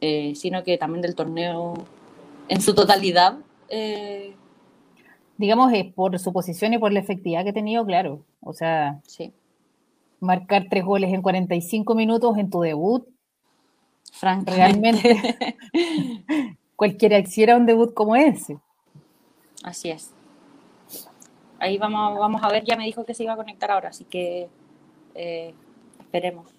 eh, 0.00 0.34
sino 0.34 0.64
que 0.64 0.76
también 0.78 1.02
del 1.02 1.14
torneo 1.14 1.74
en 2.48 2.60
su 2.60 2.74
totalidad. 2.74 3.38
Eh, 3.68 4.34
Digamos, 5.36 5.72
es 5.72 5.92
por 5.92 6.18
su 6.18 6.32
posición 6.32 6.74
y 6.74 6.78
por 6.78 6.92
la 6.92 7.00
efectividad 7.00 7.42
que 7.42 7.50
ha 7.50 7.54
tenido, 7.54 7.84
claro. 7.84 8.24
O 8.40 8.52
sea, 8.52 9.00
sí. 9.06 9.32
marcar 10.20 10.66
tres 10.70 10.84
goles 10.84 11.12
en 11.12 11.22
45 11.22 11.94
minutos 11.94 12.38
en 12.38 12.50
tu 12.50 12.60
debut, 12.60 13.08
francamente. 14.12 14.56
realmente 14.56 15.56
cualquiera 16.76 17.20
quisiera 17.22 17.56
un 17.56 17.66
debut 17.66 17.92
como 17.94 18.14
ese. 18.14 18.58
Así 19.64 19.90
es. 19.90 20.12
Ahí 21.58 21.78
vamos, 21.78 22.18
vamos 22.18 22.42
a 22.42 22.48
ver, 22.48 22.64
ya 22.64 22.76
me 22.76 22.84
dijo 22.84 23.04
que 23.04 23.14
se 23.14 23.24
iba 23.24 23.32
a 23.32 23.36
conectar 23.36 23.70
ahora, 23.70 23.88
así 23.88 24.04
que 24.04 24.50
eh, 25.14 25.54
esperemos 25.98 26.50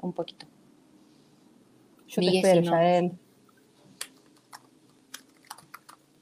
un 0.00 0.12
poquito. 0.12 0.46
Yo 2.06 2.20
Miguel, 2.20 2.42
te 2.42 2.48
espero, 2.48 2.62
si 2.62 2.66
no- 2.68 2.76
Yael. 2.76 3.12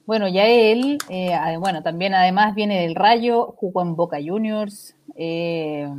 Bueno, 0.07 0.29
ya 0.29 0.47
él, 0.47 0.99
eh, 1.09 1.37
bueno, 1.59 1.83
también 1.83 2.15
además 2.15 2.55
viene 2.55 2.83
del 2.83 2.95
Rayo, 2.95 3.55
jugó 3.57 3.83
en 3.83 3.97
Boca 3.97 4.19
Juniors, 4.25 4.95
eh, 5.17 5.93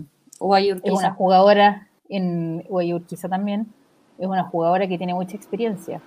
es 0.84 0.94
una 0.94 1.14
jugadora 1.14 1.90
en 2.08 2.62
Guayurquiza 2.62 3.28
también, 3.28 3.68
es 4.18 4.26
una 4.26 4.46
jugadora 4.46 4.88
que 4.88 4.98
tiene 4.98 5.14
mucha 5.14 5.36
experiencia. 5.36 6.02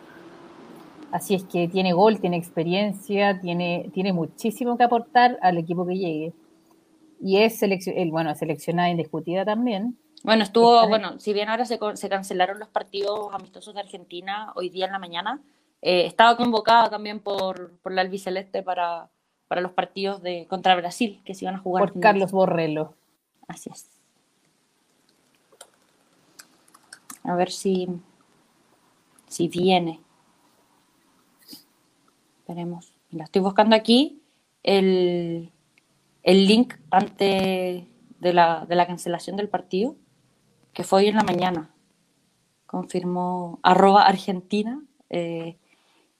Así 1.12 1.34
es 1.34 1.44
que 1.44 1.68
tiene 1.68 1.92
gol, 1.92 2.20
tiene 2.20 2.36
experiencia, 2.38 3.38
tiene, 3.40 3.90
tiene 3.92 4.12
muchísimo 4.12 4.76
que 4.78 4.84
aportar 4.84 5.38
al 5.42 5.58
equipo 5.58 5.86
que 5.86 5.94
llegue. 5.96 6.32
Y 7.20 7.36
es 7.36 7.60
seleccio- 7.60 7.92
el, 7.94 8.10
bueno, 8.10 8.34
seleccionada 8.34 8.88
indiscutida 8.88 9.44
también. 9.44 9.96
Bueno, 10.24 10.42
estuvo, 10.42 10.74
Está- 10.76 10.88
bueno, 10.88 11.20
si 11.20 11.32
bien 11.34 11.48
ahora 11.50 11.66
se, 11.66 11.78
se 11.94 12.08
cancelaron 12.08 12.58
los 12.58 12.68
partidos 12.68 13.28
amistosos 13.32 13.74
de 13.74 13.80
Argentina 13.80 14.52
hoy 14.56 14.70
día 14.70 14.86
en 14.86 14.92
la 14.92 14.98
mañana, 14.98 15.40
eh, 15.82 16.06
estaba 16.06 16.36
convocada 16.36 16.88
también 16.88 17.20
por, 17.20 17.72
por 17.82 17.92
la 17.92 18.00
albiceleste 18.00 18.62
para, 18.62 19.10
para 19.48 19.60
los 19.60 19.72
partidos 19.72 20.22
de 20.22 20.46
contra 20.48 20.74
Brasil 20.76 21.20
que 21.24 21.34
se 21.34 21.44
iban 21.44 21.56
a 21.56 21.58
jugar. 21.58 21.92
Por 21.92 22.00
Carlos 22.00 22.32
Borrello. 22.32 22.94
Así 23.48 23.68
es. 23.70 23.86
A 27.24 27.34
ver 27.36 27.50
si, 27.50 27.88
si 29.28 29.48
viene. 29.48 30.00
Esperemos. 32.42 32.92
Mira, 33.10 33.24
estoy 33.24 33.40
buscando 33.40 33.76
aquí 33.76 34.20
el, 34.64 35.52
el 36.24 36.46
link 36.48 36.74
antes 36.90 37.84
de 38.18 38.32
la, 38.32 38.66
de 38.66 38.74
la 38.74 38.86
cancelación 38.88 39.36
del 39.36 39.48
partido, 39.48 39.94
que 40.72 40.82
fue 40.82 41.02
hoy 41.02 41.06
en 41.06 41.14
la 41.14 41.22
mañana. 41.22 41.70
Confirmó 42.66 43.60
arroba 43.62 44.02
Argentina 44.02 44.82
eh, 45.08 45.56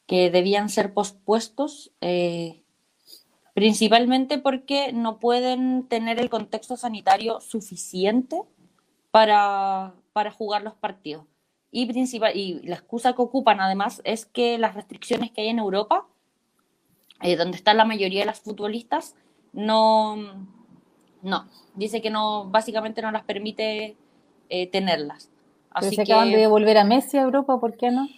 que 0.07 0.31
debían 0.31 0.69
ser 0.69 0.95
pospuestos. 0.95 1.91
eh, 2.01 2.63
principalmente 3.55 4.39
porque 4.39 4.93
no 4.93 5.19
pueden 5.19 5.87
tener 5.89 6.21
el 6.21 6.31
contexto 6.31 6.77
sanitario 6.77 7.41
suficiente 7.41 8.41
para, 9.11 9.93
para 10.13 10.31
jugar 10.31 10.63
los 10.63 10.75
partidos. 10.75 11.27
Y, 11.71 11.87
principal, 11.87 12.37
y 12.37 12.61
la 12.63 12.77
excusa 12.77 13.15
que 13.15 13.23
ocupan 13.23 13.61
además 13.61 14.01
es 14.05 14.27
que 14.27 14.59
las 14.59 14.75
restricciones 14.75 15.33
que 15.33 15.41
hay 15.43 15.49
en 15.49 15.59
Europa, 15.59 16.07
eh, 17.23 17.37
donde 17.37 17.57
está 17.57 17.75
la 17.75 17.85
mayoría 17.85 18.21
de 18.21 18.27
las 18.27 18.41
futbolistas, 18.41 19.15
no, 19.53 20.17
no, 21.23 21.49
dice 21.75 22.03
que 22.03 22.11
no, 22.11 22.45
básicamente 22.51 23.03
no 23.03 23.11
las 23.11 23.25
permite 23.25 23.97
eh, 24.49 24.67
tenerlas. 24.69 25.31
Pero 25.75 25.87
Así 25.87 25.97
se 25.97 26.05
que 26.05 26.13
acaban 26.13 26.31
de 26.31 26.39
devolver 26.39 26.79
a 26.79 26.85
Messi 26.85 27.17
a 27.19 27.23
Europa, 27.23 27.59
¿por 27.59 27.77
qué 27.77 27.91
no? 27.91 28.09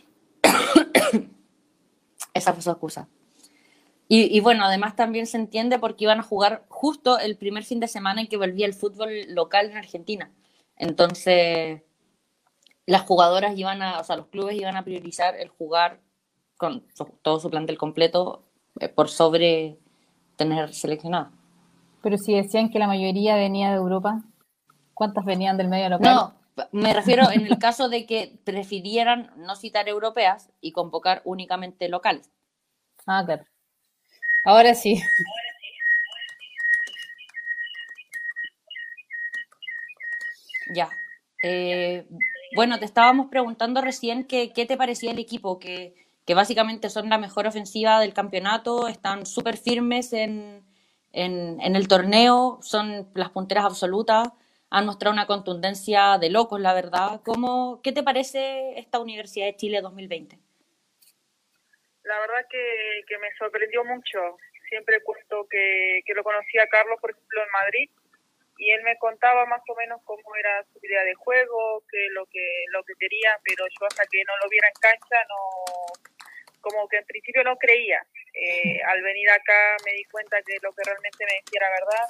esa 2.35 2.53
fue 2.53 2.63
su 2.63 2.71
excusa. 2.71 3.09
Y, 4.09 4.37
y 4.37 4.41
bueno, 4.41 4.65
además 4.65 4.97
también 4.97 5.27
se 5.27 5.39
entiende 5.39 5.79
porque 5.79 6.05
iban 6.05 6.21
a 6.21 6.25
jugar 6.25 6.65
justo 6.69 7.19
el 7.19 7.37
primer 7.37 7.65
fin 7.65 7.81
de 7.81 7.89
semana 7.89 8.21
en 8.21 8.27
que 8.27 8.37
volvía 8.37 8.67
el 8.67 8.75
fútbol 8.75 9.11
local 9.29 9.71
en 9.71 9.77
Argentina. 9.77 10.31
Entonces, 10.77 11.83
las 12.87 13.03
jugadoras 13.03 13.57
iban 13.57 13.83
a, 13.83 14.01
o 14.01 14.05
sea, 14.05 14.17
los 14.17 14.27
clubes 14.27 14.57
iban 14.57 14.77
a 14.77 14.85
priorizar 14.85 15.37
el 15.37 15.49
jugar 15.49 16.01
con 16.57 16.87
todo 17.23 17.41
su 17.41 17.51
plantel 17.51 17.79
completo 17.79 18.45
por 18.95 19.09
sobre 19.09 19.79
tener 20.37 20.73
seleccionado. 20.73 21.31
Pero 22.03 22.19
si 22.19 22.35
decían 22.35 22.71
que 22.71 22.79
la 22.79 22.87
mayoría 22.87 23.37
venía 23.37 23.71
de 23.71 23.77
Europa, 23.77 24.23
¿cuántas 24.93 25.25
venían 25.25 25.57
del 25.57 25.69
medio 25.69 25.89
local? 25.89 26.15
No, 26.15 26.35
me 26.73 26.93
refiero 26.93 27.31
en 27.31 27.47
el 27.47 27.59
caso 27.59 27.89
de 27.89 28.07
que 28.07 28.39
prefirieran 28.45 29.33
no 29.37 29.57
citar 29.57 29.89
europeas 29.89 30.51
y 30.61 30.73
convocar 30.73 31.23
únicamente 31.25 31.89
locales. 31.89 32.31
Ah, 33.07 33.23
claro. 33.25 33.45
Ahora 34.45 34.75
sí. 34.75 35.01
Ya. 40.75 40.91
Eh, 41.43 42.07
bueno, 42.55 42.79
te 42.79 42.85
estábamos 42.85 43.29
preguntando 43.29 43.81
recién 43.81 44.25
que, 44.25 44.53
qué 44.53 44.67
te 44.67 44.77
parecía 44.77 45.11
el 45.11 45.19
equipo, 45.19 45.59
que, 45.59 46.04
que 46.27 46.35
básicamente 46.35 46.91
son 46.91 47.09
la 47.11 47.19
mejor 47.19 47.47
ofensiva 47.47 48.01
del 48.01 48.15
campeonato, 48.15 48.89
están 48.89 49.27
súper 49.27 49.57
firmes 49.57 50.13
en, 50.13 50.65
en, 51.13 51.77
el 51.77 51.89
torneo, 51.89 52.59
son 52.63 53.11
las 53.15 53.31
punteras 53.31 53.65
absolutas, 53.65 54.29
han 54.71 54.87
mostrado 54.87 55.13
una 55.13 55.27
contundencia 55.27 56.19
de 56.19 56.31
locos, 56.31 56.61
la 56.61 56.75
verdad. 56.75 57.21
¿Cómo, 57.25 57.81
¿Qué 57.83 57.93
te 57.93 58.03
parece 58.03 58.79
esta 58.79 58.99
Universidad 58.99 59.47
de 59.47 59.57
Chile 59.57 59.81
2020? 59.83 60.39
La 62.03 62.19
verdad 62.21 62.47
que, 62.51 63.03
que 63.07 63.19
me 63.19 63.33
sorprendió 63.39 63.85
mucho. 63.85 64.37
Siempre 64.69 65.03
cuento 65.03 65.47
que, 65.49 66.01
que 66.05 66.15
lo 66.15 66.25
conocía 66.25 66.65
a 66.65 66.69
Carlos, 66.69 66.99
por 67.01 67.11
ejemplo, 67.11 67.43
en 67.43 67.51
Madrid, 67.53 67.91
y 68.57 68.71
él 68.71 68.83
me 68.83 68.99
contaba 68.99 69.47
más 69.47 69.63
o 69.69 69.75
menos 69.77 70.01
cómo 70.05 70.23
era 70.37 70.65
su 70.73 70.79
idea 70.83 71.03
de 71.05 71.15
juego, 71.15 71.83
que 71.91 72.09
lo 72.11 72.27
que 72.27 72.65
lo 72.73 72.83
que 72.85 72.95
quería, 72.99 73.39
pero 73.45 73.67
yo 73.67 73.87
hasta 73.87 74.05
que 74.07 74.23
no 74.27 74.33
lo 74.43 74.49
viera 74.49 74.69
en 74.69 74.81
cancha, 74.81 75.17
no 75.29 76.14
como 76.65 76.89
que 76.89 76.97
en 76.97 77.05
principio 77.05 77.45
no 77.45 77.57
creía. 77.57 78.01
Eh, 78.33 78.81
al 78.83 79.03
venir 79.03 79.29
acá 79.31 79.77
me 79.85 79.93
di 79.93 80.05
cuenta 80.05 80.41
que 80.43 80.57
lo 80.63 80.73
que 80.73 80.83
realmente 80.83 81.25
me 81.25 81.37
decía 81.45 81.61
era 81.61 81.71
verdad. 81.71 82.07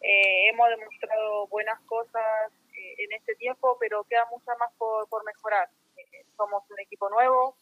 Eh, 0.00 0.48
hemos 0.48 0.68
demostrado 0.68 1.46
buenas 1.48 1.80
cosas 1.86 2.52
eh, 2.74 2.94
en 2.98 3.12
este 3.12 3.34
tiempo, 3.36 3.76
pero 3.80 4.04
queda 4.04 4.26
mucho 4.30 4.52
más 4.58 4.70
por, 4.76 5.08
por 5.08 5.24
mejorar. 5.24 5.68
Eh, 5.96 6.24
somos 6.36 6.62
un 6.70 6.78
equipo 6.78 7.08
nuevo, 7.08 7.56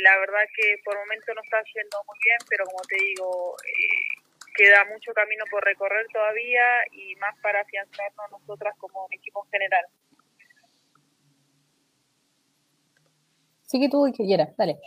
la 0.00 0.16
verdad 0.18 0.44
que 0.56 0.76
por 0.84 0.94
el 0.94 1.00
momento 1.00 1.34
no 1.34 1.42
está 1.42 1.60
yendo 1.74 1.98
muy 2.06 2.16
bien, 2.24 2.38
pero 2.48 2.64
como 2.64 2.80
te 2.88 2.94
digo, 2.94 3.56
queda 4.54 4.84
mucho 4.84 5.12
camino 5.12 5.44
por 5.50 5.64
recorrer 5.64 6.06
todavía 6.12 6.62
y 6.92 7.16
más 7.16 7.34
para 7.42 7.60
afianzarnos 7.60 8.30
nosotras 8.30 8.76
como 8.78 9.04
un 9.04 9.12
equipo 9.12 9.44
en 9.44 9.50
general. 9.50 9.84
Sí 13.66 13.80
que 13.80 13.88
tú 13.90 14.10
que 14.16 14.24
quieras, 14.24 14.56
dale. 14.56 14.78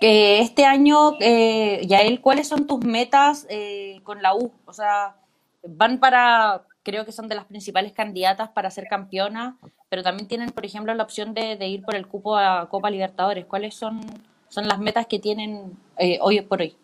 Que 0.00 0.40
este 0.40 0.64
año, 0.64 1.12
eh, 1.20 1.80
Yael, 1.86 2.20
¿cuáles 2.20 2.48
son 2.48 2.66
tus 2.66 2.84
metas 2.84 3.46
eh, 3.48 4.00
con 4.02 4.22
la 4.22 4.34
U? 4.34 4.52
O 4.66 4.72
sea, 4.72 5.16
van 5.62 5.98
para, 5.98 6.62
creo 6.82 7.04
que 7.04 7.12
son 7.12 7.28
de 7.28 7.34
las 7.34 7.46
principales 7.46 7.92
candidatas 7.92 8.50
para 8.50 8.70
ser 8.70 8.86
campeona, 8.88 9.56
pero 9.88 10.02
también 10.02 10.28
tienen, 10.28 10.50
por 10.50 10.64
ejemplo, 10.66 10.92
la 10.94 11.04
opción 11.04 11.32
de, 11.34 11.54
ir 11.66 11.82
por 11.82 11.94
el 11.94 12.06
cupo 12.06 12.36
a 12.36 12.68
Copa 12.68 12.90
Libertadores. 12.90 13.46
¿Cuáles 13.46 13.74
son, 13.74 14.00
son 14.48 14.68
las 14.68 14.78
metas 14.78 15.06
que 15.06 15.18
tienen 15.18 15.72
eh, 15.98 16.18
hoy 16.20 16.40
por 16.42 16.60
hoy? 16.60 16.76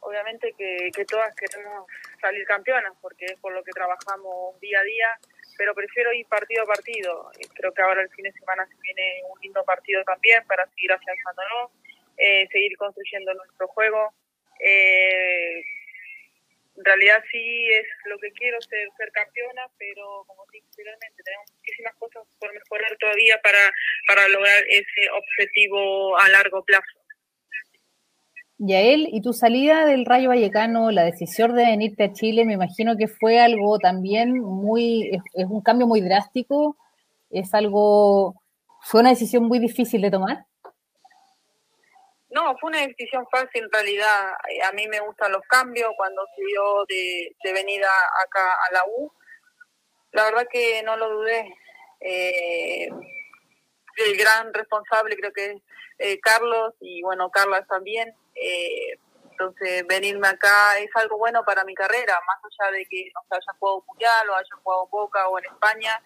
Obviamente 0.00 0.52
que 0.56 1.04
todas 1.04 1.34
queremos 1.36 1.86
salir 2.20 2.44
campeonas 2.44 2.92
porque 3.00 3.26
es 3.26 3.38
por 3.40 3.52
lo 3.52 3.62
que 3.62 3.70
trabajamos 3.72 4.58
día 4.60 4.80
a 4.80 4.82
día, 4.82 5.06
pero 5.60 5.74
prefiero 5.74 6.10
ir 6.14 6.24
partido 6.26 6.62
a 6.62 6.66
partido. 6.66 7.30
Eh, 7.38 7.46
Creo 7.52 7.70
que 7.74 7.82
ahora 7.82 8.00
el 8.00 8.08
fin 8.16 8.24
de 8.24 8.32
semana 8.32 8.66
se 8.66 8.80
viene 8.80 9.20
un 9.28 9.38
lindo 9.42 9.62
partido 9.62 10.02
también 10.04 10.42
para 10.46 10.66
seguir 10.70 10.90
afianzándonos, 10.90 11.70
eh, 12.16 12.48
seguir 12.50 12.78
construyendo 12.78 13.34
nuestro 13.34 13.68
juego. 13.68 14.14
Eh, 14.58 15.60
en 16.78 16.82
realidad 16.82 17.22
sí 17.30 17.68
es 17.74 17.86
lo 18.06 18.18
que 18.18 18.32
quiero, 18.32 18.58
ser, 18.62 18.88
ser 18.96 19.12
campeona, 19.12 19.66
pero 19.76 20.24
como 20.26 20.46
dije 20.50 20.64
anteriormente, 20.64 21.22
tenemos 21.22 21.52
muchísimas 21.52 21.94
cosas 21.96 22.22
por 22.38 22.54
mejorar 22.54 22.96
todavía 22.96 23.38
para, 23.42 23.70
para 24.08 24.28
lograr 24.28 24.64
ese 24.66 25.10
objetivo 25.12 26.18
a 26.18 26.26
largo 26.30 26.64
plazo. 26.64 26.99
Yael, 28.62 29.08
y 29.10 29.22
tu 29.22 29.32
salida 29.32 29.86
del 29.86 30.04
Rayo 30.04 30.28
Vallecano, 30.28 30.90
la 30.90 31.02
decisión 31.02 31.54
de 31.56 31.64
venirte 31.64 32.04
a 32.04 32.12
Chile, 32.12 32.44
me 32.44 32.52
imagino 32.52 32.94
que 32.98 33.08
fue 33.08 33.40
algo 33.40 33.78
también 33.78 34.38
muy, 34.38 35.10
es, 35.32 35.46
un 35.48 35.62
cambio 35.62 35.86
muy 35.86 36.02
drástico, 36.02 36.76
es 37.30 37.54
algo, 37.54 38.34
fue 38.82 39.00
una 39.00 39.10
decisión 39.10 39.44
muy 39.44 39.60
difícil 39.60 40.02
de 40.02 40.10
tomar. 40.10 40.44
No, 42.28 42.54
fue 42.58 42.68
una 42.68 42.86
decisión 42.86 43.26
fácil 43.32 43.64
en 43.64 43.72
realidad. 43.72 44.32
A 44.68 44.72
mí 44.72 44.86
me 44.88 45.00
gustan 45.00 45.32
los 45.32 45.42
cambios 45.48 45.90
cuando 45.96 46.22
subió 46.36 46.84
de, 46.86 47.34
de 47.42 47.52
venida 47.54 47.88
acá 48.26 48.52
a 48.68 48.74
la 48.74 48.82
U. 48.98 49.10
La 50.12 50.24
verdad 50.24 50.46
que 50.52 50.82
no 50.82 50.98
lo 50.98 51.08
dudé. 51.08 51.54
Eh, 52.00 52.88
el 54.06 54.16
gran 54.16 54.52
responsable 54.52 55.16
creo 55.16 55.32
que 55.32 55.46
es 55.46 55.62
eh, 55.98 56.20
Carlos 56.20 56.74
y 56.80 57.02
bueno, 57.02 57.30
Carla 57.30 57.64
también. 57.66 58.14
Eh, 58.40 58.98
entonces, 59.40 59.86
venirme 59.86 60.28
acá 60.28 60.78
es 60.78 60.90
algo 60.96 61.16
bueno 61.16 61.42
para 61.44 61.64
mi 61.64 61.74
carrera, 61.74 62.18
más 62.26 62.38
allá 62.44 62.72
de 62.72 62.84
que 62.86 63.10
no 63.14 63.36
haya 63.36 63.58
jugado 63.58 63.84
Mundial 63.88 64.28
o 64.28 64.34
haya 64.34 64.56
jugado 64.62 64.86
Boca 64.88 65.28
o 65.28 65.38
en 65.38 65.46
España, 65.46 66.02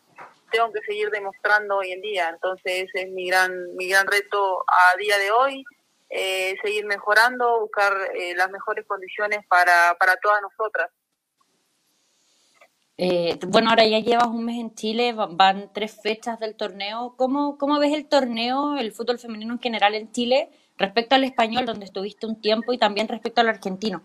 tengo 0.53 0.73
que 0.73 0.81
seguir 0.83 1.11
demostrando 1.11 1.79
hoy 1.79 1.93
en 1.93 2.01
día. 2.01 2.29
Entonces, 2.29 2.85
ese 2.85 3.03
es 3.03 3.11
mi 3.11 3.29
gran, 3.29 3.75
mi 3.75 3.89
gran 3.89 4.07
reto 4.07 4.65
a 4.69 4.97
día 4.99 5.19
de 5.19 5.33
hoy, 5.33 5.65
eh, 6.11 6.55
seguir 6.63 6.87
mejorando, 6.87 7.61
buscar 7.61 7.93
eh, 8.15 8.35
las 8.37 8.51
mejores 8.51 8.87
condiciones 8.87 9.45
para, 9.49 9.97
para 9.99 10.17
todas 10.17 10.41
nosotras. 10.41 10.91
Eh, 12.97 13.37
bueno, 13.49 13.71
ahora 13.71 13.85
ya 13.85 13.99
llevas 13.99 14.29
un 14.29 14.45
mes 14.45 14.61
en 14.61 14.75
Chile, 14.77 15.13
van 15.13 15.73
tres 15.73 16.01
fechas 16.01 16.39
del 16.39 16.55
torneo. 16.55 17.15
¿Cómo, 17.17 17.59
¿Cómo 17.59 17.81
ves 17.81 17.93
el 17.93 18.09
torneo, 18.09 18.77
el 18.77 18.93
fútbol 18.93 19.19
femenino 19.19 19.55
en 19.55 19.61
general 19.61 19.97
en 19.97 20.13
Chile? 20.13 20.51
Respecto 20.77 21.15
al 21.15 21.25
español, 21.25 21.67
donde 21.67 21.87
estuviste 21.87 22.27
un 22.27 22.41
tiempo, 22.41 22.73
y 22.73 22.79
también 22.79 23.09
respecto 23.09 23.41
al 23.41 23.49
argentino? 23.49 24.03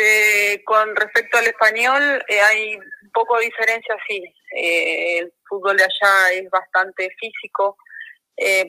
Eh, 0.00 0.62
con 0.64 0.94
respecto 0.94 1.38
al 1.38 1.46
español, 1.46 2.24
eh, 2.28 2.40
hay 2.40 2.76
un 2.76 3.10
poco 3.12 3.36
de 3.38 3.46
diferencia, 3.46 3.96
sí. 4.06 4.22
Eh, 4.54 5.18
el 5.18 5.32
fútbol 5.48 5.76
de 5.76 5.84
allá 5.84 6.32
es 6.34 6.48
bastante 6.50 7.10
físico. 7.18 7.76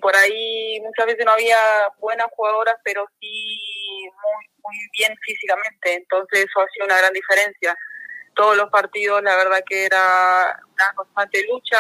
por 0.01 0.15
ahí 0.15 0.80
muchas 0.82 1.05
veces 1.05 1.24
no 1.26 1.32
había 1.32 1.55
buenas 1.99 2.28
jugadoras, 2.36 2.76
pero 2.84 3.05
sí 3.20 4.09
muy, 4.24 4.45
muy 4.63 4.78
bien 4.97 5.15
físicamente. 5.22 5.93
Entonces 5.93 6.45
eso 6.49 6.61
hacía 6.61 6.86
una 6.86 6.97
gran 6.97 7.13
diferencia. 7.13 7.78
Todos 8.36 8.57
los 8.57 8.70
partidos, 8.72 9.22
la 9.22 9.36
verdad 9.36 9.63
que 9.67 9.86
era 9.86 10.59
una 10.74 10.93
constante 10.95 11.45
lucha. 11.47 11.78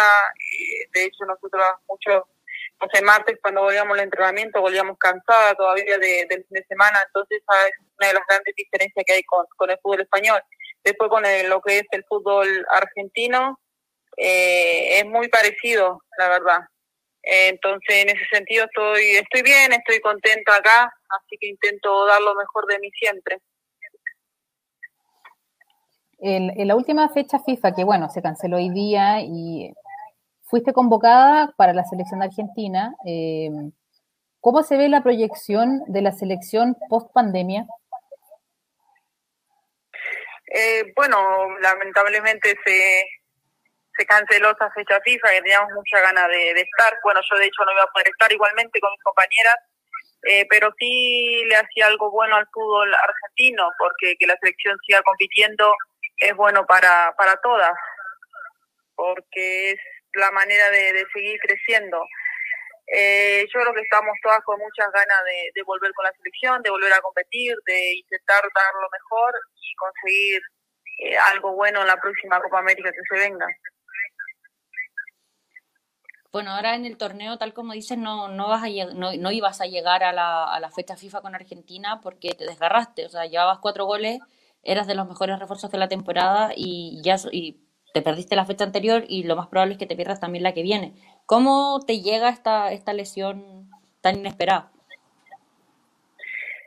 de 0.93 1.05
hecho, 1.05 1.25
nosotros 1.25 1.65
muchos 1.87 2.23
no 2.79 3.05
martes 3.05 3.37
cuando 3.41 3.61
volvíamos 3.61 3.97
al 3.97 4.03
entrenamiento 4.03 4.61
volvíamos 4.61 4.97
cansada 4.97 5.53
todavía 5.55 5.97
de, 5.97 6.25
del 6.29 6.45
fin 6.45 6.55
de 6.55 6.65
semana, 6.65 6.99
entonces 7.05 7.41
esa 7.41 7.67
es 7.67 7.73
una 7.97 8.07
de 8.07 8.13
las 8.13 8.23
grandes 8.27 8.55
diferencias 8.55 9.03
que 9.05 9.13
hay 9.13 9.23
con, 9.23 9.45
con 9.57 9.69
el 9.69 9.79
fútbol 9.81 10.01
español. 10.01 10.41
Después 10.83 11.09
con 11.09 11.23
lo 11.23 11.61
que 11.61 11.79
es 11.79 11.85
el 11.91 12.05
fútbol 12.05 12.65
argentino, 12.71 13.59
eh, 14.15 14.99
es 14.99 15.05
muy 15.05 15.27
parecido, 15.27 16.01
la 16.17 16.29
verdad. 16.29 16.59
entonces, 17.21 18.03
en 18.03 18.09
ese 18.09 18.25
sentido 18.31 18.65
estoy 18.65 19.17
estoy 19.17 19.41
bien, 19.41 19.73
estoy 19.73 19.99
contenta 19.99 20.55
acá, 20.55 20.91
así 21.09 21.37
que 21.39 21.47
intento 21.47 22.05
dar 22.05 22.21
lo 22.21 22.33
mejor 22.35 22.65
de 22.67 22.79
mí 22.79 22.89
siempre. 22.91 23.39
En, 26.21 26.49
en 26.59 26.67
la 26.67 26.75
última 26.75 27.09
fecha 27.09 27.39
FIFA, 27.39 27.73
que 27.73 27.83
bueno, 27.83 28.09
se 28.09 28.21
canceló 28.21 28.57
hoy 28.57 28.69
día 28.69 29.21
y 29.21 29.73
fuiste 30.49 30.73
convocada 30.73 31.53
para 31.57 31.73
la 31.73 31.83
selección 31.83 32.23
Argentina. 32.23 32.93
Eh, 33.05 33.49
¿Cómo 34.41 34.63
se 34.63 34.77
ve 34.77 34.89
la 34.89 35.03
proyección 35.03 35.83
de 35.87 36.01
la 36.01 36.11
selección 36.11 36.75
post 36.89 37.11
pandemia? 37.13 37.65
Eh, 40.51 40.91
bueno, 40.95 41.17
lamentablemente 41.59 42.55
se, 42.65 43.05
se 43.95 44.05
canceló 44.05 44.51
esa 44.51 44.71
fecha 44.71 44.99
FIFA, 45.03 45.29
que 45.29 45.41
teníamos 45.41 45.71
mucha 45.73 45.99
ganas 46.01 46.27
de, 46.29 46.51
estar. 46.51 46.97
Bueno, 47.03 47.19
yo 47.29 47.37
de 47.37 47.45
hecho 47.45 47.63
no 47.65 47.73
iba 47.73 47.83
a 47.83 47.93
poder 47.93 48.07
estar 48.07 48.31
igualmente 48.31 48.79
con 48.79 48.91
mis 48.91 49.03
compañeras, 49.03 49.55
eh, 50.23 50.47
pero 50.49 50.73
sí 50.79 51.43
le 51.45 51.55
hacía 51.55 51.87
algo 51.87 52.09
bueno 52.09 52.35
al 52.35 52.47
fútbol 52.51 52.91
argentino, 52.93 53.69
porque 53.77 54.15
que 54.17 54.25
la 54.25 54.37
selección 54.37 54.77
siga 54.87 55.01
compitiendo 55.03 55.75
es 56.17 56.35
bueno 56.35 56.65
para, 56.65 57.13
para 57.17 57.35
todas, 57.37 57.73
porque 58.95 59.71
es 59.71 59.79
la 60.13 60.31
manera 60.31 60.69
de, 60.71 61.05
seguir 61.13 61.39
creciendo. 61.39 62.05
Eh, 62.87 63.45
yo 63.53 63.61
creo 63.61 63.73
que 63.73 63.81
estamos 63.81 64.17
todas 64.23 64.39
con 64.43 64.59
muchas 64.59 64.91
ganas 64.91 65.19
de, 65.53 65.61
volver 65.63 65.91
con 65.93 66.05
la 66.05 66.13
selección, 66.13 66.61
de 66.63 66.71
volver 66.71 66.91
a 66.93 67.01
competir, 67.01 67.55
de 67.65 67.93
intentar 67.95 68.41
dar 68.41 68.73
lo 68.73 68.89
mejor 68.89 69.33
y 69.55 69.75
conseguir 69.75 70.41
eh, 70.99 71.17
algo 71.31 71.53
bueno 71.53 71.81
en 71.81 71.87
la 71.87 71.97
próxima 71.97 72.41
Copa 72.41 72.59
América 72.59 72.91
que 72.91 73.15
se 73.15 73.29
venga. 73.29 73.45
Bueno, 76.31 76.51
ahora 76.51 76.75
en 76.75 76.85
el 76.85 76.97
torneo, 76.97 77.37
tal 77.37 77.53
como 77.53 77.73
dices, 77.73 77.97
no, 77.97 78.27
no, 78.27 78.49
vas 78.49 78.63
a 78.63 78.67
no, 78.93 79.13
no 79.13 79.31
ibas 79.31 79.61
a 79.61 79.65
llegar 79.65 80.03
a 80.03 80.13
la, 80.13 80.43
a 80.43 80.59
la 80.59 80.69
fecha 80.69 80.95
FIFA 80.95 81.21
con 81.21 81.33
Argentina 81.33 82.01
porque 82.01 82.35
te 82.37 82.45
desgarraste, 82.45 83.05
o 83.05 83.09
sea, 83.09 83.25
llevabas 83.25 83.59
cuatro 83.59 83.85
goles, 83.85 84.19
eras 84.61 84.85
de 84.85 84.93
los 84.93 85.07
mejores 85.07 85.39
refuerzos 85.39 85.71
de 85.71 85.79
la 85.79 85.87
temporada 85.87 86.51
y 86.55 87.01
ya 87.03 87.15
y 87.31 87.68
te 87.93 88.01
perdiste 88.01 88.35
la 88.35 88.45
fecha 88.45 88.63
anterior 88.63 89.03
y 89.07 89.23
lo 89.23 89.35
más 89.35 89.47
probable 89.47 89.73
es 89.73 89.79
que 89.79 89.85
te 89.85 89.95
pierdas 89.95 90.19
también 90.19 90.43
la 90.43 90.53
que 90.53 90.63
viene. 90.63 90.93
¿Cómo 91.25 91.79
te 91.85 92.01
llega 92.01 92.29
esta, 92.29 92.71
esta 92.71 92.93
lesión 92.93 93.69
tan 94.01 94.17
inesperada? 94.17 94.71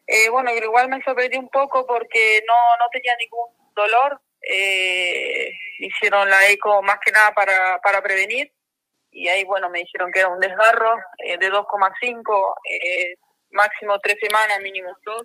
Eh, 0.06 0.28
bueno, 0.30 0.50
igual 0.52 0.88
me 0.88 1.02
sorprendí 1.02 1.38
un 1.38 1.48
poco 1.48 1.86
porque 1.86 2.42
no, 2.46 2.54
no 2.78 2.88
tenía 2.90 3.14
ningún 3.18 3.48
dolor. 3.74 4.20
Eh, 4.42 5.52
hicieron 5.78 6.28
la 6.28 6.48
eco 6.48 6.82
más 6.82 6.98
que 7.04 7.12
nada 7.12 7.32
para, 7.32 7.80
para 7.80 8.02
prevenir 8.02 8.52
y 9.12 9.28
ahí, 9.28 9.44
bueno, 9.44 9.68
me 9.68 9.80
dijeron 9.80 10.10
que 10.10 10.20
era 10.20 10.28
un 10.28 10.40
desgarro 10.40 10.96
eh, 11.18 11.36
de 11.36 11.50
2,5, 11.50 12.54
eh, 12.70 13.14
máximo 13.50 13.98
tres 14.00 14.16
semanas, 14.20 14.58
mínimo 14.60 14.88
dos. 15.04 15.22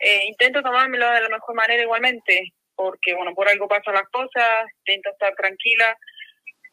Eh, 0.00 0.24
intento 0.26 0.62
tomármelo 0.62 1.10
de 1.10 1.20
la 1.20 1.28
mejor 1.28 1.54
manera 1.54 1.82
igualmente 1.82 2.54
porque, 2.78 3.12
bueno, 3.12 3.34
por 3.34 3.48
algo 3.48 3.66
pasan 3.66 3.94
las 3.94 4.08
cosas, 4.08 4.70
intento 4.86 5.10
estar 5.10 5.34
tranquila 5.34 5.98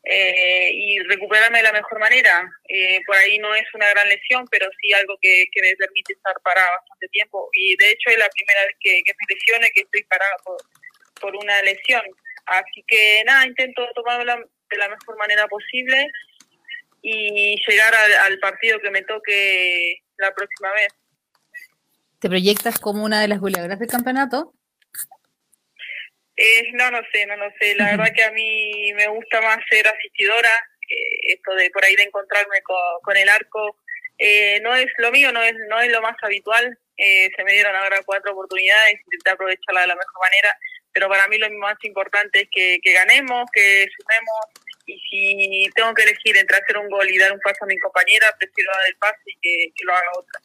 eh, 0.04 0.70
y 0.72 1.00
recuperarme 1.00 1.58
de 1.58 1.64
la 1.64 1.72
mejor 1.72 2.00
manera. 2.00 2.48
Eh, 2.70 3.02
por 3.08 3.16
ahí 3.16 3.40
no 3.40 3.56
es 3.56 3.66
una 3.74 3.90
gran 3.90 4.08
lesión, 4.08 4.46
pero 4.52 4.68
sí 4.80 4.94
algo 4.94 5.18
que, 5.20 5.46
que 5.52 5.62
me 5.64 5.76
permite 5.76 6.14
estar 6.14 6.36
parada 6.44 6.70
bastante 6.78 7.08
tiempo. 7.08 7.50
Y 7.54 7.76
de 7.78 7.90
hecho 7.90 8.12
es 8.12 8.20
la 8.20 8.30
primera 8.30 8.62
vez 8.66 8.76
que, 8.80 9.02
me 9.04 9.36
lesione 9.36 9.72
que 9.72 9.82
estoy 9.82 10.04
parada 10.04 10.36
por, 10.46 11.36
una 11.36 11.60
lesión. 11.64 12.04
Así 12.46 12.84
que 12.88 13.24
nada, 13.26 13.48
intento 13.48 13.82
tomármela 13.96 14.38
de 14.70 14.78
la 14.78 14.90
mejor 14.90 15.18
manera 15.18 15.48
posible 15.48 16.08
y 17.02 17.60
llegar 17.68 17.96
al, 17.96 18.14
al 18.32 18.38
partido 18.38 18.80
que 18.80 18.92
me 18.92 19.02
toque 19.02 20.04
la 20.18 20.32
próxima 20.36 20.72
vez. 20.74 20.94
¿Te 22.20 22.30
proyectas 22.30 22.80
como 22.80 23.04
una 23.04 23.22
de 23.22 23.28
las 23.28 23.40
goleadoras 23.40 23.80
del 23.80 23.90
campeonato? 23.90 24.55
Eh, 26.38 26.72
no, 26.74 26.92
no 26.92 27.02
sé, 27.12 27.26
no 27.26 27.38
lo 27.38 27.50
sé. 27.60 27.76
La 27.76 27.92
verdad 27.92 28.14
que 28.14 28.24
a 28.24 28.32
mí 28.32 28.94
me 28.94 29.08
gusta 29.08 29.42
más 29.42 29.58
ser 29.70 29.88
asistidora. 29.88 30.52
Eh, 30.90 31.34
esto 31.34 31.54
de 31.56 31.70
por 31.72 31.84
ahí 31.84 31.96
de 31.96 32.04
encontrarme 32.04 32.62
con, 32.62 33.18
el 33.18 33.28
arco 33.28 33.78
eh, 34.20 34.60
no 34.62 34.76
es 34.76 34.86
lo 35.00 35.12
mío, 35.12 35.32
no 35.32 35.42
es 35.42 35.54
no 35.68 35.80
es 35.80 35.92
lo 35.92 36.02
más 36.02 36.16
habitual. 36.22 36.78
Eh, 36.98 37.30
se 37.36 37.44
me 37.44 37.54
dieron 37.54 37.76
ahora 37.76 38.02
cuatro 38.06 38.32
oportunidades, 38.32 39.00
intenté 39.06 39.32
aprovecharla 39.32 39.82
de 39.82 39.88
la 39.88 39.96
mejor 39.96 40.22
manera. 40.22 40.58
Pero 40.94 41.10
para 41.10 41.28
mí 41.28 41.38
lo 41.38 41.50
más 41.52 41.76
importante 41.84 42.42
es 42.42 42.48
que, 42.52 42.80
que 42.82 42.94
ganemos, 42.94 43.50
que 43.52 43.86
sumemos. 43.98 44.66
Y 44.88 45.00
si 45.10 45.70
tengo 45.74 45.94
que 45.94 46.04
elegir 46.04 46.38
entre 46.38 46.58
hacer 46.58 46.78
un 46.78 46.90
gol 46.90 47.10
y 47.10 47.18
dar 47.18 47.34
un 47.34 47.40
paso 47.40 47.64
a 47.64 47.68
mi 47.68 47.78
compañera, 47.80 48.28
prefiero 48.38 48.72
dar 48.72 48.88
el 48.88 48.96
pase 48.98 49.22
y 49.26 49.38
que, 49.42 49.74
que 49.76 49.84
lo 49.84 49.94
haga 49.94 50.12
otra. 50.16 50.40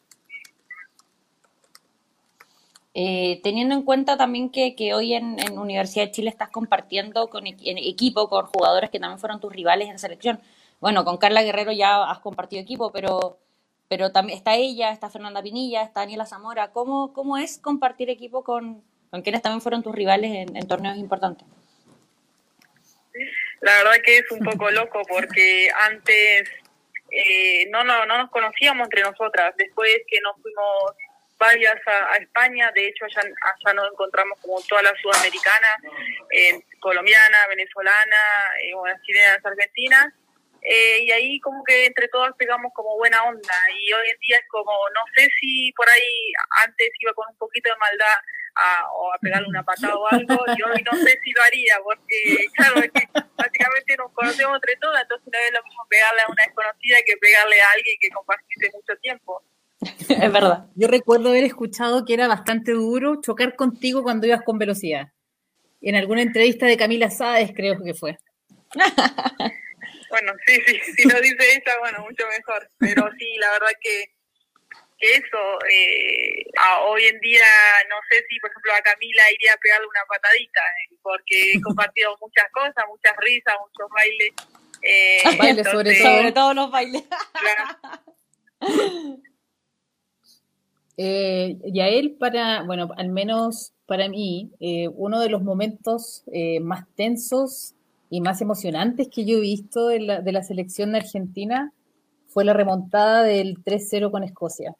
Eh, 2.92 3.40
teniendo 3.44 3.74
en 3.74 3.82
cuenta 3.82 4.16
también 4.16 4.50
que, 4.50 4.74
hoy 4.94 5.14
en, 5.14 5.38
en, 5.38 5.58
Universidad 5.58 6.06
de 6.06 6.10
Chile 6.10 6.30
estás 6.30 6.48
compartiendo 6.48 7.28
con 7.28 7.46
en 7.46 7.78
equipo 7.78 8.28
con 8.28 8.46
jugadores 8.46 8.90
que 8.90 8.98
también 8.98 9.20
fueron 9.20 9.40
tus 9.40 9.52
rivales 9.52 9.88
en 9.88 9.98
selección. 9.98 10.40
Bueno, 10.80 11.04
con 11.04 11.18
Carla 11.18 11.42
Guerrero 11.42 11.72
ya 11.72 12.10
has 12.10 12.18
compartido 12.18 12.62
equipo, 12.62 12.90
pero, 12.90 13.38
pero 13.88 14.10
también 14.10 14.38
está 14.38 14.56
ella, 14.56 14.90
está 14.90 15.08
Fernanda 15.08 15.42
Pinilla, 15.42 15.82
está 15.82 16.00
Daniela 16.00 16.26
Zamora. 16.26 16.72
¿Cómo, 16.72 17.12
cómo 17.12 17.36
es 17.38 17.58
compartir 17.58 18.10
equipo 18.10 18.42
con, 18.42 18.82
con 19.10 19.22
quienes 19.22 19.42
también 19.42 19.60
fueron 19.60 19.82
tus 19.82 19.94
rivales 19.94 20.32
en, 20.32 20.56
en 20.56 20.66
torneos 20.66 20.96
importantes? 20.96 21.46
La 23.60 23.76
verdad 23.76 24.02
que 24.04 24.18
es 24.18 24.30
un 24.32 24.40
poco 24.40 24.70
loco 24.70 25.02
porque 25.08 25.68
antes 25.88 26.48
eh, 27.10 27.68
no, 27.70 27.84
no, 27.84 28.06
no 28.06 28.18
nos 28.18 28.30
conocíamos 28.30 28.86
entre 28.86 29.02
nosotras. 29.02 29.54
Después 29.56 29.98
que 30.08 30.20
nos 30.22 30.40
fuimos 30.40 30.94
varias 31.40 31.80
a, 31.86 32.16
España, 32.16 32.70
de 32.74 32.86
hecho 32.86 33.06
allá, 33.06 33.22
allá 33.22 33.74
nos 33.74 33.90
encontramos 33.90 34.38
como 34.40 34.60
toda 34.68 34.82
la 34.82 34.94
sudamericana, 35.00 35.68
eh, 36.30 36.60
colombiana, 36.78 37.48
venezolana, 37.48 38.22
eh, 38.62 38.74
chilenas, 39.02 39.44
argentinas, 39.44 40.12
eh, 40.60 40.98
y 41.00 41.10
ahí 41.10 41.40
como 41.40 41.64
que 41.64 41.86
entre 41.86 42.08
todas 42.08 42.36
pegamos 42.36 42.70
como 42.74 42.94
buena 42.98 43.24
onda, 43.24 43.56
y 43.72 43.90
hoy 43.90 44.08
en 44.10 44.18
día 44.20 44.36
es 44.36 44.48
como, 44.48 44.70
no 44.70 45.00
sé 45.16 45.30
si 45.40 45.72
por 45.72 45.88
ahí 45.88 46.32
antes 46.62 46.90
iba 47.00 47.14
con 47.14 47.26
un 47.30 47.36
poquito 47.38 47.70
de 47.70 47.76
maldad 47.78 48.18
a, 48.56 48.92
o 48.92 49.14
a 49.14 49.18
pegarle 49.18 49.48
una 49.48 49.62
patada 49.62 49.96
o 49.96 50.06
algo, 50.12 50.44
yo 50.58 50.66
no 50.68 50.98
sé 50.98 51.18
si 51.24 51.32
lo 51.32 51.42
haría, 51.42 51.78
porque 51.82 52.44
claro, 52.54 52.80
es 52.80 52.92
que 52.92 53.08
básicamente 53.34 53.96
nos 53.96 54.12
conocemos 54.12 54.56
entre 54.56 54.76
todas, 54.76 55.02
entonces 55.02 55.26
no 55.32 55.38
es 55.38 55.52
lo 55.52 55.62
mismo 55.62 55.86
pegarle 55.88 56.20
a 56.20 56.30
una 56.30 56.44
desconocida 56.44 56.98
que 57.06 57.16
pegarle 57.16 57.62
a 57.62 57.70
alguien 57.70 57.96
que 57.98 58.10
compartiste 58.10 58.70
mucho 58.74 58.94
tiempo. 59.00 59.42
es 60.08 60.32
verdad. 60.32 60.66
Yo 60.74 60.88
recuerdo 60.88 61.30
haber 61.30 61.44
escuchado 61.44 62.04
que 62.04 62.14
era 62.14 62.28
bastante 62.28 62.72
duro 62.72 63.20
chocar 63.22 63.56
contigo 63.56 64.02
cuando 64.02 64.26
ibas 64.26 64.42
con 64.42 64.58
velocidad. 64.58 65.08
En 65.80 65.96
alguna 65.96 66.22
entrevista 66.22 66.66
de 66.66 66.76
Camila 66.76 67.10
Sáez 67.10 67.52
creo 67.54 67.82
que 67.82 67.94
fue. 67.94 68.18
Bueno, 70.10 70.32
sí, 70.44 70.60
sí, 70.66 70.80
si 70.96 71.08
lo 71.08 71.20
dice 71.20 71.52
ella, 71.52 71.78
bueno, 71.78 72.00
mucho 72.00 72.26
mejor. 72.26 72.68
Pero 72.78 73.08
sí, 73.16 73.36
la 73.38 73.52
verdad 73.52 73.70
que, 73.80 74.06
que 74.98 75.14
eso, 75.14 75.38
eh, 75.70 76.44
hoy 76.82 77.04
en 77.04 77.20
día 77.20 77.46
no 77.88 77.96
sé 78.10 78.24
si, 78.28 78.40
por 78.40 78.50
ejemplo, 78.50 78.74
a 78.74 78.82
Camila 78.82 79.22
iría 79.32 79.52
a 79.54 79.56
pegarle 79.58 79.86
una 79.86 80.04
patadita, 80.08 80.60
eh, 80.60 80.96
porque 81.00 81.52
he 81.52 81.60
compartido 81.62 82.16
muchas 82.20 82.50
cosas, 82.50 82.84
muchas 82.88 83.16
risas, 83.18 83.54
muchos 83.60 83.88
bailes. 83.94 84.32
Eh, 84.82 85.22
bailes 85.38 85.70
sobre 85.70 85.94
todo. 85.94 86.16
Sobre 86.16 86.32
todo 86.32 86.54
los 86.54 86.70
bailes. 86.72 87.04
Eh, 91.02 91.56
y 91.64 91.80
a 91.80 91.88
él, 91.88 92.14
para, 92.20 92.62
bueno, 92.64 92.90
al 92.94 93.08
menos 93.08 93.72
para 93.86 94.10
mí, 94.10 94.50
eh, 94.60 94.86
uno 94.88 95.18
de 95.18 95.30
los 95.30 95.42
momentos 95.42 96.24
eh, 96.30 96.60
más 96.60 96.86
tensos 96.94 97.72
y 98.10 98.20
más 98.20 98.42
emocionantes 98.42 99.08
que 99.08 99.24
yo 99.24 99.38
he 99.38 99.40
visto 99.40 99.86
de 99.86 100.00
la, 100.00 100.20
de 100.20 100.32
la 100.32 100.42
selección 100.42 100.92
de 100.92 100.98
Argentina 100.98 101.72
fue 102.26 102.44
la 102.44 102.52
remontada 102.52 103.22
del 103.22 103.64
3-0 103.64 104.10
con 104.10 104.24
Escocia. 104.24 104.76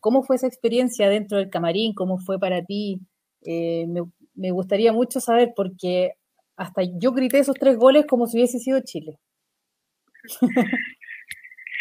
¿Cómo 0.00 0.22
fue 0.22 0.36
esa 0.36 0.46
experiencia 0.46 1.08
dentro 1.08 1.38
del 1.38 1.50
camarín? 1.50 1.92
¿Cómo 1.92 2.18
fue 2.18 2.38
para 2.38 2.64
ti? 2.64 3.00
Me 3.44 4.50
gustaría 4.50 4.92
mucho 4.92 5.20
saber 5.20 5.52
porque 5.54 6.12
hasta 6.56 6.82
yo 6.82 7.12
grité 7.12 7.40
esos 7.40 7.56
tres 7.56 7.76
goles 7.76 8.06
como 8.06 8.26
si 8.26 8.36
hubiese 8.38 8.60
sido 8.60 8.80
Chile. 8.80 9.18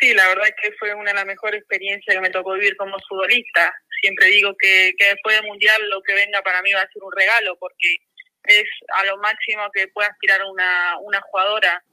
Sí, 0.05 0.13
la 0.13 0.27
verdad 0.27 0.47
es 0.47 0.55
que 0.61 0.75
fue 0.77 0.93
una 0.93 1.09
de 1.09 1.15
las 1.15 1.25
mejores 1.25 1.61
experiencias 1.61 2.15
que 2.15 2.21
me 2.21 2.29
tocó 2.29 2.53
vivir 2.53 2.77
como 2.77 2.95
futbolista. 3.09 3.73
Siempre 4.01 4.27
digo 4.27 4.55
que, 4.59 4.93
que 4.99 5.05
después 5.05 5.35
del 5.35 5.47
Mundial 5.47 5.81
lo 5.89 5.99
que 6.03 6.13
venga 6.13 6.43
para 6.43 6.61
mí 6.61 6.71
va 6.73 6.81
a 6.81 6.91
ser 6.91 7.01
un 7.01 7.11
regalo 7.11 7.57
porque 7.57 7.95
es 8.43 8.65
a 8.93 9.05
lo 9.05 9.17
máximo 9.17 9.63
que 9.73 9.87
puede 9.87 10.07
aspirar 10.07 10.43
una, 10.43 10.99
una 11.01 11.19
jugadora. 11.21 11.83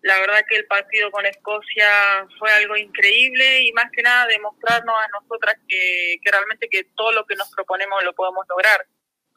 La 0.00 0.18
verdad 0.18 0.40
que 0.48 0.56
el 0.56 0.66
partido 0.66 1.10
con 1.10 1.26
Escocia 1.26 2.26
fue 2.38 2.50
algo 2.52 2.74
increíble 2.74 3.60
y 3.60 3.72
más 3.74 3.90
que 3.92 4.00
nada 4.00 4.28
demostrarnos 4.28 4.94
a 4.96 5.20
nosotras 5.20 5.56
que, 5.68 6.16
que 6.24 6.30
realmente 6.30 6.68
que 6.70 6.84
todo 6.96 7.12
lo 7.12 7.26
que 7.26 7.36
nos 7.36 7.50
proponemos 7.54 8.02
lo 8.02 8.14
podemos 8.14 8.46
lograr. 8.48 8.86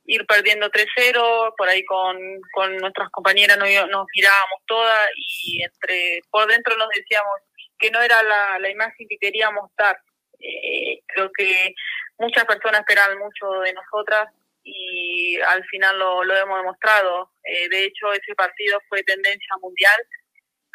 Ir 0.06 0.26
perdiendo 0.26 0.72
3-0, 0.72 1.54
por 1.58 1.68
ahí 1.68 1.84
con, 1.84 2.18
con 2.54 2.78
nuestras 2.78 3.10
compañeras 3.10 3.58
nos, 3.58 3.68
nos 3.90 4.08
mirábamos 4.16 4.62
todas 4.68 5.10
y 5.18 5.64
entre 5.64 6.22
por 6.32 6.48
dentro 6.48 6.78
nos 6.78 6.88
decíamos 6.96 7.42
que 7.86 7.92
no 7.92 8.02
era 8.02 8.22
la, 8.24 8.70
imagen 8.70 9.08
que 9.08 9.18
queríamos 9.20 9.70
dar. 9.78 9.98
Eh, 10.40 11.02
creo 11.06 11.30
que 11.38 11.74
muchas 12.18 12.46
personas 12.46 12.82
esperan 12.82 13.18
mucho 13.20 13.60
de 13.62 13.74
nosotras 13.74 14.28
y 14.64 15.40
al 15.42 15.64
final 15.66 16.00
lo, 16.00 16.36
hemos 16.36 16.58
demostrado. 16.58 17.32
Eh, 17.44 17.70
de 17.70 17.86
hecho, 17.86 18.12
ese 18.12 18.34
partido 18.36 18.80
fue 18.90 19.04
tendencia 19.04 19.56
mundial. 19.62 20.08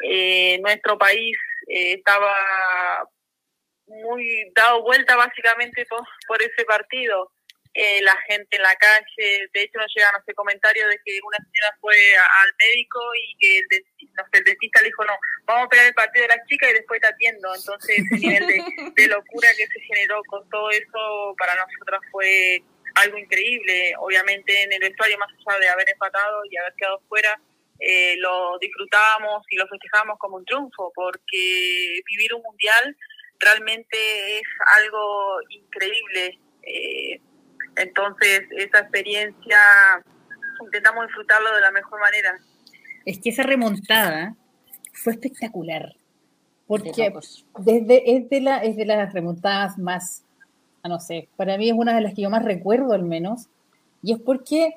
Eh, 0.04 0.58
nuestro 0.62 0.96
país 0.96 1.36
estaba 1.66 2.34
muy 3.86 4.50
dado 4.54 4.82
vuelta 4.82 5.16
básicamente 5.16 5.84
por 6.26 6.40
ese 6.40 6.64
partido 6.64 7.32
eh, 7.72 8.02
la 8.02 8.16
gente 8.28 8.56
en 8.56 8.62
la 8.62 8.74
calle. 8.74 9.48
De 9.52 9.62
hecho, 9.62 9.78
nos 9.78 9.92
llegan 9.94 10.14
ese 10.20 10.34
comentarios 10.34 10.88
de 10.88 10.98
que 11.04 11.18
una 11.22 11.38
señora 11.38 11.78
fue 11.80 11.94
al 12.16 12.52
médico 12.58 13.00
y 13.14 13.36
que 13.38 13.58
el, 13.58 13.66
dentista, 14.44 14.80
le 14.80 14.86
dijo, 14.86 15.04
no, 15.04 15.14
vamos 15.46 15.66
a 15.66 15.68
pegar 15.68 15.86
el 15.86 15.94
partido 15.94 16.22
de 16.22 16.36
las 16.36 16.46
chicas 16.46 16.70
y 16.70 16.74
después 16.74 17.00
te 17.00 17.06
atiendo. 17.06 17.54
Entonces, 17.54 17.98
ese 17.98 18.18
nivel 18.18 18.46
de, 18.96 19.08
locura 19.08 19.48
que 19.56 19.66
se 19.66 19.80
generó 19.80 20.20
con 20.24 20.48
todo 20.50 20.70
eso 20.70 21.34
para 21.38 21.54
nosotras 21.54 22.00
fue 22.10 22.62
algo 22.96 23.18
increíble. 23.18 23.94
Obviamente, 23.98 24.62
en 24.62 24.72
el 24.72 24.80
vestuario, 24.80 25.18
más 25.18 25.30
allá 25.46 25.58
de 25.60 25.68
haber 25.68 25.88
empatado 25.90 26.42
y 26.50 26.56
haber 26.56 26.74
quedado 26.74 27.00
fuera, 27.08 27.40
eh, 27.78 28.16
lo 28.18 28.58
disfrutábamos 28.58 29.46
y 29.48 29.56
lo 29.56 29.66
festejamos 29.68 30.18
como 30.18 30.36
un 30.36 30.44
triunfo, 30.44 30.92
porque 30.94 32.00
vivir 32.04 32.34
un 32.34 32.42
mundial 32.42 32.96
realmente 33.38 34.38
es 34.38 34.46
algo 34.76 35.38
increíble. 35.48 36.38
Eh, 36.62 37.20
entonces, 37.76 38.42
esa 38.50 38.80
experiencia 38.80 39.58
intentamos 40.62 41.06
disfrutarlo 41.06 41.54
de 41.54 41.60
la 41.60 41.70
mejor 41.70 42.00
manera. 42.00 42.38
Es 43.04 43.18
que 43.18 43.30
esa 43.30 43.42
remontada 43.42 44.36
fue 44.92 45.14
espectacular. 45.14 45.94
Porque 46.66 47.12
desde, 47.58 48.16
es, 48.16 48.30
de 48.30 48.40
la, 48.40 48.58
es 48.58 48.76
de 48.76 48.84
las 48.84 49.12
remontadas 49.12 49.76
más, 49.76 50.24
ah, 50.82 50.88
no 50.88 51.00
sé, 51.00 51.28
para 51.36 51.58
mí 51.58 51.68
es 51.68 51.74
una 51.74 51.94
de 51.94 52.00
las 52.00 52.14
que 52.14 52.22
yo 52.22 52.30
más 52.30 52.44
recuerdo 52.44 52.92
al 52.92 53.02
menos. 53.02 53.48
Y 54.02 54.12
es 54.12 54.20
porque 54.20 54.76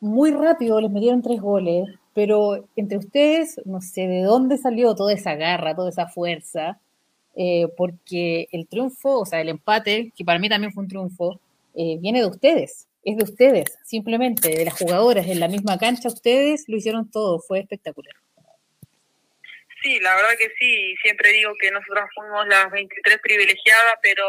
muy 0.00 0.30
rápido 0.30 0.80
les 0.80 0.90
metieron 0.90 1.20
tres 1.20 1.40
goles, 1.40 1.88
pero 2.14 2.66
entre 2.74 2.98
ustedes, 2.98 3.60
no 3.66 3.80
sé 3.82 4.08
de 4.08 4.22
dónde 4.22 4.56
salió 4.56 4.94
toda 4.94 5.12
esa 5.12 5.34
garra, 5.34 5.74
toda 5.74 5.90
esa 5.90 6.08
fuerza, 6.08 6.80
eh, 7.36 7.68
porque 7.76 8.48
el 8.50 8.66
triunfo, 8.66 9.20
o 9.20 9.26
sea, 9.26 9.40
el 9.40 9.50
empate, 9.50 10.12
que 10.16 10.24
para 10.24 10.38
mí 10.38 10.48
también 10.48 10.72
fue 10.72 10.82
un 10.82 10.88
triunfo, 10.88 11.40
eh, 11.74 11.96
viene 12.00 12.20
de 12.20 12.26
ustedes, 12.26 12.88
es 13.04 13.16
de 13.16 13.24
ustedes, 13.24 13.78
simplemente, 13.84 14.48
de 14.48 14.64
las 14.64 14.78
jugadoras 14.78 15.26
en 15.26 15.40
la 15.40 15.48
misma 15.48 15.78
cancha, 15.78 16.08
ustedes 16.08 16.64
lo 16.68 16.76
hicieron 16.76 17.10
todo, 17.10 17.40
fue 17.40 17.60
espectacular. 17.60 18.14
Sí, 19.82 19.98
la 20.00 20.14
verdad 20.14 20.36
que 20.38 20.52
sí, 20.58 20.94
siempre 21.02 21.32
digo 21.32 21.52
que 21.58 21.70
nosotras 21.70 22.10
fuimos 22.14 22.46
las 22.48 22.70
23 22.70 23.18
privilegiadas, 23.22 23.94
pero 24.02 24.26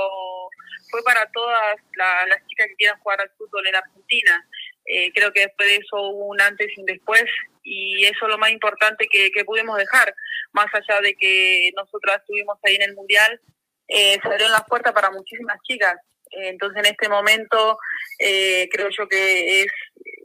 fue 0.89 1.03
para 1.03 1.29
todas 1.33 1.75
las 1.95 2.47
chicas 2.47 2.67
que 2.67 2.75
quieran 2.75 2.99
jugar 2.99 3.19
al 3.19 3.31
fútbol 3.37 3.67
en 3.67 3.75
Argentina. 3.75 4.47
Eh, 4.85 5.11
creo 5.13 5.33
que 5.33 5.41
después 5.41 5.67
de 5.67 5.75
eso 5.75 6.01
hubo 6.01 6.27
un 6.27 6.39
antes 6.39 6.69
y 6.75 6.79
un 6.79 6.85
después 6.85 7.25
y 7.63 8.05
eso 8.05 8.25
es 8.25 8.29
lo 8.29 8.37
más 8.37 8.51
importante 8.51 9.07
que, 9.07 9.29
pudimos 9.45 9.77
dejar, 9.77 10.13
más 10.53 10.67
allá 10.73 11.01
de 11.01 11.15
que 11.15 11.71
nosotras 11.75 12.21
estuvimos 12.21 12.57
ahí 12.63 12.75
en 12.75 12.83
el 12.83 12.95
Mundial, 12.95 13.39
eh, 13.87 14.17
se 14.21 14.27
abrieron 14.27 14.51
las 14.51 14.65
puertas 14.65 14.93
para 14.93 15.11
muchísimas 15.11 15.57
chicas 15.63 15.95
entonces, 16.31 16.79
en 16.79 16.91
este 16.91 17.09
momento, 17.09 17.77
eh, 18.19 18.67
creo 18.71 18.89
yo 18.89 19.07
que 19.07 19.61
es 19.61 19.71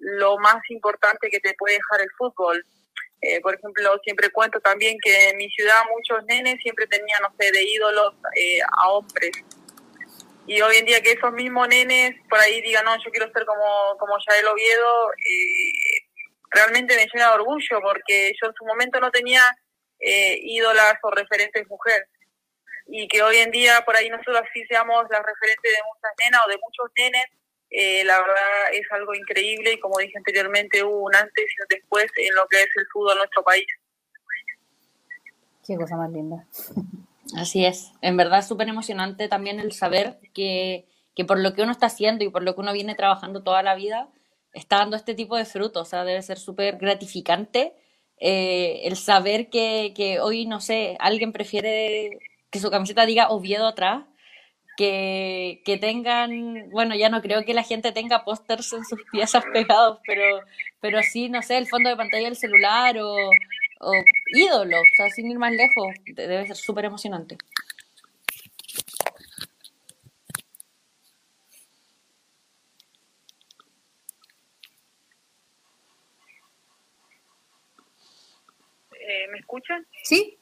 lo 0.00 0.38
más 0.38 0.59
importante 0.68 1.28
que 1.28 1.40
te 1.40 1.54
puede 1.54 1.74
dejar 1.74 2.00
el 2.00 2.11
fútbol. 2.16 2.64
Eh, 3.20 3.40
por 3.40 3.54
ejemplo, 3.54 3.98
siempre 4.04 4.30
cuento 4.30 4.61
también 4.61 4.98
que 5.02 5.30
en 5.30 5.36
mi 5.36 5.50
ciudad 5.50 5.82
muchos 5.90 6.24
nenes 6.26 6.61
siempre 6.62 6.86
tenían, 6.86 7.22
no 7.22 7.34
sé, 7.38 7.50
de 7.50 7.64
ídolos 7.64 8.14
eh, 8.36 8.61
a 8.62 8.90
hombres. 8.90 9.32
Y 10.46 10.61
hoy 10.61 10.76
en 10.76 10.84
día 10.84 11.00
que 11.00 11.12
esos 11.12 11.32
mismos 11.32 11.66
nenes 11.66 12.14
por 12.30 12.38
ahí 12.38 12.61
digan, 12.62 12.84
no, 12.84 12.96
yo 13.02 13.11
quiero 13.11 13.30
ser 13.32 13.44
como, 13.44 13.96
como 13.98 14.14
Yael 14.28 14.46
Oviedo, 14.46 15.11
realmente 16.50 16.94
me 16.94 17.09
llena 17.12 17.30
de 17.30 17.34
orgullo 17.34 17.80
porque 17.82 18.32
yo 18.40 18.48
en 18.48 18.54
su 18.54 18.64
momento 18.64 19.00
no 19.00 19.11
tenía 19.11 19.42
ídolas 19.98 20.94
o 21.02 21.11
referentes 21.11 21.66
mujeres 21.68 22.07
y 22.87 23.09
que 23.09 23.22
hoy 23.22 23.37
en 23.39 23.51
día 23.51 23.82
por 23.84 23.97
ahí 23.97 24.09
nosotros 24.09 24.43
sí 24.55 24.64
seamos 24.66 25.05
la 25.11 25.18
referente 25.18 25.68
de 25.68 25.82
muchas 25.93 26.12
nenas 26.18 26.41
o 26.47 26.51
de 26.51 26.59
muchos 26.59 26.87
nenes, 26.97 27.26
eh, 27.70 28.05
la 28.05 28.20
verdad 28.20 28.72
es 28.72 28.87
algo 28.93 29.14
increíble 29.14 29.72
y 29.72 29.80
como 29.80 29.99
dije 29.99 30.16
anteriormente 30.16 30.84
hubo 30.84 31.05
un 31.05 31.14
antes 31.14 31.45
y 31.45 31.62
un 31.62 31.66
después 31.68 32.07
en 32.16 32.34
lo 32.34 32.47
que 32.47 32.62
es 32.62 32.68
el 32.76 32.87
fútbol 32.93 33.12
en 33.12 33.18
nuestro 33.18 33.43
país. 33.43 33.66
Qué 35.66 35.76
cosa 35.76 35.97
más 35.97 36.11
linda. 36.11 36.47
Así 37.37 37.66
es, 37.66 37.93
en 38.03 38.16
verdad 38.16 38.39
es 38.39 38.47
súper 38.47 38.68
emocionante 38.68 39.28
también 39.28 39.59
el 39.59 39.72
saber 39.72 40.20
que, 40.32 40.87
que 41.16 41.24
por 41.24 41.41
lo 41.41 41.55
que 41.55 41.62
uno 41.62 41.72
está 41.72 41.87
haciendo 41.87 42.22
y 42.22 42.28
por 42.28 42.45
lo 42.45 42.55
que 42.55 42.61
uno 42.61 42.72
viene 42.72 42.95
trabajando 42.95 43.43
toda 43.43 43.64
la 43.64 43.74
vida, 43.74 44.09
está 44.53 44.76
dando 44.76 44.95
este 44.95 45.14
tipo 45.14 45.37
de 45.37 45.45
frutos, 45.45 45.89
o 45.89 45.91
sea, 45.91 46.05
debe 46.05 46.22
ser 46.22 46.39
súper 46.39 46.76
gratificante 46.76 47.74
eh, 48.18 48.82
el 48.84 48.97
saber 48.97 49.51
que, 49.51 49.93
que 49.95 50.20
hoy, 50.20 50.47
no 50.47 50.61
sé, 50.61 50.97
alguien 51.01 51.32
prefiere 51.32 52.18
que 52.57 52.62
su 52.62 52.70
camiseta 52.70 53.04
diga 53.04 53.28
Oviedo 53.28 53.66
atrás, 53.66 54.04
que, 54.78 55.62
que 55.64 55.76
tengan, 55.76 56.70
bueno, 56.70 56.94
ya 56.94 57.09
no 57.11 57.20
creo 57.20 57.44
que 57.44 57.54
la 57.54 57.62
gente 57.62 57.92
tenga 57.92 58.24
pósters 58.24 58.72
en 58.72 58.84
sus 58.84 59.00
piezas 59.12 59.44
pegados, 59.52 60.00
pero, 60.07 60.40
pero 60.80 61.02
sí, 61.02 61.28
no 61.28 61.42
sé, 61.42 61.59
el 61.59 61.66
fondo 61.66 61.90
de 61.90 61.96
pantalla 61.96 62.24
del 62.24 62.36
celular 62.36 62.96
o, 62.98 63.14
o 63.14 63.92
ídolo, 64.34 64.78
o 64.78 64.84
sea, 64.96 65.11
sin 65.11 65.30
ir 65.30 65.38
más 65.38 65.52
lejos, 65.52 65.88
debe 66.07 66.46
ser 66.46 66.57
súper 66.57 66.86
emocionante. 66.86 67.36
Eh, 78.92 79.28
¿Me 79.30 79.38
escuchan? 79.38 79.86
Sí. 80.02 80.38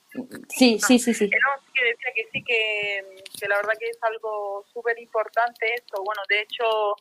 Sí, 0.48 0.78
sí, 0.78 0.98
sí, 0.98 1.12
sí. 1.14 1.28
Que 1.28 1.84
decía 1.84 2.12
que 2.14 2.28
sí, 2.32 2.44
que, 2.44 3.48
la 3.48 3.56
verdad 3.56 3.74
que 3.78 3.88
es 3.88 3.98
algo 4.02 4.64
súper 4.72 4.98
importante 4.98 5.74
esto. 5.74 6.02
Bueno, 6.04 6.22
de 6.28 6.40
hecho, 6.40 6.96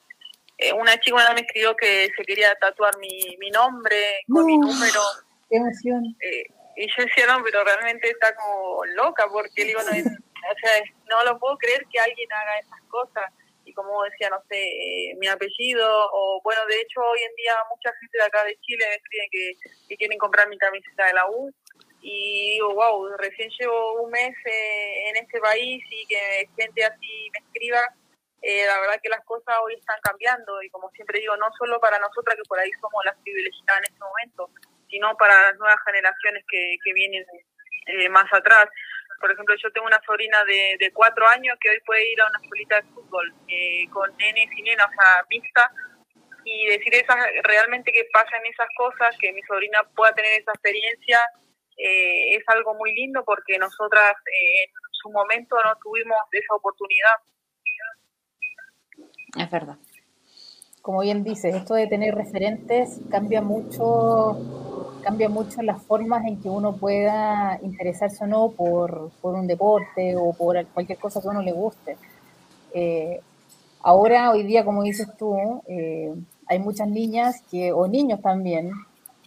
Eh, 0.57 0.71
una 0.71 0.99
chica 0.99 1.15
una 1.15 1.33
me 1.33 1.41
escribió 1.41 1.75
que 1.75 2.09
se 2.15 2.23
quería 2.23 2.53
tatuar 2.55 2.95
mi, 2.97 3.35
mi 3.39 3.49
nombre 3.49 4.21
con 4.31 4.45
mi 4.45 4.57
número. 4.57 5.01
Qué 5.49 5.57
emoción. 5.57 6.15
Eh, 6.21 6.45
y 6.77 6.87
yo 6.87 7.03
decía, 7.03 7.25
no, 7.27 7.43
pero 7.43 7.63
realmente 7.63 8.09
está 8.09 8.35
como 8.35 8.85
loca, 8.85 9.27
porque 9.31 9.65
digo, 9.65 9.81
no, 9.81 9.89
o 9.89 10.55
sea, 10.61 10.83
no 11.09 11.23
lo 11.23 11.39
puedo 11.39 11.57
creer 11.57 11.85
que 11.91 11.99
alguien 11.99 12.31
haga 12.31 12.59
esas 12.59 12.81
cosas. 12.87 13.25
Y 13.65 13.73
como 13.73 14.03
decía, 14.03 14.29
no 14.29 14.41
sé, 14.49 14.59
eh, 14.61 15.15
mi 15.17 15.27
apellido, 15.27 15.87
o 16.11 16.41
bueno, 16.43 16.61
de 16.67 16.81
hecho, 16.81 17.01
hoy 17.01 17.19
en 17.23 17.35
día 17.35 17.53
mucha 17.69 17.91
gente 17.99 18.17
de 18.17 18.23
acá 18.23 18.43
de 18.43 18.57
Chile 18.61 18.85
me 18.89 18.95
escribe 18.95 19.27
que, 19.31 19.51
que 19.87 19.97
quieren 19.97 20.17
comprar 20.19 20.47
mi 20.49 20.57
camiseta 20.57 21.07
de 21.07 21.13
la 21.13 21.29
U. 21.29 21.51
Y 22.05 22.51
digo, 22.55 22.75
wow, 22.75 23.15
recién 23.17 23.49
llevo 23.57 24.03
un 24.03 24.11
mes 24.11 24.35
eh, 24.45 25.09
en 25.09 25.23
este 25.23 25.39
país 25.39 25.81
y 25.89 26.05
que 26.05 26.49
gente 26.59 26.83
así 26.83 27.29
me 27.31 27.39
escriba. 27.39 27.79
Eh, 28.41 28.65
la 28.67 28.77
verdad 28.81 28.99
que 29.01 29.07
las 29.07 29.23
cosas 29.23 29.55
hoy 29.63 29.73
están 29.75 29.97
cambiando 30.03 30.61
y 30.61 30.69
como 30.69 30.91
siempre 30.91 31.21
digo, 31.21 31.37
no 31.37 31.47
solo 31.57 31.79
para 31.79 31.97
nosotras 31.97 32.35
que 32.35 32.43
por 32.43 32.59
ahí 32.59 32.69
somos 32.81 33.05
las 33.05 33.15
privilegiadas 33.23 33.79
en 33.79 33.85
este 33.85 34.03
momento, 34.03 34.49
sino 34.89 35.15
para 35.15 35.33
las 35.43 35.57
nuevas 35.57 35.79
generaciones 35.85 36.43
que, 36.49 36.75
que 36.83 36.93
vienen 36.93 37.25
eh, 37.87 38.09
más 38.09 38.31
atrás. 38.33 38.65
Por 39.21 39.31
ejemplo, 39.31 39.55
yo 39.55 39.71
tengo 39.71 39.87
una 39.87 40.01
sobrina 40.05 40.43
de, 40.43 40.75
de 40.77 40.91
cuatro 40.91 41.25
años 41.29 41.57
que 41.61 41.69
hoy 41.69 41.79
puede 41.85 42.11
ir 42.11 42.19
a 42.19 42.27
una 42.27 42.39
escuelita 42.43 42.81
de 42.81 42.87
fútbol 42.93 43.33
eh, 43.47 43.87
con 43.93 44.13
nenes 44.17 44.49
y 44.57 44.61
nenas, 44.61 44.87
o 44.87 45.01
sea, 45.01 45.25
mixta, 45.29 45.71
y 46.43 46.67
decir 46.67 46.93
esas, 46.95 47.17
realmente 47.43 47.93
que 47.93 48.05
pasan 48.11 48.45
esas 48.45 48.67
cosas, 48.75 49.15
que 49.21 49.31
mi 49.31 49.41
sobrina 49.43 49.83
pueda 49.95 50.13
tener 50.13 50.41
esa 50.41 50.51
experiencia, 50.51 51.19
eh, 51.77 52.35
es 52.35 52.43
algo 52.47 52.75
muy 52.75 52.93
lindo 52.93 53.23
porque 53.25 53.57
nosotras 53.57 54.13
eh, 54.27 54.63
en 54.63 54.69
su 54.91 55.09
momento 55.09 55.55
no 55.65 55.75
tuvimos 55.81 56.17
esa 56.31 56.55
oportunidad. 56.55 57.15
Es 59.37 59.49
verdad. 59.49 59.77
Como 60.81 61.01
bien 61.01 61.23
dices, 61.23 61.55
esto 61.55 61.75
de 61.75 61.87
tener 61.87 62.13
referentes 62.13 62.99
cambia 63.09 63.41
mucho 63.41 64.37
cambia 65.01 65.27
mucho 65.27 65.61
las 65.61 65.83
formas 65.83 66.25
en 66.25 66.41
que 66.41 66.47
uno 66.47 66.77
pueda 66.77 67.59
interesarse 67.61 68.23
o 68.23 68.27
no 68.27 68.51
por, 68.51 69.11
por 69.21 69.35
un 69.35 69.47
deporte 69.47 70.15
o 70.15 70.31
por 70.31 70.65
cualquier 70.67 70.97
cosa 70.97 71.19
que 71.19 71.27
a 71.27 71.31
uno 71.31 71.41
le 71.41 71.51
guste. 71.51 71.97
Eh, 72.73 73.19
ahora, 73.81 74.31
hoy 74.31 74.43
día, 74.43 74.63
como 74.63 74.81
dices 74.83 75.09
tú, 75.17 75.61
hay 76.47 76.59
muchas 76.59 76.87
niñas 76.87 77.43
que, 77.51 77.73
o 77.73 77.85
niños 77.85 78.21
también, 78.21 78.71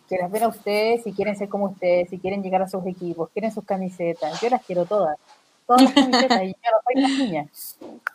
que 0.09 0.17
las 0.17 0.31
ven 0.31 0.45
a 0.45 0.49
ustedes 0.49 1.07
y 1.07 1.13
quieren 1.13 1.37
ser 1.37 1.49
como 1.49 1.67
ustedes, 1.67 2.13
y 2.13 2.19
quieren 2.19 2.43
llegar 2.43 2.63
a 2.63 2.69
sus 2.69 2.87
equipos, 2.87 3.31
quieren 3.31 3.53
sus 3.53 3.65
camisetas. 3.65 4.41
Yo 4.41 4.49
las 4.49 4.65
quiero 4.65 4.85
todas, 4.85 5.19
todas 5.67 5.83
las 5.83 5.93
camisetas, 5.93 6.43
y 6.43 6.53
yo 6.53 6.71
no 6.71 6.79
soy 6.85 7.03
las 7.03 7.11
niñas. 7.11 7.79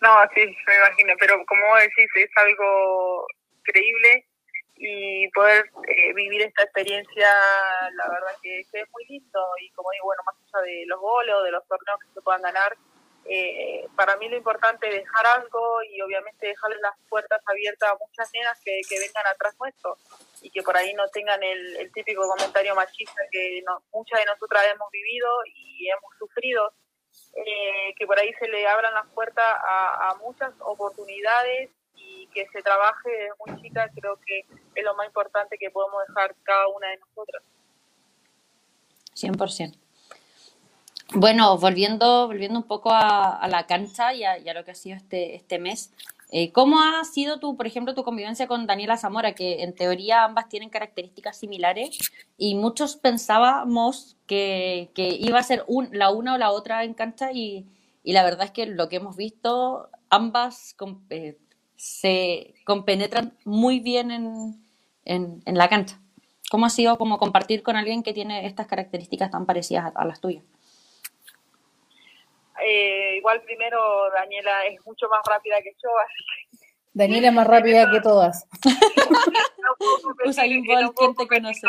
No, 0.00 0.16
sí, 0.34 0.40
me 0.40 0.76
imagino, 0.76 1.12
pero 1.20 1.44
como 1.44 1.76
decís, 1.76 2.08
es 2.14 2.30
algo 2.36 3.26
increíble 3.58 4.24
y 4.76 5.28
poder 5.32 5.70
eh, 5.86 6.14
vivir 6.14 6.40
esta 6.42 6.62
experiencia, 6.62 7.28
la 7.94 8.08
verdad 8.08 8.34
que, 8.42 8.64
que, 8.72 8.80
es 8.80 8.90
muy 8.90 9.04
lindo 9.06 9.40
y 9.60 9.70
como 9.72 9.90
digo, 9.90 10.06
bueno, 10.06 10.22
más 10.24 10.36
allá 10.54 10.64
de 10.64 10.84
los 10.86 10.98
goles 10.98 11.34
o 11.34 11.42
de 11.42 11.50
los 11.50 11.66
torneos 11.68 12.00
que 12.00 12.14
se 12.14 12.22
puedan 12.22 12.40
ganar, 12.40 12.74
eh, 13.32 13.86
para 13.94 14.16
mí 14.16 14.28
lo 14.28 14.36
importante 14.36 14.88
es 14.88 15.04
dejar 15.04 15.24
algo 15.24 15.84
y 15.84 16.02
obviamente 16.02 16.48
dejarle 16.48 16.78
las 16.80 16.96
puertas 17.08 17.40
abiertas 17.46 17.92
a 17.92 17.96
muchas 18.04 18.28
nenas 18.34 18.58
que, 18.64 18.80
vengan 18.90 19.24
atrás 19.32 19.54
nuestro 19.60 19.96
y 20.42 20.50
que 20.50 20.64
por 20.64 20.76
ahí 20.76 20.92
no 20.94 21.06
tengan 21.10 21.40
el, 21.40 21.76
el 21.76 21.92
típico 21.92 22.26
comentario 22.26 22.74
machista 22.74 23.22
que 23.30 23.62
no, 23.64 23.84
muchas 23.92 24.18
de 24.18 24.26
nosotras 24.26 24.64
hemos 24.74 24.90
vivido 24.90 25.28
y 25.46 25.88
hemos 25.88 26.12
sufrido, 26.18 26.72
eh, 27.36 27.94
que 27.96 28.04
por 28.04 28.18
ahí 28.18 28.32
se 28.34 28.48
le 28.48 28.66
abran 28.66 28.94
las 28.94 29.06
puertas 29.10 29.46
a, 29.46 30.10
a 30.10 30.14
muchas 30.16 30.52
oportunidades 30.58 31.70
y 31.94 32.26
que 32.34 32.48
se 32.48 32.62
trabaje 32.62 33.10
desde 33.10 33.30
muy 33.46 33.62
chica, 33.62 33.88
creo 33.94 34.18
que 34.26 34.40
es 34.74 34.84
lo 34.84 34.96
más 34.96 35.06
importante 35.06 35.56
que 35.56 35.70
podemos 35.70 36.02
dejar 36.08 36.34
cada 36.42 36.66
una 36.66 36.88
de 36.88 36.96
nosotras. 36.96 37.44
100%. 39.14 39.89
Bueno, 41.14 41.58
volviendo, 41.58 42.28
volviendo 42.28 42.58
un 42.60 42.66
poco 42.66 42.90
a, 42.92 43.46
la 43.48 43.66
cancha 43.66 44.14
y 44.14 44.22
a, 44.22 44.54
lo 44.54 44.64
que 44.64 44.70
ha 44.70 44.74
sido 44.76 44.96
este, 44.96 45.34
este 45.34 45.58
mes, 45.58 45.92
eh, 46.30 46.52
¿cómo 46.52 46.80
ha 46.80 47.02
sido 47.04 47.40
tu, 47.40 47.56
por 47.56 47.66
ejemplo, 47.66 47.94
tu 47.94 48.04
convivencia 48.04 48.46
con 48.46 48.68
Daniela 48.68 48.96
Zamora, 48.96 49.34
que 49.34 49.64
en 49.64 49.74
teoría 49.74 50.24
ambas 50.24 50.48
tienen 50.48 50.70
características 50.70 51.36
similares 51.36 51.98
y 52.38 52.54
muchos 52.54 52.96
pensábamos 52.96 54.16
que, 54.26 54.90
que 54.94 55.08
iba 55.08 55.40
a 55.40 55.42
ser 55.42 55.64
la 55.90 56.10
una 56.12 56.34
o 56.34 56.38
la 56.38 56.52
otra 56.52 56.84
en 56.84 56.94
cancha 56.94 57.32
y, 57.32 57.66
y, 58.04 58.12
la 58.12 58.22
verdad 58.22 58.44
es 58.44 58.52
que 58.52 58.66
lo 58.66 58.88
que 58.88 58.96
hemos 58.96 59.16
visto, 59.16 59.88
ambas 60.10 60.76
eh, 61.10 61.38
se 61.74 62.54
compenetran 62.64 63.36
muy 63.44 63.80
bien 63.80 64.12
en, 64.12 64.62
en, 65.04 65.42
la 65.58 65.68
cancha. 65.68 66.00
¿Cómo 66.52 66.66
ha 66.66 66.70
sido 66.70 66.96
como 66.98 67.18
compartir 67.18 67.64
con 67.64 67.74
alguien 67.74 68.04
que 68.04 68.12
tiene 68.12 68.46
estas 68.46 68.68
características 68.68 69.32
tan 69.32 69.46
parecidas 69.46 69.92
a 69.94 70.04
las 70.04 70.20
tuyas? 70.20 70.44
Eh, 72.64 73.16
igual 73.16 73.40
primero 73.42 74.10
Daniela 74.10 74.66
es 74.66 74.78
mucho 74.84 75.08
más 75.08 75.20
rápida 75.26 75.60
que 75.62 75.72
yo, 75.82 75.90
así 75.98 76.58
que... 76.58 76.66
Daniela 76.92 77.28
es 77.28 77.34
más 77.34 77.46
rápida 77.46 77.88
que 77.90 78.00
todas. 78.00 78.46
no 79.60 80.28
Usain 80.28 80.64
Bolt, 80.64 80.92
¿quién 80.96 81.14
te 81.14 81.26
conoce? 81.26 81.66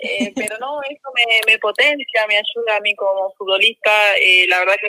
Eh, 0.00 0.32
pero 0.34 0.58
no, 0.58 0.82
eso 0.82 1.08
me, 1.14 1.52
me, 1.52 1.58
potencia, 1.58 2.26
me 2.28 2.36
ayuda 2.36 2.76
a 2.76 2.80
mí 2.80 2.94
como 2.94 3.32
futbolista. 3.38 3.90
Eh, 4.16 4.46
la 4.48 4.58
verdad 4.60 4.76
que 4.80 4.88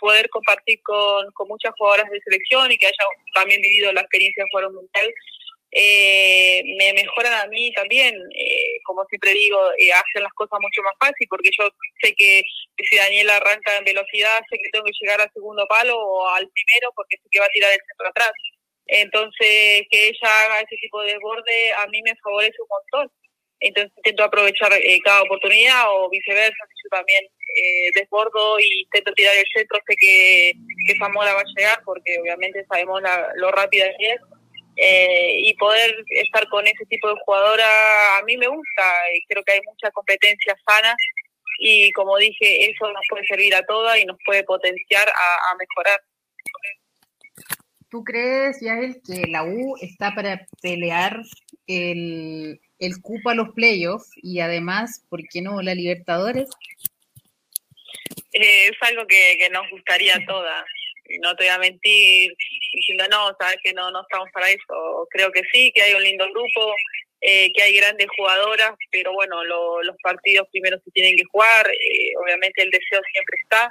poder 0.00 0.28
compartir 0.30 0.80
con, 0.82 1.30
con 1.32 1.48
muchas 1.48 1.72
jugadoras 1.76 2.08
de 2.10 2.20
selección 2.20 2.70
y 2.70 2.78
que 2.78 2.86
haya 2.86 3.04
también 3.34 3.60
vivido 3.60 3.92
la 3.92 4.02
experiencia 4.02 4.44
de 4.44 4.50
jugar 4.50 4.66
un 4.68 4.76
mundial, 4.76 5.12
eh, 5.70 6.62
me 6.78 6.92
mejoran 6.94 7.32
a 7.34 7.46
mí 7.46 7.72
también, 7.72 8.14
eh, 8.34 8.80
como 8.84 9.04
siempre 9.06 9.32
digo, 9.32 9.60
eh, 9.76 9.92
hacen 9.92 10.22
las 10.22 10.32
cosas 10.32 10.58
mucho 10.60 10.82
más 10.82 10.94
fácil, 10.98 11.26
porque 11.28 11.50
yo 11.58 11.68
sé 12.02 12.14
que, 12.14 12.42
si 12.78 12.96
Daniela 12.96 13.36
arranca 13.36 13.76
en 13.76 13.84
velocidad, 13.84 14.40
sé 14.48 14.56
que 14.56 14.70
tengo 14.70 14.86
que 14.86 14.92
llegar 15.00 15.20
al 15.20 15.32
segundo 15.32 15.66
palo 15.68 15.98
o 15.98 16.28
al 16.28 16.48
primero, 16.48 16.90
porque 16.94 17.16
sé 17.16 17.28
que 17.30 17.40
va 17.40 17.46
a 17.46 17.50
tirar 17.50 17.72
el 17.72 17.80
centro 17.86 18.08
atrás. 18.08 18.32
Entonces, 18.86 19.84
que 19.90 20.08
ella 20.08 20.44
haga 20.46 20.60
ese 20.60 20.76
tipo 20.80 21.02
de 21.02 21.12
desborde 21.12 21.72
a 21.74 21.86
mí 21.88 22.00
me 22.02 22.16
favorece 22.16 22.56
un 22.62 22.68
montón. 22.68 23.12
Entonces, 23.60 23.92
intento 23.98 24.24
aprovechar 24.24 24.72
eh, 24.72 25.00
cada 25.04 25.22
oportunidad 25.22 25.84
o 25.90 26.08
viceversa, 26.08 26.64
si 26.68 26.74
yo 26.84 26.96
también 26.96 27.24
eh, 27.24 27.90
desbordo 27.94 28.58
y 28.60 28.82
intento 28.82 29.12
tirar 29.12 29.36
el 29.36 29.44
centro, 29.54 29.78
sé 29.86 29.96
que, 29.96 30.52
que 30.86 30.98
Zamora 30.98 31.34
va 31.34 31.40
a 31.40 31.52
llegar, 31.56 31.82
porque 31.84 32.18
obviamente 32.22 32.64
sabemos 32.70 33.02
la, 33.02 33.32
lo 33.36 33.50
rápida 33.50 33.86
que 33.98 34.12
es 34.12 34.20
eh, 34.80 35.40
y 35.42 35.54
poder 35.54 35.94
estar 36.10 36.48
con 36.48 36.66
ese 36.66 36.84
tipo 36.88 37.08
de 37.08 37.20
jugadora 37.24 37.66
a 38.18 38.22
mí 38.22 38.36
me 38.36 38.46
gusta 38.46 38.82
y 39.14 39.24
creo 39.26 39.42
que 39.42 39.52
hay 39.52 39.60
mucha 39.66 39.90
competencia 39.90 40.56
sana 40.66 40.94
y 41.60 41.90
como 41.92 42.16
dije 42.16 42.70
eso 42.70 42.92
nos 42.92 43.04
puede 43.10 43.26
servir 43.26 43.54
a 43.54 43.66
todas 43.66 43.98
y 43.98 44.04
nos 44.04 44.16
puede 44.24 44.44
potenciar 44.44 45.08
a, 45.08 45.52
a 45.52 45.56
mejorar 45.56 46.00
¿Tú 47.90 48.04
crees, 48.04 48.60
Yael, 48.60 49.00
que 49.02 49.26
la 49.28 49.44
U 49.44 49.76
está 49.80 50.14
para 50.14 50.46
pelear 50.60 51.22
el, 51.66 52.60
el 52.78 53.00
cupo 53.00 53.30
a 53.30 53.34
los 53.34 53.48
playoffs 53.54 54.10
y 54.16 54.40
además, 54.40 55.06
¿por 55.08 55.22
qué 55.26 55.40
no 55.40 55.62
la 55.62 55.74
Libertadores? 55.74 56.50
Eh, 58.32 58.66
es 58.66 58.76
algo 58.82 59.06
que, 59.06 59.38
que 59.38 59.48
nos 59.48 59.68
gustaría 59.70 60.16
a 60.16 60.26
todas 60.26 60.64
no 61.20 61.34
te 61.36 61.44
voy 61.44 61.52
a 61.52 61.58
mentir 61.58 62.34
diciendo 62.72 63.04
no, 63.10 63.34
sabes 63.40 63.56
que 63.62 63.72
no, 63.72 63.90
no 63.90 64.02
estamos 64.02 64.28
para 64.32 64.48
eso. 64.50 65.06
Creo 65.10 65.32
que 65.32 65.42
sí, 65.52 65.72
que 65.74 65.82
hay 65.82 65.94
un 65.94 66.02
lindo 66.02 66.26
grupo, 66.30 66.74
eh, 67.20 67.52
que 67.52 67.62
hay 67.62 67.76
grandes 67.76 68.06
jugadoras, 68.16 68.72
pero 68.92 69.12
bueno, 69.12 69.42
lo, 69.44 69.82
los 69.82 69.96
partidos 70.02 70.46
primero 70.52 70.78
se 70.84 70.90
tienen 70.92 71.16
que 71.16 71.24
jugar, 71.32 71.68
eh, 71.68 72.12
obviamente 72.22 72.62
el 72.62 72.70
deseo 72.70 73.00
siempre 73.12 73.36
está, 73.42 73.68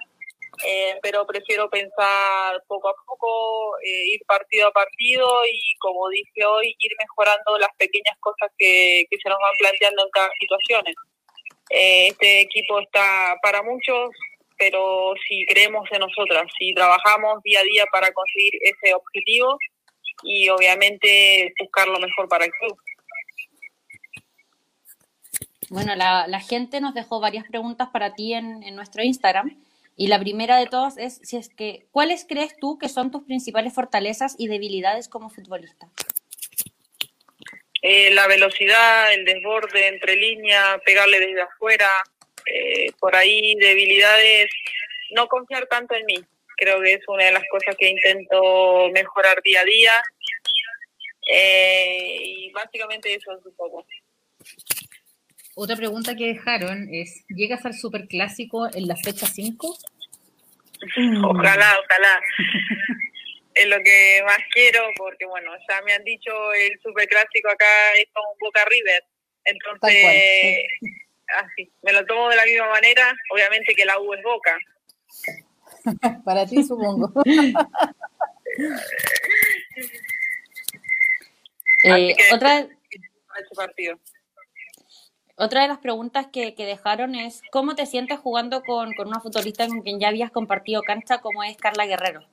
eh, 0.65 0.99
pero 1.01 1.25
prefiero 1.25 1.69
pensar 1.69 2.61
poco 2.67 2.89
a 2.89 2.95
poco, 3.05 3.77
ir 3.83 4.19
partido 4.27 4.67
a 4.67 4.71
partido 4.73 5.45
y 5.49 5.77
como 5.79 6.09
dije 6.09 6.43
hoy, 6.45 6.75
ir 6.77 6.91
mejorando 6.99 7.57
las 7.57 7.69
pequeñas 7.77 8.17
cosas 8.19 8.51
que, 8.57 9.05
que 9.09 9.17
se 9.21 9.29
nos 9.29 9.37
van 9.39 9.53
planteando 9.59 10.03
en 10.03 10.09
cada 10.09 10.29
situación. 10.41 10.83
este 11.69 12.41
equipo 12.41 12.81
está 12.81 13.37
para 13.41 13.61
muchos, 13.63 14.09
pero 14.57 15.13
si 15.27 15.45
creemos 15.45 15.87
en 15.91 15.99
nosotras, 15.99 16.43
si 16.57 16.73
trabajamos 16.73 17.41
día 17.43 17.59
a 17.59 17.63
día 17.63 17.85
para 17.91 18.11
conseguir 18.11 18.53
ese 18.61 18.93
objetivo 18.93 19.57
y 20.23 20.49
obviamente 20.49 21.53
buscar 21.59 21.87
lo 21.87 21.99
mejor 21.99 22.27
para 22.27 22.45
el 22.45 22.51
club. 22.51 22.77
Bueno, 25.69 25.95
la, 25.95 26.27
la 26.27 26.39
gente 26.39 26.79
nos 26.79 26.93
dejó 26.93 27.19
varias 27.19 27.45
preguntas 27.47 27.89
para 27.91 28.15
ti 28.15 28.33
en, 28.33 28.63
en, 28.63 28.75
nuestro 28.75 29.03
Instagram 29.03 29.61
y 29.97 30.07
la 30.07 30.19
primera 30.19 30.57
de 30.57 30.67
todas 30.67 30.97
es 30.97 31.19
si 31.23 31.35
es 31.35 31.49
que 31.49 31.87
¿cuáles 31.91 32.25
crees 32.27 32.55
tú 32.57 32.77
que 32.77 32.87
son 32.87 33.11
tus 33.11 33.23
principales 33.23 33.73
fortalezas 33.73 34.35
y 34.37 34.47
debilidades 34.47 35.09
como 35.09 35.29
futbolista? 35.29 35.89
Eh, 37.81 38.11
la 38.11 38.27
velocidad, 38.27 39.13
el 39.13 39.25
desborde 39.25 39.87
entre 39.87 40.15
líneas, 40.15 40.79
pegarle 40.83 41.19
desde 41.19 41.41
afuera, 41.41 41.89
eh, 42.53 42.91
por 42.99 43.15
ahí 43.15 43.55
debilidades, 43.55 44.49
no 45.11 45.27
confiar 45.27 45.67
tanto 45.67 45.95
en 45.95 46.05
mí. 46.05 46.23
Creo 46.57 46.81
que 46.81 46.93
es 46.93 47.01
una 47.07 47.25
de 47.25 47.31
las 47.33 47.43
cosas 47.51 47.75
que 47.77 47.89
intento 47.89 48.89
mejorar 48.93 49.41
día 49.43 49.61
a 49.61 49.65
día. 49.65 50.01
Eh, 51.31 52.21
y 52.23 52.51
básicamente 52.51 53.13
eso 53.13 53.37
es 53.37 53.45
un 53.45 53.55
poco. 53.55 53.85
Otra 55.55 55.75
pregunta 55.75 56.15
que 56.15 56.27
dejaron 56.27 56.87
es, 56.93 57.25
¿llegas 57.29 57.65
al 57.65 57.73
superclásico 57.73 58.67
en 58.73 58.87
la 58.87 58.95
fecha 58.95 59.25
5? 59.25 59.77
Ojalá, 61.25 61.79
ojalá. 61.79 62.21
es 63.55 63.67
lo 63.67 63.77
que 63.81 64.21
más 64.23 64.37
quiero 64.53 64.81
porque, 64.95 65.25
bueno, 65.25 65.51
ya 65.67 65.81
me 65.81 65.93
han 65.93 66.03
dicho 66.03 66.31
el 66.53 66.79
superclásico 66.81 67.49
acá 67.49 67.65
es 67.97 68.07
como 68.13 68.27
Boca 68.39 68.63
River. 68.65 69.03
Entonces, 69.45 70.63
así, 71.35 71.71
me 71.81 71.93
lo 71.93 72.05
tomo 72.05 72.29
de 72.29 72.35
la 72.35 72.45
misma 72.45 72.69
manera. 72.69 73.15
Obviamente 73.31 73.73
que 73.75 73.85
la 73.85 73.99
U 73.99 74.13
es 74.13 74.23
Boca. 74.23 74.57
Para 76.25 76.45
ti, 76.45 76.63
supongo. 76.63 77.11
eh, 81.83 82.15
otra, 82.33 82.67
partido. 83.55 83.99
Otra 85.35 85.61
de 85.61 85.67
las 85.67 85.77
preguntas 85.77 86.27
que, 86.33 86.55
que, 86.55 86.65
dejaron 86.65 87.13
es, 87.13 87.41
¿cómo 87.51 87.75
te 87.75 87.85
sientes 87.85 88.17
jugando 88.19 88.63
con, 88.63 88.93
con 88.93 89.07
una 89.07 89.19
futbolista 89.19 89.67
con 89.67 89.81
quien 89.81 89.99
ya 89.99 90.07
habías 90.07 90.31
compartido 90.31 90.81
cancha 90.81 91.19
como 91.19 91.43
es 91.43 91.57
Carla 91.57 91.85
Guerrero? 91.85 92.27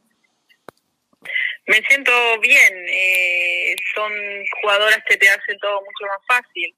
Me 1.66 1.76
siento 1.88 2.12
bien, 2.40 2.86
eh, 2.88 3.74
son 3.94 4.12
jugadoras 4.60 4.98
que 5.08 5.16
te 5.16 5.28
hacen 5.28 5.58
todo 5.58 5.80
mucho 5.80 6.06
más 6.06 6.18
fácil. 6.26 6.74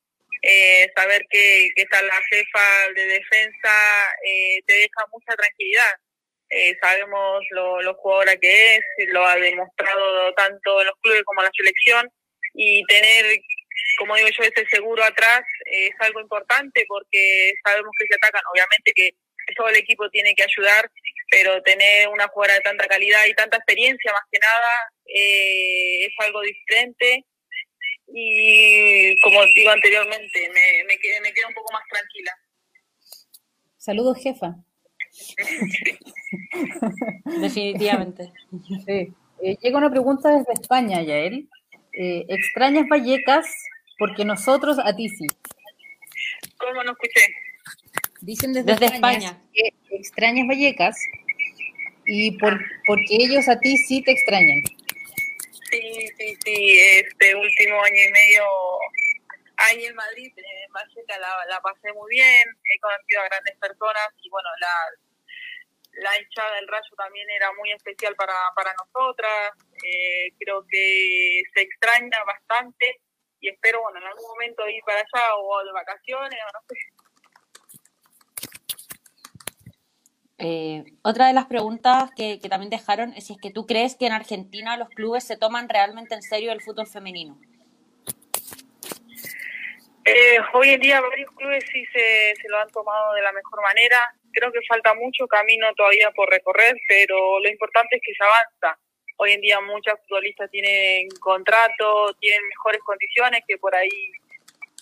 Eh, 0.48 0.92
saber 0.94 1.22
que, 1.28 1.70
que, 1.74 1.82
está 1.82 2.00
la 2.02 2.22
jefa 2.30 2.92
de 2.94 3.04
defensa 3.04 3.74
eh, 4.24 4.60
te 4.64 4.74
deja 4.74 5.04
mucha 5.12 5.34
tranquilidad. 5.34 5.94
Eh, 6.50 6.76
sabemos 6.80 7.44
lo, 7.50 7.82
lo, 7.82 7.94
jugadora 7.94 8.36
que 8.36 8.76
es, 8.76 8.82
lo 9.08 9.26
ha 9.26 9.34
demostrado 9.34 10.32
tanto 10.34 10.80
en 10.80 10.86
los 10.86 10.94
clubes 11.00 11.24
como 11.24 11.40
en 11.40 11.46
la 11.46 11.52
selección 11.52 12.12
y 12.54 12.84
tener 12.84 13.24
como 13.98 14.14
digo 14.14 14.28
yo, 14.28 14.42
ese 14.42 14.66
seguro 14.70 15.02
atrás 15.02 15.42
es 15.66 15.90
algo 15.98 16.20
importante 16.20 16.84
porque 16.86 17.52
sabemos 17.64 17.90
que 17.98 18.06
se 18.06 18.14
atacan. 18.14 18.42
Obviamente 18.52 18.92
que 18.94 19.10
todo 19.56 19.68
el 19.68 19.76
equipo 19.76 20.08
tiene 20.10 20.34
que 20.34 20.44
ayudar, 20.44 20.90
pero 21.30 21.62
tener 21.62 22.08
una 22.08 22.28
jugadora 22.28 22.54
de 22.54 22.60
tanta 22.60 22.86
calidad 22.86 23.26
y 23.26 23.34
tanta 23.34 23.56
experiencia, 23.56 24.12
más 24.12 24.22
que 24.30 24.38
nada, 24.38 24.92
eh, 25.06 26.06
es 26.06 26.12
algo 26.18 26.40
diferente. 26.42 27.24
Y 28.08 29.20
como 29.20 29.44
digo 29.54 29.70
anteriormente, 29.70 30.50
me, 30.52 30.84
me, 30.86 30.98
quedo 30.98 31.48
un 31.48 31.54
poco 31.54 31.72
más 31.72 31.82
tranquila. 31.90 32.32
Saludos, 33.76 34.18
jefa. 34.22 34.56
Definitivamente. 37.40 38.32
Sí. 38.86 39.12
Eh, 39.42 39.56
llega 39.60 39.78
una 39.78 39.90
pregunta 39.90 40.30
desde 40.30 40.52
España, 40.52 41.02
Yael. 41.02 41.48
Eh, 41.92 42.24
¿Extrañas 42.28 42.86
Vallecas? 42.88 43.46
Porque 43.98 44.24
nosotros 44.24 44.78
a 44.82 44.94
ti 44.94 45.08
sí. 45.08 45.26
¿Cómo 46.58 46.84
no 46.84 46.92
escuché? 46.92 47.20
Dicen 48.20 48.52
desde, 48.52 48.86
España, 48.86 49.42
que 49.52 49.70
extrañas 49.90 50.46
Vallecas 50.46 50.96
y 52.06 52.32
por, 52.38 52.58
porque 52.86 53.04
ellos 53.10 53.48
a 53.48 53.58
ti 53.58 53.76
sí 53.76 54.02
te 54.02 54.12
extrañan. 54.12 54.62
Sí, 55.70 56.08
sí, 56.18 56.36
sí. 56.44 56.80
Este 56.80 57.34
último 57.34 57.82
año 57.82 58.02
y 58.08 58.12
medio 58.12 58.44
ahí 59.56 59.86
en 59.86 59.94
Madrid, 59.94 60.32
en 60.36 60.72
Vallecas, 60.72 61.18
la, 61.18 61.46
la 61.48 61.60
pasé 61.60 61.92
muy 61.92 62.10
bien. 62.10 62.44
He 62.64 62.80
conocido 62.80 63.20
a 63.20 63.28
grandes 63.28 63.56
personas 63.58 64.08
y 64.22 64.30
bueno, 64.30 64.48
la, 64.60 66.02
la 66.02 66.20
hinchada 66.20 66.54
del 66.56 66.68
Rayo 66.68 66.94
también 66.96 67.28
era 67.30 67.52
muy 67.52 67.72
especial 67.72 68.14
para, 68.16 68.34
para 68.54 68.74
nosotras. 68.74 69.52
Eh, 69.82 70.32
creo 70.38 70.64
que 70.70 71.42
se 71.54 71.62
extraña 71.62 72.22
bastante 72.24 73.00
y 73.40 73.48
espero, 73.48 73.82
bueno, 73.82 73.98
en 73.98 74.06
algún 74.06 74.26
momento 74.28 74.68
ir 74.68 74.82
para 74.84 75.00
allá 75.00 75.36
o 75.36 75.64
de 75.64 75.72
vacaciones 75.72 76.38
o 76.40 76.52
no 76.52 76.60
sé. 76.68 76.95
Eh, 80.38 80.84
otra 81.02 81.28
de 81.28 81.32
las 81.32 81.46
preguntas 81.46 82.10
que, 82.14 82.38
que, 82.40 82.48
también 82.48 82.70
dejaron 82.70 83.14
es 83.14 83.26
si 83.26 83.32
es 83.32 83.38
que 83.40 83.50
tú 83.50 83.66
crees 83.66 83.96
que 83.96 84.06
en 84.06 84.12
Argentina 84.12 84.76
los 84.76 84.90
clubes 84.90 85.24
se 85.24 85.38
toman 85.38 85.68
realmente 85.68 86.14
en 86.14 86.22
serio 86.22 86.52
el 86.52 86.60
fútbol 86.60 86.86
femenino. 86.86 87.38
Eh, 90.08 90.38
hoy 90.52 90.70
en 90.70 90.80
día 90.80 91.00
varios 91.00 91.30
clubes 91.32 91.64
sí 91.72 91.84
se, 91.86 92.34
se 92.40 92.48
lo 92.48 92.58
han 92.58 92.70
tomado 92.70 93.14
de 93.14 93.22
la 93.22 93.32
mejor 93.32 93.60
manera. 93.60 93.98
Creo 94.32 94.52
que 94.52 94.60
falta 94.68 94.94
mucho 94.94 95.26
camino 95.26 95.66
todavía 95.74 96.12
por 96.12 96.30
recorrer, 96.30 96.76
pero 96.86 97.40
lo 97.40 97.48
importante 97.48 97.96
es 97.96 98.02
que 98.04 98.14
se 98.14 98.22
avanza. 98.22 98.78
Hoy 99.16 99.32
en 99.32 99.40
día 99.40 99.60
muchas 99.60 99.98
futbolistas 100.02 100.48
tienen 100.50 101.08
contrato, 101.18 102.14
tienen 102.20 102.46
mejores 102.46 102.82
condiciones 102.82 103.40
que 103.48 103.58
por 103.58 103.74
ahí 103.74 104.12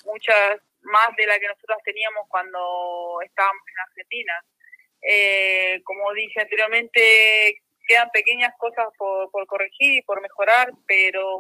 muchas 0.05 0.61
más 0.82 1.16
de 1.16 1.26
las 1.26 1.38
que 1.38 1.48
nosotros 1.48 1.78
teníamos 1.84 2.28
cuando 2.28 3.20
estábamos 3.24 3.62
en 3.66 3.80
Argentina. 3.88 4.44
Eh, 5.07 5.80
como 5.84 6.12
dije 6.14 6.40
anteriormente, 6.40 7.62
quedan 7.86 8.09
pequeñas 8.11 8.52
cosas 8.59 8.86
por, 8.96 9.30
por 9.30 9.46
corregir 9.46 9.98
y 9.98 10.02
por 10.02 10.20
mejorar, 10.20 10.70
pero 10.86 11.38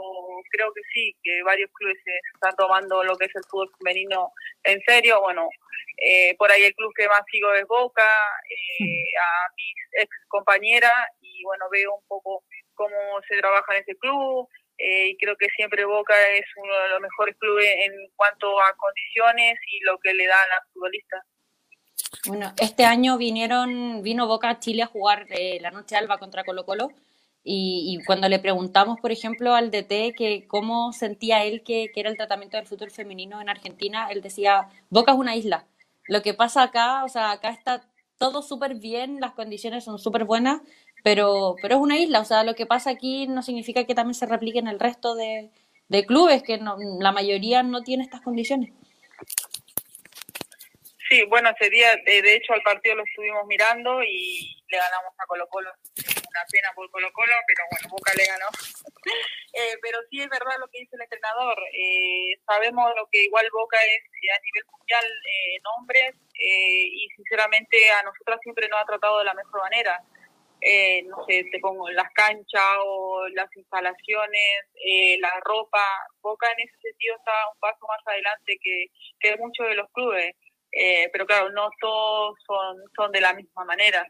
creo 0.50 0.72
que 0.74 0.82
sí, 0.92 1.16
que 1.22 1.42
varios 1.42 1.70
clubes 1.72 1.96
están 2.34 2.54
tomando 2.56 3.02
lo 3.02 3.16
que 3.16 3.26
es 3.26 3.34
el 3.34 3.44
fútbol 3.48 3.70
femenino 3.78 4.30
en 4.64 4.80
serio. 4.86 5.20
Bueno, 5.22 5.48
eh, 5.98 6.34
por 6.36 6.50
ahí 6.50 6.64
el 6.64 6.74
club 6.74 6.92
que 6.96 7.08
más 7.08 7.22
sigo 7.30 7.52
es 7.54 7.66
Boca, 7.66 8.08
eh, 8.50 9.16
a 9.20 9.52
mis 9.56 10.04
ex 10.04 10.10
compañeras, 10.28 10.92
y 11.20 11.42
bueno, 11.44 11.66
veo 11.70 11.94
un 11.94 12.06
poco 12.06 12.44
cómo 12.74 13.20
se 13.28 13.38
trabaja 13.38 13.76
en 13.76 13.82
ese 13.82 13.96
club. 13.96 14.48
Eh, 14.76 15.08
y 15.10 15.16
creo 15.18 15.36
que 15.36 15.46
siempre 15.56 15.84
Boca 15.84 16.14
es 16.30 16.44
uno 16.56 16.76
de 16.76 16.88
los 16.88 17.00
mejores 17.00 17.36
clubes 17.38 17.68
en 17.86 17.92
cuanto 18.16 18.60
a 18.60 18.74
condiciones 18.76 19.56
y 19.68 19.80
lo 19.84 19.96
que 19.98 20.12
le 20.12 20.26
dan 20.26 20.50
a 20.50 20.56
los 20.56 20.72
futbolistas. 20.72 21.22
Bueno, 22.26 22.52
este 22.58 22.84
año 22.84 23.18
vinieron, 23.18 24.02
vino 24.02 24.26
Boca 24.26 24.48
a 24.48 24.58
Chile 24.58 24.82
a 24.82 24.86
jugar 24.86 25.26
eh, 25.30 25.58
la 25.60 25.70
noche 25.70 25.96
alba 25.96 26.18
contra 26.18 26.44
Colo 26.44 26.64
Colo 26.64 26.88
y, 27.42 27.94
y, 27.94 28.04
cuando 28.04 28.28
le 28.28 28.38
preguntamos, 28.38 28.98
por 29.00 29.12
ejemplo, 29.12 29.54
al 29.54 29.70
DT 29.70 30.14
que 30.16 30.46
cómo 30.48 30.92
sentía 30.94 31.44
él 31.44 31.62
que, 31.62 31.90
que, 31.92 32.00
era 32.00 32.08
el 32.08 32.16
tratamiento 32.16 32.56
del 32.56 32.66
fútbol 32.66 32.90
femenino 32.90 33.40
en 33.42 33.50
Argentina, 33.50 34.08
él 34.10 34.22
decía, 34.22 34.68
Boca 34.88 35.12
es 35.12 35.18
una 35.18 35.36
isla. 35.36 35.66
Lo 36.08 36.22
que 36.22 36.32
pasa 36.32 36.62
acá, 36.62 37.04
o 37.04 37.08
sea, 37.08 37.32
acá 37.32 37.50
está 37.50 37.82
todo 38.18 38.42
súper 38.42 38.76
bien, 38.76 39.20
las 39.20 39.32
condiciones 39.34 39.84
son 39.84 39.98
súper 39.98 40.24
buenas, 40.24 40.62
pero, 41.02 41.56
pero 41.60 41.76
es 41.76 41.80
una 41.82 41.98
isla, 41.98 42.20
o 42.20 42.24
sea, 42.24 42.44
lo 42.44 42.54
que 42.54 42.66
pasa 42.66 42.90
aquí 42.90 43.26
no 43.26 43.42
significa 43.42 43.84
que 43.84 43.94
también 43.94 44.14
se 44.14 44.26
replique 44.26 44.58
en 44.58 44.68
el 44.68 44.80
resto 44.80 45.14
de, 45.14 45.50
de 45.88 46.06
clubes, 46.06 46.42
que 46.42 46.58
no, 46.58 46.76
la 47.00 47.12
mayoría 47.12 47.62
no 47.62 47.82
tiene 47.82 48.04
estas 48.04 48.22
condiciones. 48.22 48.72
Sí, 51.08 51.22
bueno, 51.24 51.50
ese 51.50 51.68
día, 51.68 51.94
de, 52.06 52.22
de, 52.22 52.34
hecho, 52.34 52.54
al 52.54 52.62
partido 52.62 52.94
lo 52.94 53.04
estuvimos 53.04 53.44
mirando 53.46 54.02
y 54.02 54.56
le 54.68 54.78
ganamos 54.78 55.12
a 55.18 55.26
Colo 55.26 55.46
Colo. 55.48 55.70
Una 55.70 56.44
pena 56.50 56.72
por 56.74 56.90
Colo 56.90 57.12
Colo, 57.12 57.34
pero 57.46 57.62
bueno, 57.70 57.88
Boca 57.90 58.12
le 58.16 58.24
ganó. 58.24 58.46
eh, 59.52 59.76
pero 59.82 59.98
sí 60.10 60.22
es 60.22 60.28
verdad 60.28 60.56
lo 60.58 60.68
que 60.68 60.80
dice 60.80 60.96
el 60.96 61.02
entrenador. 61.02 61.58
Eh, 61.72 62.40
sabemos 62.46 62.90
lo 62.96 63.06
que 63.12 63.24
igual 63.24 63.46
Boca 63.52 63.76
es 63.82 64.02
a 64.32 64.40
nivel 64.40 64.64
mundial 64.72 65.04
en 65.04 65.60
eh, 65.60 65.68
hombres 65.76 66.14
eh, 66.40 66.88
y 66.88 67.08
sinceramente 67.16 67.90
a 67.90 68.02
nosotras 68.02 68.40
siempre 68.42 68.68
nos 68.68 68.80
ha 68.80 68.86
tratado 68.86 69.18
de 69.18 69.26
la 69.26 69.34
mejor 69.34 69.60
manera. 69.60 70.00
Eh, 70.66 71.02
no 71.02 71.22
sé, 71.26 71.44
te 71.52 71.58
pongo 71.60 71.90
las 71.90 72.10
canchas 72.14 72.76
o 72.86 73.28
las 73.34 73.54
instalaciones, 73.54 74.64
eh, 74.82 75.18
la 75.20 75.30
ropa. 75.44 75.84
Boca 76.22 76.50
en 76.52 76.66
ese 76.66 76.80
sentido 76.80 77.16
está 77.16 77.32
un 77.52 77.60
paso 77.60 77.86
más 77.86 78.00
adelante 78.06 78.56
que, 78.62 78.86
que 79.20 79.36
muchos 79.36 79.68
de 79.68 79.74
los 79.74 79.90
clubes. 79.92 80.34
Eh, 80.76 81.08
pero 81.12 81.26
claro, 81.26 81.50
no 81.50 81.70
todos 81.80 82.36
son, 82.46 82.78
son 82.96 83.12
de 83.12 83.20
la 83.20 83.32
misma 83.34 83.64
manera. 83.64 84.06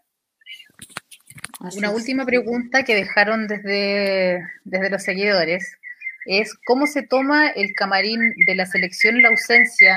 Así 1.60 1.78
Una 1.78 1.88
es. 1.88 1.94
última 1.94 2.24
pregunta 2.24 2.84
que 2.84 2.94
dejaron 2.94 3.46
desde, 3.46 4.42
desde 4.64 4.90
los 4.90 5.02
seguidores 5.02 5.78
es 6.26 6.54
cómo 6.64 6.86
se 6.86 7.02
toma 7.02 7.50
el 7.50 7.74
camarín 7.74 8.34
de 8.46 8.54
la 8.54 8.66
selección 8.66 9.20
la 9.20 9.28
ausencia 9.28 9.96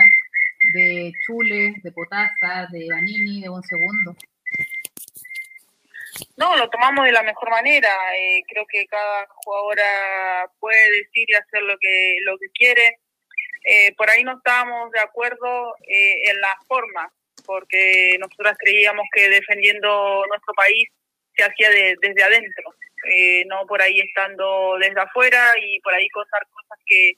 de 0.74 1.14
Chule, 1.26 1.76
de 1.84 1.92
Potasa, 1.92 2.68
de 2.72 2.88
Vanini, 2.90 3.42
de 3.42 3.50
un 3.50 3.64
segundo. 3.64 4.16
No, 6.36 6.56
lo 6.58 6.70
tomamos 6.70 7.06
de 7.06 7.12
la 7.12 7.24
mejor 7.24 7.50
manera. 7.50 7.90
Eh, 8.16 8.44
creo 8.48 8.66
que 8.68 8.86
cada 8.88 9.28
jugadora 9.28 10.52
puede 10.60 10.84
decir 10.98 11.26
y 11.28 11.34
hacer 11.34 11.62
lo 11.62 11.78
que 11.80 12.16
lo 12.26 12.38
que 12.38 12.50
quiere. 12.54 13.00
Eh, 13.70 13.94
por 13.98 14.10
ahí 14.10 14.24
no 14.24 14.38
estábamos 14.38 14.90
de 14.92 15.02
acuerdo 15.02 15.76
eh, 15.90 16.30
en 16.30 16.40
la 16.40 16.58
forma, 16.70 17.12
porque 17.46 18.16
nosotras 18.18 18.56
creíamos 18.58 19.06
que 19.12 19.28
defendiendo 19.28 20.24
nuestro 20.30 20.54
país 20.54 20.88
se 21.36 21.44
hacía 21.44 21.70
de, 21.70 21.96
desde 22.02 22.24
adentro, 22.24 22.74
eh, 23.12 23.44
no 23.48 23.68
por 23.68 23.82
ahí 23.82 24.00
estando 24.00 24.78
desde 24.80 25.02
afuera 25.02 25.54
y 25.62 25.82
por 25.82 25.94
ahí 25.94 26.08
contar 26.10 26.48
cosas 26.50 26.80
que, 26.86 27.12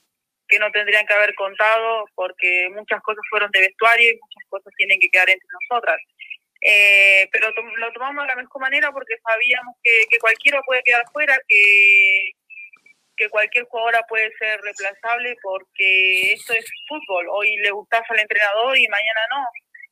que 0.47 0.58
no 0.58 0.72
tendrían 0.72 1.06
que 1.06 1.14
haber 1.14 1.36
contado, 1.36 2.06
porque 2.16 2.68
muchas 2.74 3.00
cosas 3.04 3.22
fueron 3.30 3.52
de 3.52 3.60
vestuario 3.60 4.10
y 4.10 4.20
muchas 4.20 4.50
cosas 4.50 4.74
tienen 4.76 5.00
que 5.00 5.10
quedar 5.10 5.30
entre 5.30 5.47
nosotras. 5.62 6.02
Eh, 6.62 7.30
pero 7.32 7.52
lo 7.52 7.93
tomamos 7.93 8.24
de 8.24 8.28
la 8.28 8.41
mejor 8.41 8.60
manera 8.60 8.91
porque 8.91 9.14
sabíamos 9.24 9.76
que, 9.84 9.91
que 10.10 10.18
cualquiera 10.18 10.64
puede 10.64 10.82
quedar 10.82 11.04
fuera, 11.14 11.39
que, 11.47 12.32
que 13.20 13.30
cualquier 13.30 13.66
jugadora 13.66 14.02
puede 14.08 14.32
ser 14.40 14.62
reemplazable 14.62 15.36
porque 15.44 16.34
esto 16.34 16.54
es 16.54 16.66
fútbol. 16.88 17.28
Hoy 17.32 17.58
le 17.58 17.72
gustas 17.72 18.02
al 18.10 18.20
entrenador 18.20 18.78
y 18.78 18.88
mañana 18.88 19.22
no. 19.30 19.46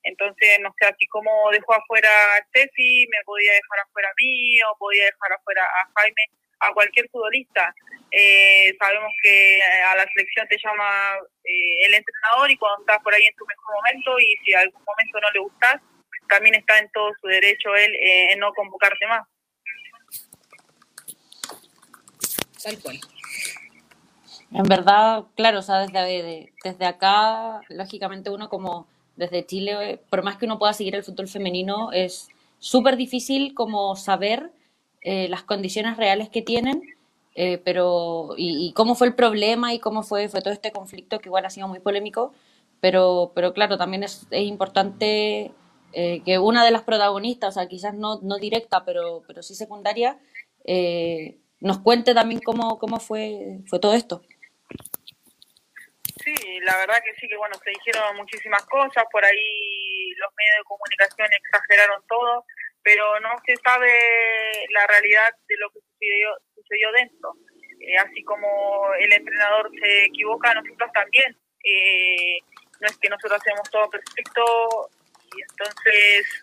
Entonces, 0.04 0.60
no 0.62 0.74
sé, 0.80 0.88
así 0.88 1.06
como 1.08 1.52
dejó 1.52 1.74
afuera 1.74 2.10
a 2.10 2.44
Steffi, 2.48 3.06
me 3.12 3.22
podía 3.26 3.52
dejar 3.52 3.80
afuera 3.84 4.08
a 4.08 4.14
mí 4.16 4.62
o 4.64 4.78
podía 4.78 5.04
dejar 5.04 5.34
afuera 5.34 5.64
a 5.64 6.00
Jaime, 6.00 6.24
a 6.62 6.72
cualquier 6.72 7.10
futbolista. 7.10 7.76
Eh, 8.12 8.74
sabemos 8.80 9.12
que 9.22 9.60
a 9.62 9.98
la 9.98 10.08
selección 10.14 10.48
te 10.48 10.58
llama 10.64 11.18
eh, 11.44 11.86
el 11.88 11.96
entrenador 11.96 12.50
y 12.50 12.56
cuando 12.56 12.80
estás 12.80 13.04
por 13.04 13.14
ahí 13.14 13.26
en 13.26 13.36
tu 13.36 13.46
mejor 13.46 13.76
momento 13.76 14.18
y 14.22 14.38
si 14.46 14.54
a 14.54 14.62
algún 14.62 14.82
momento 14.86 15.20
no 15.20 15.32
le 15.32 15.40
gustas, 15.40 15.82
también 16.30 16.56
está 16.56 16.80
en 16.80 16.90
todo 16.92 17.12
su 17.20 17.28
derecho 17.28 17.76
él 17.76 17.94
eh, 17.96 18.32
en 18.32 18.40
no 18.40 18.54
convocarte 18.54 19.06
más. 19.08 19.28
Tal 22.64 22.80
cual. 22.80 23.00
En 24.52 24.64
verdad, 24.64 25.26
claro, 25.36 25.60
o 25.60 25.62
sea, 25.62 25.80
desde, 25.80 26.54
desde 26.64 26.86
acá, 26.86 27.62
lógicamente 27.70 28.30
uno 28.30 28.50
como 28.50 28.88
desde 29.18 29.46
Chile, 29.46 30.00
por 30.10 30.24
más 30.24 30.38
que 30.38 30.46
uno 30.46 30.60
pueda 30.60 30.74
seguir 30.74 30.96
el 30.96 31.04
fútbol 31.04 31.28
femenino, 31.28 31.92
es 31.92 32.30
súper 32.60 32.96
difícil 32.96 33.54
como 33.54 33.96
saber 33.96 34.52
eh, 35.02 35.28
las 35.28 35.44
condiciones 35.44 35.98
reales 35.98 36.30
que 36.30 36.42
tienen, 36.42 36.82
eh, 37.36 37.60
pero 37.64 38.36
y, 38.38 38.72
cómo 38.74 38.96
fue 38.96 39.08
el 39.08 39.16
problema 39.16 39.74
y 39.74 39.80
cómo 39.80 40.02
fue, 40.04 40.30
fue 40.30 40.42
todo 40.42 40.54
este 40.54 40.72
conflicto 40.72 41.20
que 41.20 41.30
igual 41.30 41.46
ha 41.46 41.50
sido 41.50 41.68
muy 41.68 41.80
polémico, 41.80 42.34
pero, 42.80 43.32
pero 43.36 43.54
claro, 43.54 43.78
también 43.78 44.04
es, 44.04 44.28
es 44.32 44.44
importante 44.44 45.52
eh, 45.94 46.22
que 46.24 46.40
una 46.40 46.64
de 46.64 46.72
las 46.72 46.84
protagonistas, 46.84 47.56
o 47.56 47.60
sea, 47.60 47.68
quizás 47.68 47.94
no, 47.96 48.20
no 48.22 48.38
directa, 48.38 48.86
pero, 48.86 49.24
pero 49.28 49.44
sí 49.44 49.56
secundaria, 49.56 50.20
nos 51.60 51.80
cuente 51.80 52.14
también 52.14 52.41
cómo, 52.41 52.78
cómo 52.80 52.99
fue, 52.99 53.60
fue 53.68 53.80
todo 53.80 53.93
esto. 53.93 54.22
Sí, 56.24 56.36
la 56.62 56.76
verdad 56.78 57.01
que 57.03 57.14
sí, 57.20 57.28
que 57.28 57.38
bueno, 57.38 57.55
se 57.64 57.70
dijeron 57.70 58.18
muchísimas 58.18 58.66
cosas, 58.66 59.05
por 59.12 59.24
ahí 59.24 60.12
los 60.18 60.32
medios 60.36 60.58
de 60.58 60.64
comunicación 60.66 61.28
exageraron 61.32 62.03
todo, 62.08 62.45
pero 62.84 63.20
no 63.22 63.30
se 63.45 63.55
sabe 63.58 63.91
la 64.72 64.88
realidad 64.88 65.30
de 65.47 65.58
lo 65.58 65.70
que 65.70 65.80
sucedió, 65.80 66.30
sucedió 66.55 66.91
dentro. 66.91 67.34
Eh, 67.80 67.97
así 67.97 68.24
como 68.24 68.93
el 68.99 69.14
entrenador 69.14 69.70
se 69.80 70.05
equivoca, 70.05 70.53
nosotros 70.53 70.91
también. 70.93 71.38
Eh, 71.64 72.39
no 72.80 72.88
es 72.88 72.97
que 72.97 73.10
nosotros 73.10 73.39
hacemos 73.39 73.70
todo 73.70 73.89
perfecto 73.89 74.89
y 75.36 75.41
entonces 75.41 76.41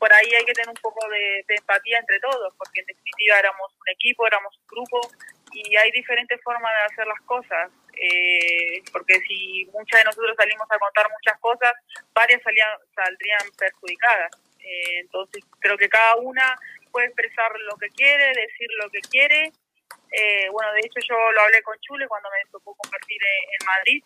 por 0.00 0.10
ahí 0.14 0.34
hay 0.34 0.44
que 0.46 0.54
tener 0.54 0.70
un 0.70 0.80
poco 0.80 1.06
de, 1.10 1.44
empatía 1.46 1.98
entre 1.98 2.18
todos, 2.20 2.54
porque 2.56 2.80
en 2.80 2.86
definitiva 2.86 3.38
éramos 3.38 3.70
un 3.78 3.88
equipo, 3.92 4.26
éramos 4.26 4.56
un 4.56 4.66
grupo 4.66 4.98
y 5.52 5.76
hay 5.76 5.90
diferentes 5.92 6.40
formas 6.42 6.72
de 6.72 6.94
hacer 6.94 7.06
las 7.06 7.20
cosas. 7.26 7.70
Eh, 8.02 8.82
porque 8.92 9.20
si 9.20 9.66
muchas 9.74 10.00
de 10.00 10.04
nosotros 10.04 10.34
salimos 10.38 10.66
a 10.70 10.78
contar 10.78 11.06
muchas 11.10 11.38
cosas, 11.38 11.72
varias 12.14 12.42
salían, 12.42 12.70
saldrían 12.96 13.44
perjudicadas. 13.58 14.30
Eh, 14.60 15.00
entonces 15.00 15.44
creo 15.58 15.76
que 15.76 15.90
cada 15.90 16.16
una 16.16 16.56
puede 16.90 17.08
expresar 17.08 17.52
lo 17.60 17.76
que 17.76 17.90
quiere, 17.90 18.28
decir 18.28 18.68
lo 18.82 18.88
que 18.88 19.00
quiere. 19.00 19.52
Eh, 20.12 20.48
bueno, 20.50 20.72
de 20.72 20.80
hecho 20.80 21.00
yo 21.06 21.32
lo 21.32 21.42
hablé 21.42 21.62
con 21.62 21.78
Chule 21.80 22.08
cuando 22.08 22.30
me 22.30 22.50
tocó 22.50 22.74
compartir 22.74 23.20
en, 23.22 23.66
Madrid 23.66 24.02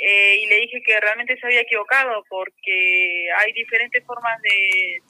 y 0.00 0.46
le 0.46 0.60
dije 0.60 0.80
que 0.84 1.00
realmente 1.00 1.36
se 1.38 1.46
había 1.46 1.62
equivocado 1.62 2.24
porque 2.28 3.28
hay 3.36 3.52
diferentes 3.52 4.04
formas 4.04 4.40
de, 4.42 5.02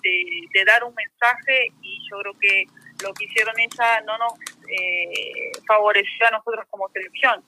de, 0.52 0.64
dar 0.64 0.82
un 0.84 0.94
mensaje 0.94 1.66
y 1.82 2.00
yo 2.10 2.18
creo 2.20 2.32
que 2.40 2.64
lo 3.02 3.12
que 3.12 3.26
hicieron 3.26 3.54
ella 3.60 4.00
no 4.06 4.16
nos 4.16 4.32
favoreció 5.66 6.26
a 6.28 6.30
nosotros 6.30 6.64
como 6.70 6.88
selección. 6.88 7.44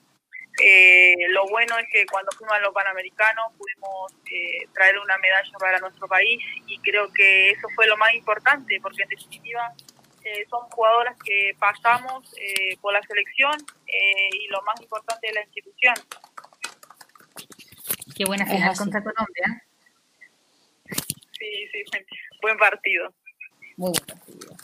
Eh, 0.59 1.15
lo 1.29 1.47
bueno 1.47 1.77
es 1.79 1.87
que 1.91 2.05
cuando 2.05 2.31
fuimos 2.37 2.55
a 2.55 2.59
los 2.59 2.73
Panamericanos 2.73 3.53
pudimos 3.57 4.13
eh, 4.31 4.67
traer 4.73 4.99
una 4.99 5.17
medalla 5.17 5.57
para 5.57 5.79
nuestro 5.79 6.07
país 6.07 6.39
y 6.67 6.77
creo 6.79 7.11
que 7.13 7.51
eso 7.51 7.67
fue 7.73 7.87
lo 7.87 7.97
más 7.97 8.13
importante 8.13 8.79
porque 8.81 9.03
en 9.03 9.09
definitiva 9.09 9.73
eh, 10.23 10.45
son 10.49 10.61
jugadoras 10.69 11.17
que 11.23 11.55
pasamos 11.57 12.31
por 12.79 12.93
la 12.93 13.01
selección 13.01 13.53
y 14.33 14.47
lo 14.47 14.61
más 14.61 14.79
importante 14.81 15.27
es 15.27 15.33
la 15.33 15.41
institución. 15.41 15.95
Qué 18.21 18.27
buena 18.27 18.45
final 18.45 18.77
contra 18.77 19.01
Colombia. 19.01 19.63
Sí, 20.85 21.49
sí, 21.71 21.83
buen 22.39 22.55
partido. 22.55 23.11
Muy 23.77 23.91
buen 23.91 24.05
partido. 24.05 24.55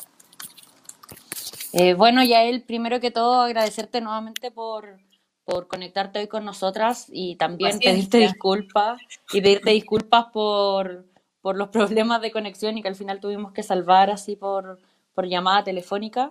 bueno, 1.97 2.23
Yael, 2.23 2.61
primero 2.61 2.99
que 2.99 3.09
todo 3.09 3.41
agradecerte 3.41 3.99
nuevamente 3.99 4.51
por 4.51 4.99
por 5.43 5.67
conectarte 5.67 6.19
hoy 6.19 6.27
con 6.27 6.45
nosotras 6.45 7.07
y 7.09 7.35
también 7.37 7.79
pedirte 7.79 8.19
disculpas 8.19 9.01
y 9.31 9.41
pedirte 9.41 9.71
disculpas 9.71 10.25
por, 10.25 11.05
por 11.41 11.55
los 11.55 11.69
problemas 11.69 12.21
de 12.21 12.31
conexión 12.31 12.77
y 12.77 12.83
que 12.83 12.89
al 12.89 12.95
final 12.95 13.19
tuvimos 13.19 13.53
que 13.53 13.63
salvar 13.63 14.11
así 14.11 14.35
por, 14.35 14.77
por 15.15 15.25
llamada 15.25 15.63
telefónica. 15.63 16.29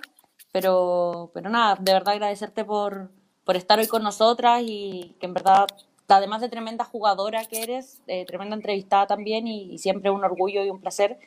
Pero, 0.53 1.33
pero 1.35 1.51
nada, 1.51 1.77
de 1.81 1.93
verdad 1.93 2.15
agradecerte 2.15 2.65
por, 2.65 3.11
por 3.43 3.57
estar 3.57 3.81
hoy 3.81 3.89
con 3.89 4.05
nosotras 4.05 4.63
y 4.65 5.17
que 5.19 5.27
en 5.27 5.35
verdad, 5.35 5.67
además 6.09 6.41
de 6.41 6.49
tremenda 6.49 6.85
jugadora 6.85 7.45
que 7.45 7.63
eres, 7.63 8.01
eh, 8.07 8.25
tremenda 8.27 8.57
entrevistada 8.57 9.07
también 9.07 9.47
y, 9.47 9.79
siempre 9.79 10.11
un 10.11 10.25
orgullo 10.25 10.65
y 10.65 10.71
un 10.71 10.81
placer 10.81 11.19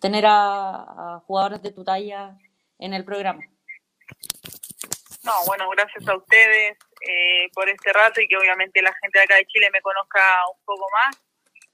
tener 0.00 0.26
a, 0.26 1.16
a 1.16 1.22
jugadoras 1.26 1.62
de 1.62 1.72
tu 1.72 1.84
talla 1.84 2.38
en 2.78 2.94
el 2.94 3.04
programa. 3.04 3.42
No, 5.24 5.32
bueno, 5.46 5.68
gracias 5.70 6.08
a 6.08 6.16
ustedes 6.16 6.78
eh, 7.06 7.48
por 7.52 7.68
este 7.68 7.92
rato 7.92 8.20
y 8.20 8.26
que 8.26 8.36
obviamente 8.36 8.82
la 8.82 8.94
gente 9.00 9.18
de 9.18 9.24
acá 9.24 9.36
de 9.36 9.46
Chile 9.46 9.68
me 9.72 9.82
conozca 9.82 10.20
un 10.52 10.64
poco 10.64 10.86
más, 10.90 11.20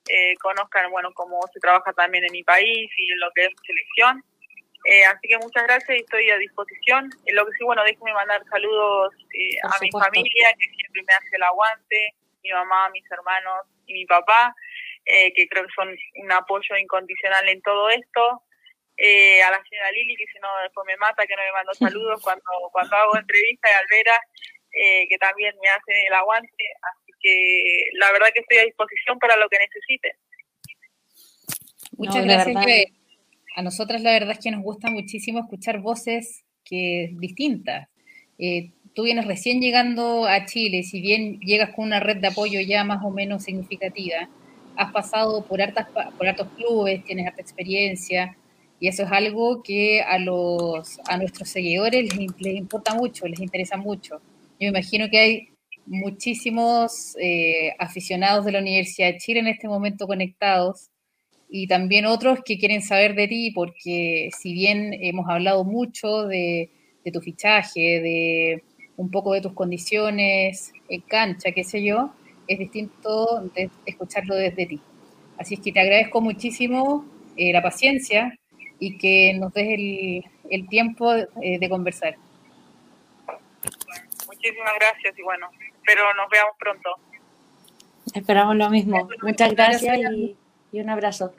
eh, 0.09 0.35
conozcan, 0.37 0.91
bueno, 0.91 1.13
cómo 1.15 1.41
se 1.53 1.61
trabaja 1.61 1.93
también 1.93 2.25
en 2.25 2.33
mi 2.33 2.43
país 2.43 2.91
y 2.97 3.13
en 3.13 3.21
lo 3.21 3.31
que 3.35 3.47
es 3.47 3.53
selección. 3.67 4.25
Eh, 4.87 5.05
así 5.07 5.29
que 5.29 5.39
muchas 5.39 5.63
gracias 5.63 5.99
y 5.99 6.03
estoy 6.03 6.31
a 6.31 6.37
disposición. 6.37 7.09
lo 7.33 7.47
que 7.47 7.53
sí, 7.53 7.65
bueno, 7.65 7.85
déjenme 7.85 8.13
mandar 8.13 8.43
saludos 8.51 9.15
a 9.63 9.79
mi 9.81 9.91
familia, 9.91 10.53
que 10.59 10.69
siempre 10.77 11.03
me 11.07 11.15
hace 11.15 11.37
el 11.37 11.43
aguante, 11.43 12.15
mi 12.45 12.51
mamá, 12.51 12.89
mis 12.91 13.05
hermanos 13.11 13.67
y 13.87 13.95
mi 13.95 14.07
papá, 14.07 14.55
que 15.05 15.49
creo 15.49 15.65
que 15.65 15.75
son 15.75 15.89
un 15.89 16.33
apoyo 16.33 16.77
incondicional 16.77 17.49
en 17.49 17.61
todo 17.63 17.91
esto. 17.91 18.23
a 19.45 19.51
la 19.51 19.61
señora 19.69 19.91
Lili, 19.91 20.17
que 20.17 20.27
si 20.33 20.39
no 20.39 20.49
después 20.63 20.87
me 20.87 20.97
mata, 20.97 21.27
que 21.27 21.35
no 21.35 21.43
me 21.43 21.53
mandó 21.53 21.75
saludos 21.99 22.23
cuando, 22.23 22.45
cuando 22.73 22.97
hago 22.97 23.19
entrevista, 23.19 23.69
y 23.71 23.75
Alvera, 23.75 24.21
eh, 24.77 25.07
que 25.09 25.19
también 25.19 25.55
me 25.63 25.69
hacen 25.69 25.95
el 26.05 26.13
aguante, 26.13 26.65
así 26.83 27.13
que 27.21 27.91
la 27.93 28.11
verdad 28.11 28.27
que 28.35 28.41
estoy 28.41 28.59
a 28.59 28.65
disposición 28.65 29.21
para 29.21 29.37
lo 29.37 29.49
que 29.49 29.59
necesiten. 29.59 30.13
Muchas 31.97 32.25
gracias, 32.25 32.91
A 33.55 33.63
nosotras 33.63 34.03
la 34.03 34.11
verdad 34.11 34.33
es 34.33 34.41
que 34.41 34.51
nos 34.51 34.63
gusta 34.63 34.91
muchísimo 34.91 35.39
escuchar 35.39 35.79
voces 35.79 36.45
que 36.65 37.11
distintas. 37.13 37.89
Eh, 38.47 38.73
tú 38.95 39.05
vienes 39.05 39.27
recién 39.27 39.63
llegando 39.63 40.27
a 40.27 40.45
Chile, 40.45 40.83
si 40.83 41.01
bien 41.01 41.41
llegas 41.41 41.71
con 41.71 41.87
una 41.87 41.99
red 41.99 42.19
de 42.19 42.27
apoyo 42.27 42.61
ya 42.61 42.85
más 42.85 43.03
o 43.03 43.11
menos 43.11 43.45
significativa, 43.45 44.29
has 44.77 44.93
pasado 44.93 45.47
por, 45.47 45.63
hartas, 45.63 45.87
hartos 46.21 46.49
clubes, 46.57 47.03
tienes 47.05 47.27
harta 47.27 47.41
experiencia, 47.41 48.37
y 48.79 48.89
eso 48.89 49.05
es 49.05 49.13
algo 49.13 49.63
que 49.63 50.03
a, 50.03 50.19
los, 50.19 51.01
a 51.09 51.17
nuestros 51.17 51.49
seguidores 51.49 52.15
les, 52.15 52.31
les 52.39 52.57
importa 52.57 52.95
mucho, 52.95 53.27
les 53.27 53.41
interesa 53.41 53.79
mucho. 53.79 54.21
Yo 54.61 54.71
me 54.71 54.79
imagino 54.79 55.09
que 55.09 55.19
hay 55.19 55.49
muchísimos 55.87 57.17
eh, 57.19 57.73
aficionados 57.79 58.45
de 58.45 58.53
la 58.53 58.59
Universidad 58.59 59.13
de 59.13 59.19
Chile 59.19 59.41
en 59.41 59.47
este 59.47 59.69
momento 59.69 60.07
conectados 60.07 60.91
y 61.49 61.67
también 61.67 62.05
otros 62.05 62.41
que 62.45 62.59
quieren 62.59 62.83
saber 62.83 63.15
de 63.15 63.27
ti 63.27 63.53
porque 63.53 64.29
si 64.39 64.53
bien 64.53 64.93
hemos 65.01 65.31
hablado 65.31 65.65
mucho 65.65 66.25
de, 66.27 66.71
tu 67.13 67.21
fichaje, 67.21 67.81
de 67.81 68.65
un 68.97 69.11
poco 69.11 69.33
de 69.33 69.41
tus 69.41 69.53
condiciones 69.53 70.73
en 70.89 71.01
cancha, 71.03 71.53
qué 71.53 71.65
sé 71.65 71.83
yo, 71.83 72.13
es 72.47 72.59
distinto 72.59 73.43
de 73.55 73.71
escucharlo 73.87 74.35
desde 74.35 74.67
ti. 74.67 74.81
Así 75.39 75.55
es 75.55 75.61
que 75.61 75.73
te 75.73 75.81
agradezco 75.81 76.21
muchísimo 76.21 77.05
eh, 77.37 77.53
la 77.53 77.63
paciencia 77.63 78.39
y 78.79 78.99
que 78.99 79.35
nos 79.35 79.53
des 79.53 79.69
el, 79.69 80.25
el 80.51 80.69
tiempo 80.69 81.13
eh, 81.15 81.59
de 81.59 81.69
conversar 81.69 82.17
muchísimas 84.45 84.75
gracias 84.79 85.19
y 85.19 85.23
bueno, 85.23 85.51
espero 85.77 86.15
nos 86.15 86.29
veamos 86.29 86.55
pronto. 86.59 86.91
Esperamos 88.13 88.57
lo 88.57 88.69
mismo. 88.69 89.09
Muchas 89.23 89.55
gracias 89.55 89.99
y, 90.13 90.37
un 90.73 90.91
abrazo. 90.91 91.33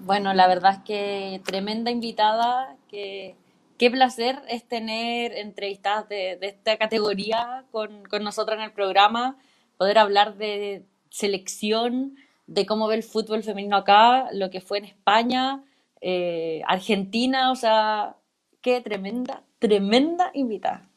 Bueno, 0.00 0.32
la 0.32 0.46
verdad 0.46 0.74
es 0.74 0.82
que 0.84 1.40
tremenda 1.44 1.90
invitada, 1.90 2.76
que 2.88 3.36
qué 3.78 3.90
placer 3.90 4.40
es 4.48 4.66
tener 4.66 5.32
entrevistadas 5.32 6.08
de, 6.08 6.38
esta 6.42 6.76
categoría 6.76 7.64
con, 7.72 8.04
con 8.04 8.22
nosotros 8.22 8.58
en 8.58 8.64
el 8.64 8.72
programa, 8.72 9.36
poder 9.76 9.98
hablar 9.98 10.36
de 10.36 10.84
selección, 11.10 12.16
de 12.46 12.66
cómo 12.66 12.88
ve 12.88 12.96
el 12.96 13.02
fútbol 13.02 13.42
femenino 13.42 13.76
acá, 13.76 14.28
lo 14.32 14.50
que 14.50 14.60
fue 14.60 14.78
en 14.78 14.84
España, 14.84 15.62
eh, 16.00 16.62
Argentina, 16.66 17.50
o 17.50 17.56
sea, 17.56 18.16
qué 18.62 18.80
tremenda, 18.80 19.42
tremenda 19.58 20.30
invitada. 20.34 20.88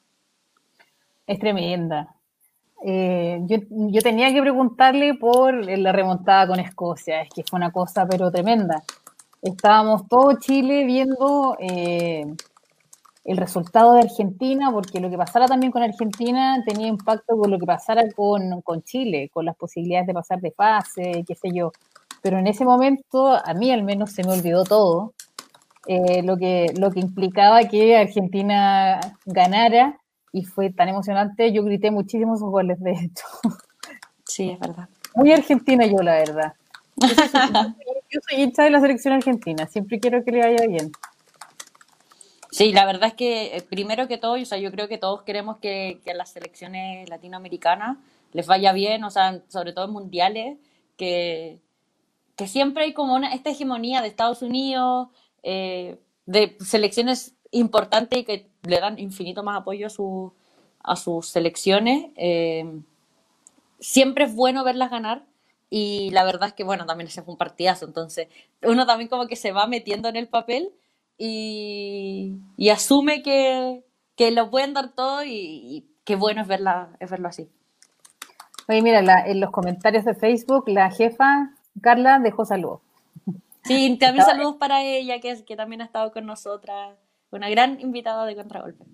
Es 1.27 1.39
tremenda. 1.39 2.15
Eh, 2.83 3.39
yo, 3.45 3.57
yo, 3.69 4.01
tenía 4.01 4.33
que 4.33 4.41
preguntarle 4.41 5.13
por 5.13 5.53
la 5.53 5.91
remontada 5.91 6.47
con 6.47 6.59
Escocia, 6.59 7.21
es 7.21 7.29
que 7.29 7.43
fue 7.43 7.57
una 7.57 7.71
cosa 7.71 8.07
pero 8.07 8.31
tremenda. 8.31 8.83
Estábamos 9.41 10.07
todo 10.07 10.39
Chile 10.39 10.85
viendo 10.85 11.57
eh, 11.59 12.25
el 13.23 13.37
resultado 13.37 13.93
de 13.93 14.01
Argentina, 14.01 14.71
porque 14.71 14.99
lo 14.99 15.09
que 15.09 15.17
pasara 15.17 15.45
también 15.45 15.71
con 15.71 15.83
Argentina 15.83 16.63
tenía 16.65 16.87
impacto 16.87 17.37
con 17.37 17.51
lo 17.51 17.59
que 17.59 17.65
pasara 17.65 18.03
con, 18.15 18.61
con 18.61 18.83
Chile, 18.83 19.29
con 19.31 19.45
las 19.45 19.55
posibilidades 19.55 20.07
de 20.07 20.13
pasar 20.13 20.41
de 20.41 20.51
fase, 20.51 21.23
qué 21.27 21.35
sé 21.35 21.49
yo. 21.53 21.71
Pero 22.21 22.37
en 22.39 22.47
ese 22.47 22.65
momento, 22.65 23.29
a 23.29 23.53
mí 23.53 23.71
al 23.71 23.83
menos 23.83 24.11
se 24.11 24.23
me 24.23 24.31
olvidó 24.33 24.63
todo, 24.63 25.13
eh, 25.87 26.21
lo, 26.23 26.37
que, 26.37 26.73
lo 26.77 26.91
que 26.91 26.99
implicaba 26.99 27.63
que 27.63 27.97
Argentina 27.97 28.99
ganara 29.25 30.00
y 30.31 30.43
fue 30.43 30.71
tan 30.71 30.89
emocionante. 30.89 31.51
Yo 31.51 31.63
grité 31.63 31.91
muchísimos 31.91 32.41
goles, 32.41 32.79
de 32.79 32.91
hecho. 32.91 33.25
Sí, 34.25 34.49
es 34.49 34.59
verdad. 34.59 34.87
Muy 35.15 35.33
argentina 35.33 35.85
yo, 35.85 35.97
la 35.97 36.13
verdad. 36.13 36.53
Yo 36.95 38.19
soy, 38.29 38.41
hincha 38.41 38.63
de 38.63 38.69
la 38.69 38.79
selección 38.79 39.13
argentina, 39.13 39.67
siempre 39.67 39.99
quiero 39.99 40.23
que 40.23 40.31
le 40.31 40.39
vaya 40.39 40.67
bien. 40.67 40.91
Sí, 42.51 42.73
la 42.73 42.85
verdad 42.85 43.09
es 43.09 43.13
que 43.13 43.55
eh, 43.55 43.61
primero 43.61 44.07
que 44.07 44.17
todo, 44.17 44.33
o 44.33 44.45
sea, 44.45 44.57
yo 44.57 44.71
creo 44.71 44.87
que 44.87 44.97
todos 44.97 45.23
queremos 45.23 45.57
que, 45.57 46.01
que 46.03 46.11
a 46.11 46.13
las 46.13 46.29
selecciones 46.29 47.09
latinoamericanas 47.09 47.97
les 48.33 48.47
vaya 48.47 48.73
bien, 48.73 49.03
o 49.03 49.09
sea, 49.09 49.41
sobre 49.47 49.73
todo 49.73 49.85
en 49.85 49.91
mundiales, 49.91 50.57
que, 50.97 51.61
que 52.35 52.47
siempre 52.47 52.83
hay 52.83 52.93
como 52.93 53.15
una, 53.15 53.33
esta 53.33 53.49
hegemonía 53.49 54.01
de 54.01 54.07
Estados 54.09 54.41
Unidos, 54.41 55.07
eh, 55.43 55.97
de 56.25 56.57
selecciones 56.59 57.35
importantes 57.51 58.19
y 58.19 58.23
que 58.23 58.50
le 58.63 58.79
dan 58.79 58.99
infinito 58.99 59.43
más 59.43 59.61
apoyo 59.61 59.87
a, 59.87 59.89
su, 59.89 60.33
a 60.83 60.95
sus 60.95 61.27
selecciones. 61.27 62.11
Eh, 62.15 62.81
siempre 63.79 64.25
es 64.25 64.35
bueno 64.35 64.63
verlas 64.63 64.91
ganar 64.91 65.23
y 65.69 66.09
la 66.11 66.23
verdad 66.23 66.49
es 66.49 66.53
que, 66.53 66.63
bueno, 66.63 66.85
también 66.85 67.07
ese 67.07 67.23
fue 67.23 67.33
un 67.33 67.37
partidazo, 67.37 67.85
entonces 67.85 68.27
uno 68.61 68.85
también 68.85 69.09
como 69.09 69.27
que 69.27 69.35
se 69.35 69.51
va 69.51 69.67
metiendo 69.67 70.09
en 70.09 70.17
el 70.17 70.27
papel 70.27 70.71
y, 71.17 72.35
y 72.57 72.69
asume 72.69 73.23
que, 73.23 73.83
que, 74.15 74.31
lo 74.31 74.49
pueden 74.51 74.73
dar 74.73 74.89
todo 74.89 75.23
y, 75.23 75.87
qué 76.03 76.15
bueno 76.15 76.41
es, 76.41 76.47
verla, 76.47 76.89
es 76.99 77.09
verlo 77.09 77.29
así. 77.29 77.49
Oye, 78.67 78.81
mira, 78.81 78.99
en 78.99 79.39
los 79.39 79.51
comentarios 79.51 80.05
de 80.05 80.13
Facebook, 80.13 80.67
la 80.67 80.91
jefa 80.91 81.51
Carla 81.81 82.19
dejó 82.19 82.45
saludos. 82.45 82.81
Sí, 83.63 83.97
también 83.99 84.25
saludos 84.25 84.55
para 84.57 84.83
ella, 84.83 85.19
que, 85.19 85.43
que 85.45 85.55
también 85.55 85.81
ha 85.81 85.85
estado 85.85 86.11
con 86.11 86.25
nosotras 86.25 86.95
una 87.31 87.49
gran 87.49 87.79
invitada 87.79 88.25
de 88.25 88.35
Contragolpe. 88.35 88.85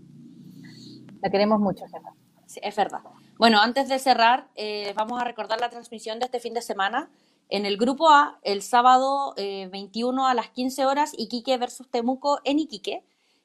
La 1.21 1.29
queremos 1.29 1.59
mucho, 1.59 1.85
jefa. 1.85 2.13
Sí, 2.45 2.59
es 2.63 2.75
verdad. 2.75 3.01
Bueno, 3.37 3.59
antes 3.59 3.89
de 3.89 3.99
cerrar, 3.99 4.47
eh, 4.55 4.93
vamos 4.95 5.21
a 5.21 5.25
recordar 5.25 5.59
la 5.59 5.69
transmisión 5.69 6.19
de 6.19 6.25
este 6.25 6.39
fin 6.39 6.53
de 6.53 6.61
semana. 6.61 7.09
En 7.49 7.65
el 7.65 7.77
grupo 7.77 8.09
A, 8.09 8.39
el 8.43 8.61
sábado 8.61 9.33
21 9.35 10.27
eh, 10.27 10.31
a 10.31 10.33
las 10.33 10.49
15 10.49 10.85
horas, 10.85 11.13
Iquique 11.17 11.57
versus 11.57 11.89
Temuco 11.89 12.39
en 12.43 12.59
Iquique. 12.59 13.03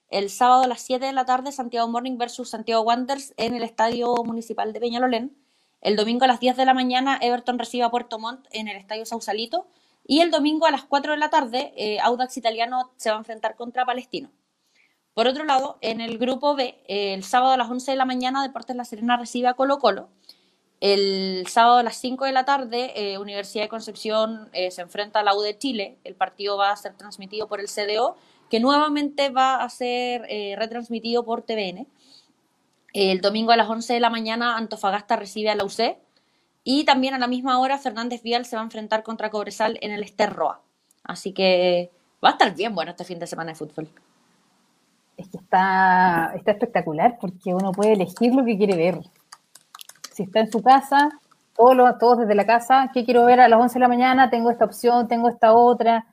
El 0.08 0.28
sábado 0.28 0.64
a 0.64 0.66
las 0.66 0.82
7 0.82 1.06
de 1.06 1.12
la 1.12 1.24
tarde, 1.24 1.52
Santiago 1.52 1.88
Morning 1.88 2.18
versus 2.18 2.50
Santiago 2.50 2.82
Wanderers 2.82 3.32
en 3.36 3.54
el 3.54 3.62
Estadio 3.62 4.14
Municipal 4.24 4.72
de 4.72 4.80
Peñalolén. 4.80 5.36
El 5.80 5.96
domingo 5.96 6.24
a 6.24 6.28
las 6.28 6.38
10 6.38 6.56
de 6.56 6.66
la 6.66 6.74
mañana, 6.74 7.18
Everton 7.20 7.58
recibe 7.58 7.84
a 7.84 7.90
Puerto 7.90 8.18
Montt 8.18 8.46
en 8.50 8.68
el 8.68 8.76
Estadio 8.76 9.06
Sausalito. 9.06 9.66
Y 10.06 10.20
el 10.20 10.30
domingo 10.30 10.66
a 10.66 10.70
las 10.70 10.84
4 10.84 11.12
de 11.12 11.18
la 11.18 11.30
tarde, 11.30 11.72
eh, 11.76 11.98
Audax 12.00 12.36
Italiano 12.36 12.92
se 12.96 13.10
va 13.10 13.16
a 13.16 13.18
enfrentar 13.18 13.56
contra 13.56 13.84
Palestino. 13.84 14.30
Por 15.14 15.26
otro 15.26 15.44
lado, 15.44 15.76
en 15.82 16.00
el 16.00 16.16
grupo 16.16 16.54
B, 16.54 16.82
el 16.88 17.22
sábado 17.22 17.52
a 17.52 17.56
las 17.58 17.70
11 17.70 17.90
de 17.90 17.96
la 17.98 18.06
mañana, 18.06 18.42
Deportes 18.42 18.74
La 18.76 18.84
Serena 18.84 19.18
recibe 19.18 19.48
a 19.48 19.54
Colo 19.54 19.78
Colo. 19.78 20.08
El 20.80 21.46
sábado 21.48 21.76
a 21.78 21.82
las 21.82 21.96
5 21.98 22.24
de 22.24 22.32
la 22.32 22.44
tarde, 22.46 22.92
eh, 22.96 23.18
Universidad 23.18 23.64
de 23.64 23.68
Concepción 23.68 24.48
eh, 24.52 24.70
se 24.70 24.80
enfrenta 24.80 25.20
a 25.20 25.22
la 25.22 25.36
U 25.36 25.42
de 25.42 25.56
Chile. 25.58 25.98
El 26.02 26.14
partido 26.14 26.56
va 26.56 26.70
a 26.70 26.76
ser 26.76 26.94
transmitido 26.94 27.46
por 27.46 27.60
el 27.60 27.68
CDO, 27.68 28.16
que 28.50 28.58
nuevamente 28.58 29.28
va 29.28 29.62
a 29.62 29.68
ser 29.68 30.24
eh, 30.28 30.56
retransmitido 30.58 31.24
por 31.24 31.42
TVN. 31.42 31.86
El 32.94 33.20
domingo 33.20 33.52
a 33.52 33.56
las 33.56 33.68
11 33.68 33.92
de 33.92 34.00
la 34.00 34.10
mañana, 34.10 34.56
Antofagasta 34.56 35.16
recibe 35.16 35.50
a 35.50 35.54
la 35.54 35.64
UC. 35.64 35.98
Y 36.64 36.84
también 36.84 37.12
a 37.12 37.18
la 37.18 37.26
misma 37.26 37.58
hora, 37.58 37.78
Fernández 37.78 38.22
Vial 38.22 38.46
se 38.46 38.56
va 38.56 38.62
a 38.62 38.64
enfrentar 38.64 39.02
contra 39.02 39.30
Cobresal 39.30 39.78
en 39.82 39.92
el 39.92 40.02
Esterroa. 40.02 40.62
Así 41.04 41.32
que 41.32 41.90
va 42.24 42.30
a 42.30 42.32
estar 42.32 42.54
bien 42.54 42.74
bueno 42.74 42.92
este 42.92 43.04
fin 43.04 43.18
de 43.18 43.26
semana 43.26 43.52
de 43.52 43.56
fútbol 43.56 43.90
es 45.16 45.28
que 45.28 45.36
está, 45.36 46.32
está 46.34 46.52
espectacular 46.52 47.18
porque 47.20 47.54
uno 47.54 47.72
puede 47.72 47.92
elegir 47.92 48.34
lo 48.34 48.44
que 48.44 48.56
quiere 48.56 48.76
ver. 48.76 49.00
Si 50.12 50.24
está 50.24 50.40
en 50.40 50.50
su 50.50 50.62
casa, 50.62 51.10
todos, 51.54 51.98
todos 51.98 52.18
desde 52.20 52.34
la 52.34 52.46
casa, 52.46 52.90
¿qué 52.92 53.04
quiero 53.04 53.24
ver 53.24 53.40
a 53.40 53.48
las 53.48 53.60
11 53.60 53.74
de 53.74 53.80
la 53.80 53.88
mañana? 53.88 54.30
Tengo 54.30 54.50
esta 54.50 54.64
opción, 54.64 55.08
tengo 55.08 55.28
esta 55.28 55.54
otra. 55.54 56.06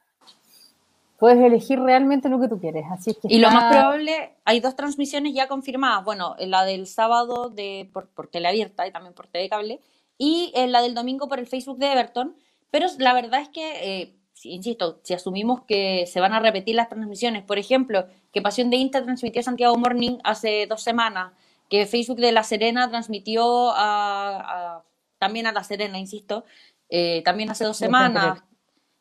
Puedes 1.17 1.39
elegir 1.39 1.79
realmente 1.79 2.29
lo 2.29 2.39
que 2.39 2.47
tú 2.47 2.59
quieres. 2.59 2.85
Así 2.91 3.13
que 3.13 3.27
y 3.33 3.39
lo 3.39 3.51
más 3.51 3.73
probable, 3.73 4.35
hay 4.45 4.59
dos 4.61 4.75
transmisiones 4.75 5.33
ya 5.33 5.47
confirmadas. 5.47 6.05
Bueno, 6.05 6.35
la 6.39 6.63
del 6.63 6.87
sábado 6.87 7.49
de, 7.49 7.89
por, 7.91 8.07
por 8.07 8.29
abierta 8.33 8.87
y 8.87 8.91
también 8.91 9.13
por 9.13 9.27
TV 9.27 9.49
Cable, 9.49 9.81
y 10.17 10.53
la 10.55 10.81
del 10.81 10.93
domingo 10.93 11.27
por 11.27 11.39
el 11.39 11.47
Facebook 11.47 11.77
de 11.77 11.91
Everton. 11.91 12.35
Pero 12.71 12.87
la 12.99 13.13
verdad 13.13 13.41
es 13.41 13.49
que 13.49 14.01
eh, 14.01 14.18
insisto, 14.43 14.99
si 15.03 15.13
asumimos 15.13 15.63
que 15.63 16.05
se 16.07 16.19
van 16.19 16.33
a 16.33 16.39
repetir 16.39 16.75
las 16.75 16.89
transmisiones, 16.89 17.43
por 17.43 17.57
ejemplo, 17.57 18.05
que 18.31 18.41
Pasión 18.41 18.69
de 18.69 18.77
Insta 18.77 19.03
transmitió 19.03 19.43
Santiago 19.43 19.75
Morning 19.77 20.17
hace 20.23 20.65
dos 20.67 20.81
semanas, 20.81 21.33
que 21.69 21.85
Facebook 21.85 22.19
de 22.19 22.31
La 22.31 22.43
Serena 22.43 22.89
transmitió 22.89 23.71
a, 23.75 24.83
también 25.17 25.47
a 25.47 25.51
La 25.51 25.63
Serena, 25.63 25.99
insisto, 25.99 26.45
eh, 26.89 27.21
también 27.23 27.49
hace 27.49 27.65
dos 27.65 27.77
semanas. 27.77 28.43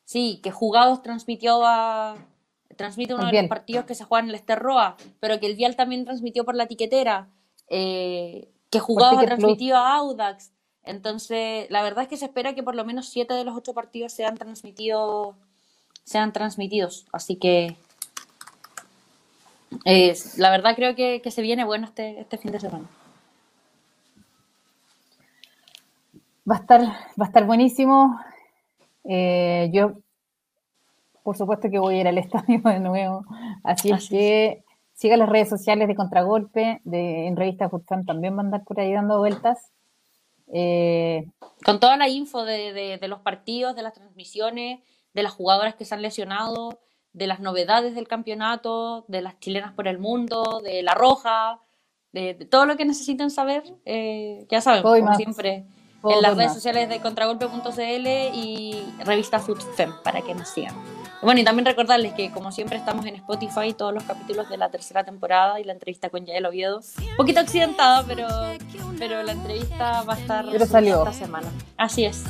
Sí, 0.04 0.40
que 0.42 0.50
Jugados 0.50 1.02
transmitió 1.02 1.64
a 1.64 2.16
transmite 2.78 3.12
uno 3.12 3.26
de 3.26 3.42
los 3.42 3.48
partidos 3.48 3.84
que 3.84 3.94
se 3.94 4.04
juegan 4.04 4.26
en 4.26 4.30
el 4.30 4.36
Esterroa, 4.36 4.96
pero 5.20 5.38
que 5.38 5.46
el 5.46 5.56
Vial 5.56 5.76
también 5.76 6.06
transmitió 6.06 6.44
por 6.44 6.54
la 6.54 6.66
tiquetera, 6.66 7.28
eh, 7.68 8.48
que 8.70 8.78
Jugados 8.78 9.18
ha 9.18 9.26
transmitido 9.26 9.76
a 9.76 9.96
Audax. 9.96 10.52
Entonces, 10.88 11.70
la 11.70 11.82
verdad 11.82 12.04
es 12.04 12.08
que 12.08 12.16
se 12.16 12.24
espera 12.24 12.54
que 12.54 12.62
por 12.62 12.74
lo 12.74 12.84
menos 12.84 13.08
siete 13.08 13.34
de 13.34 13.44
los 13.44 13.56
ocho 13.56 13.74
partidos 13.74 14.12
sean 14.12 14.36
transmitidos, 14.36 15.36
sean 16.04 16.32
transmitidos. 16.32 17.06
Así 17.12 17.36
que 17.36 17.76
la 20.36 20.50
verdad 20.50 20.74
creo 20.74 20.94
que, 20.94 21.22
se 21.30 21.42
viene 21.42 21.64
bueno 21.64 21.86
este, 21.86 22.20
este 22.20 22.38
fin 22.38 22.52
de 22.52 22.60
semana. 22.60 22.86
Va 26.50 26.56
a 26.56 26.58
estar, 26.60 26.80
va 26.80 27.24
a 27.24 27.26
estar 27.26 27.44
buenísimo. 27.44 28.18
Eh, 29.04 29.70
yo, 29.72 29.92
por 31.22 31.36
supuesto 31.36 31.68
que 31.70 31.78
voy 31.78 31.96
a 31.96 32.00
ir 32.00 32.08
al 32.08 32.18
estadio 32.18 32.60
de 32.60 32.80
nuevo. 32.80 33.24
Así, 33.62 33.90
es 33.90 34.08
que 34.08 34.64
siga 34.94 35.16
las 35.16 35.28
redes 35.28 35.50
sociales 35.50 35.88
de 35.88 35.94
Contragolpe, 35.94 36.80
de 36.84 37.26
en 37.26 37.36
Revista 37.36 37.68
Futsan 37.68 38.06
también 38.06 38.34
van 38.34 38.46
a 38.46 38.48
andar 38.48 38.64
por 38.64 38.80
ahí 38.80 38.92
dando 38.92 39.18
vueltas. 39.18 39.72
Eh, 40.52 41.26
Con 41.64 41.80
toda 41.80 41.96
la 41.96 42.08
info 42.08 42.44
de, 42.44 42.98
los 43.02 43.20
partidos, 43.20 43.76
de 43.76 43.82
las 43.82 43.94
transmisiones, 43.94 44.80
de 45.14 45.22
las 45.22 45.32
jugadoras 45.32 45.74
que 45.74 45.84
se 45.84 45.94
han 45.94 46.02
lesionado, 46.02 46.80
de 47.12 47.26
las 47.26 47.40
novedades 47.40 47.94
del 47.94 48.08
campeonato, 48.08 49.04
de 49.08 49.22
las 49.22 49.38
chilenas 49.40 49.72
por 49.72 49.88
el 49.88 49.98
mundo, 49.98 50.60
de 50.62 50.82
la 50.82 50.94
roja, 50.94 51.60
de, 52.12 52.34
todo 52.34 52.66
lo 52.66 52.76
que 52.76 52.84
necesiten 52.84 53.30
saber, 53.30 53.62
eh, 53.84 54.46
ya 54.50 54.60
saben, 54.60 54.82
como 54.82 55.14
siempre, 55.14 55.66
en 56.04 56.22
las 56.22 56.36
redes 56.36 56.54
sociales 56.54 56.88
de 56.88 57.00
contragolpe.cl 57.00 58.06
y 58.34 58.82
revista 59.04 59.40
FoodFem 59.40 59.92
para 60.02 60.22
que 60.22 60.34
nos 60.34 60.48
sigan. 60.48 60.74
Bueno, 61.20 61.40
y 61.40 61.44
también 61.44 61.66
recordarles 61.66 62.12
que 62.14 62.30
como 62.30 62.52
siempre 62.52 62.78
estamos 62.78 63.04
en 63.06 63.16
Spotify 63.16 63.72
todos 63.76 63.92
los 63.92 64.04
capítulos 64.04 64.48
de 64.48 64.56
la 64.56 64.70
tercera 64.70 65.02
temporada 65.04 65.58
y 65.58 65.64
la 65.64 65.72
entrevista 65.72 66.10
con 66.10 66.24
Yael 66.24 66.46
Oviedo. 66.46 66.80
Un 66.98 67.16
poquito 67.16 67.40
accidentada, 67.40 68.04
pero, 68.06 68.28
pero 68.98 69.22
la 69.24 69.32
entrevista 69.32 70.02
va 70.02 70.14
a 70.14 70.18
estar 70.18 70.46
esta 70.54 71.12
semana. 71.12 71.48
Así 71.76 72.04
es. 72.04 72.24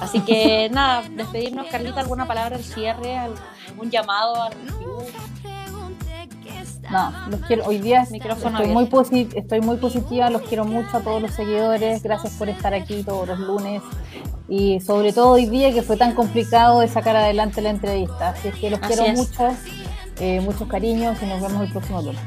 Así 0.00 0.20
que 0.20 0.68
nada, 0.72 1.04
despedirnos, 1.10 1.68
Carlita, 1.68 2.00
alguna 2.00 2.26
palabra 2.26 2.56
al 2.56 2.64
cierre, 2.64 3.16
algún 3.16 3.90
llamado 3.90 4.42
al 4.42 4.52
no, 6.94 7.12
los 7.28 7.40
quiero. 7.40 7.64
Hoy 7.66 7.78
día 7.78 8.02
estoy 8.02 8.68
muy, 8.68 8.88
estoy 9.34 9.60
muy 9.60 9.76
positiva, 9.76 10.30
los 10.30 10.42
quiero 10.42 10.64
mucho 10.64 10.96
a 10.96 11.00
todos 11.00 11.20
los 11.20 11.32
seguidores. 11.32 12.02
Gracias 12.04 12.34
por 12.34 12.48
estar 12.48 12.72
aquí 12.72 13.02
todos 13.02 13.26
los 13.26 13.40
lunes. 13.40 13.82
Y 14.48 14.78
sobre 14.80 15.12
todo 15.12 15.30
hoy 15.30 15.46
día 15.46 15.72
que 15.72 15.82
fue 15.82 15.96
tan 15.96 16.14
complicado 16.14 16.80
de 16.80 16.88
sacar 16.88 17.16
adelante 17.16 17.60
la 17.62 17.70
entrevista. 17.70 18.28
Así 18.30 18.48
es 18.48 18.54
que 18.54 18.70
los 18.70 18.78
quiero 18.78 19.08
mucho, 19.08 19.56
eh, 20.20 20.40
muchos 20.40 20.68
cariños 20.68 21.20
y 21.20 21.26
nos 21.26 21.42
vemos 21.42 21.62
el 21.62 21.72
próximo 21.72 22.00
lunes. 22.00 22.22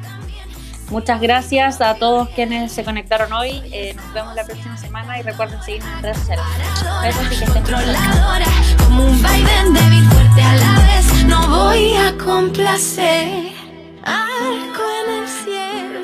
Muchas 0.89 1.22
gracias 1.22 1.82
a 1.82 1.95
todos 1.95 2.30
quienes 2.30 2.72
se 2.72 2.84
conectaron 2.84 3.32
hoy. 3.32 3.61
Eh, 3.72 3.93
nos 3.93 4.13
vemos 4.13 4.36
la 4.36 4.43
próxima 4.43 4.78
semana 4.78 5.20
y 5.20 5.22
recuerden 5.22 5.61
seguirnos 5.61 5.93
en 5.95 6.03
redes 6.03 6.18
sociales. 6.18 6.45
Besos 7.03 7.26
y 7.26 7.39
que 7.39 7.45
estén 7.45 7.63
bien. 7.63 7.80
Como 8.84 9.05
un 9.05 9.18
Biden 9.18 9.74
débil, 9.74 10.03
fuerte 10.09 10.41
a 10.41 10.55
la 10.55 10.74
vez. 10.88 11.26
No 11.26 11.47
voy 11.47 11.93
a 11.95 12.18
complacer 12.18 13.66
arco 14.08 14.84
en 15.03 15.22
el 15.22 15.28
cielo. 15.28 15.97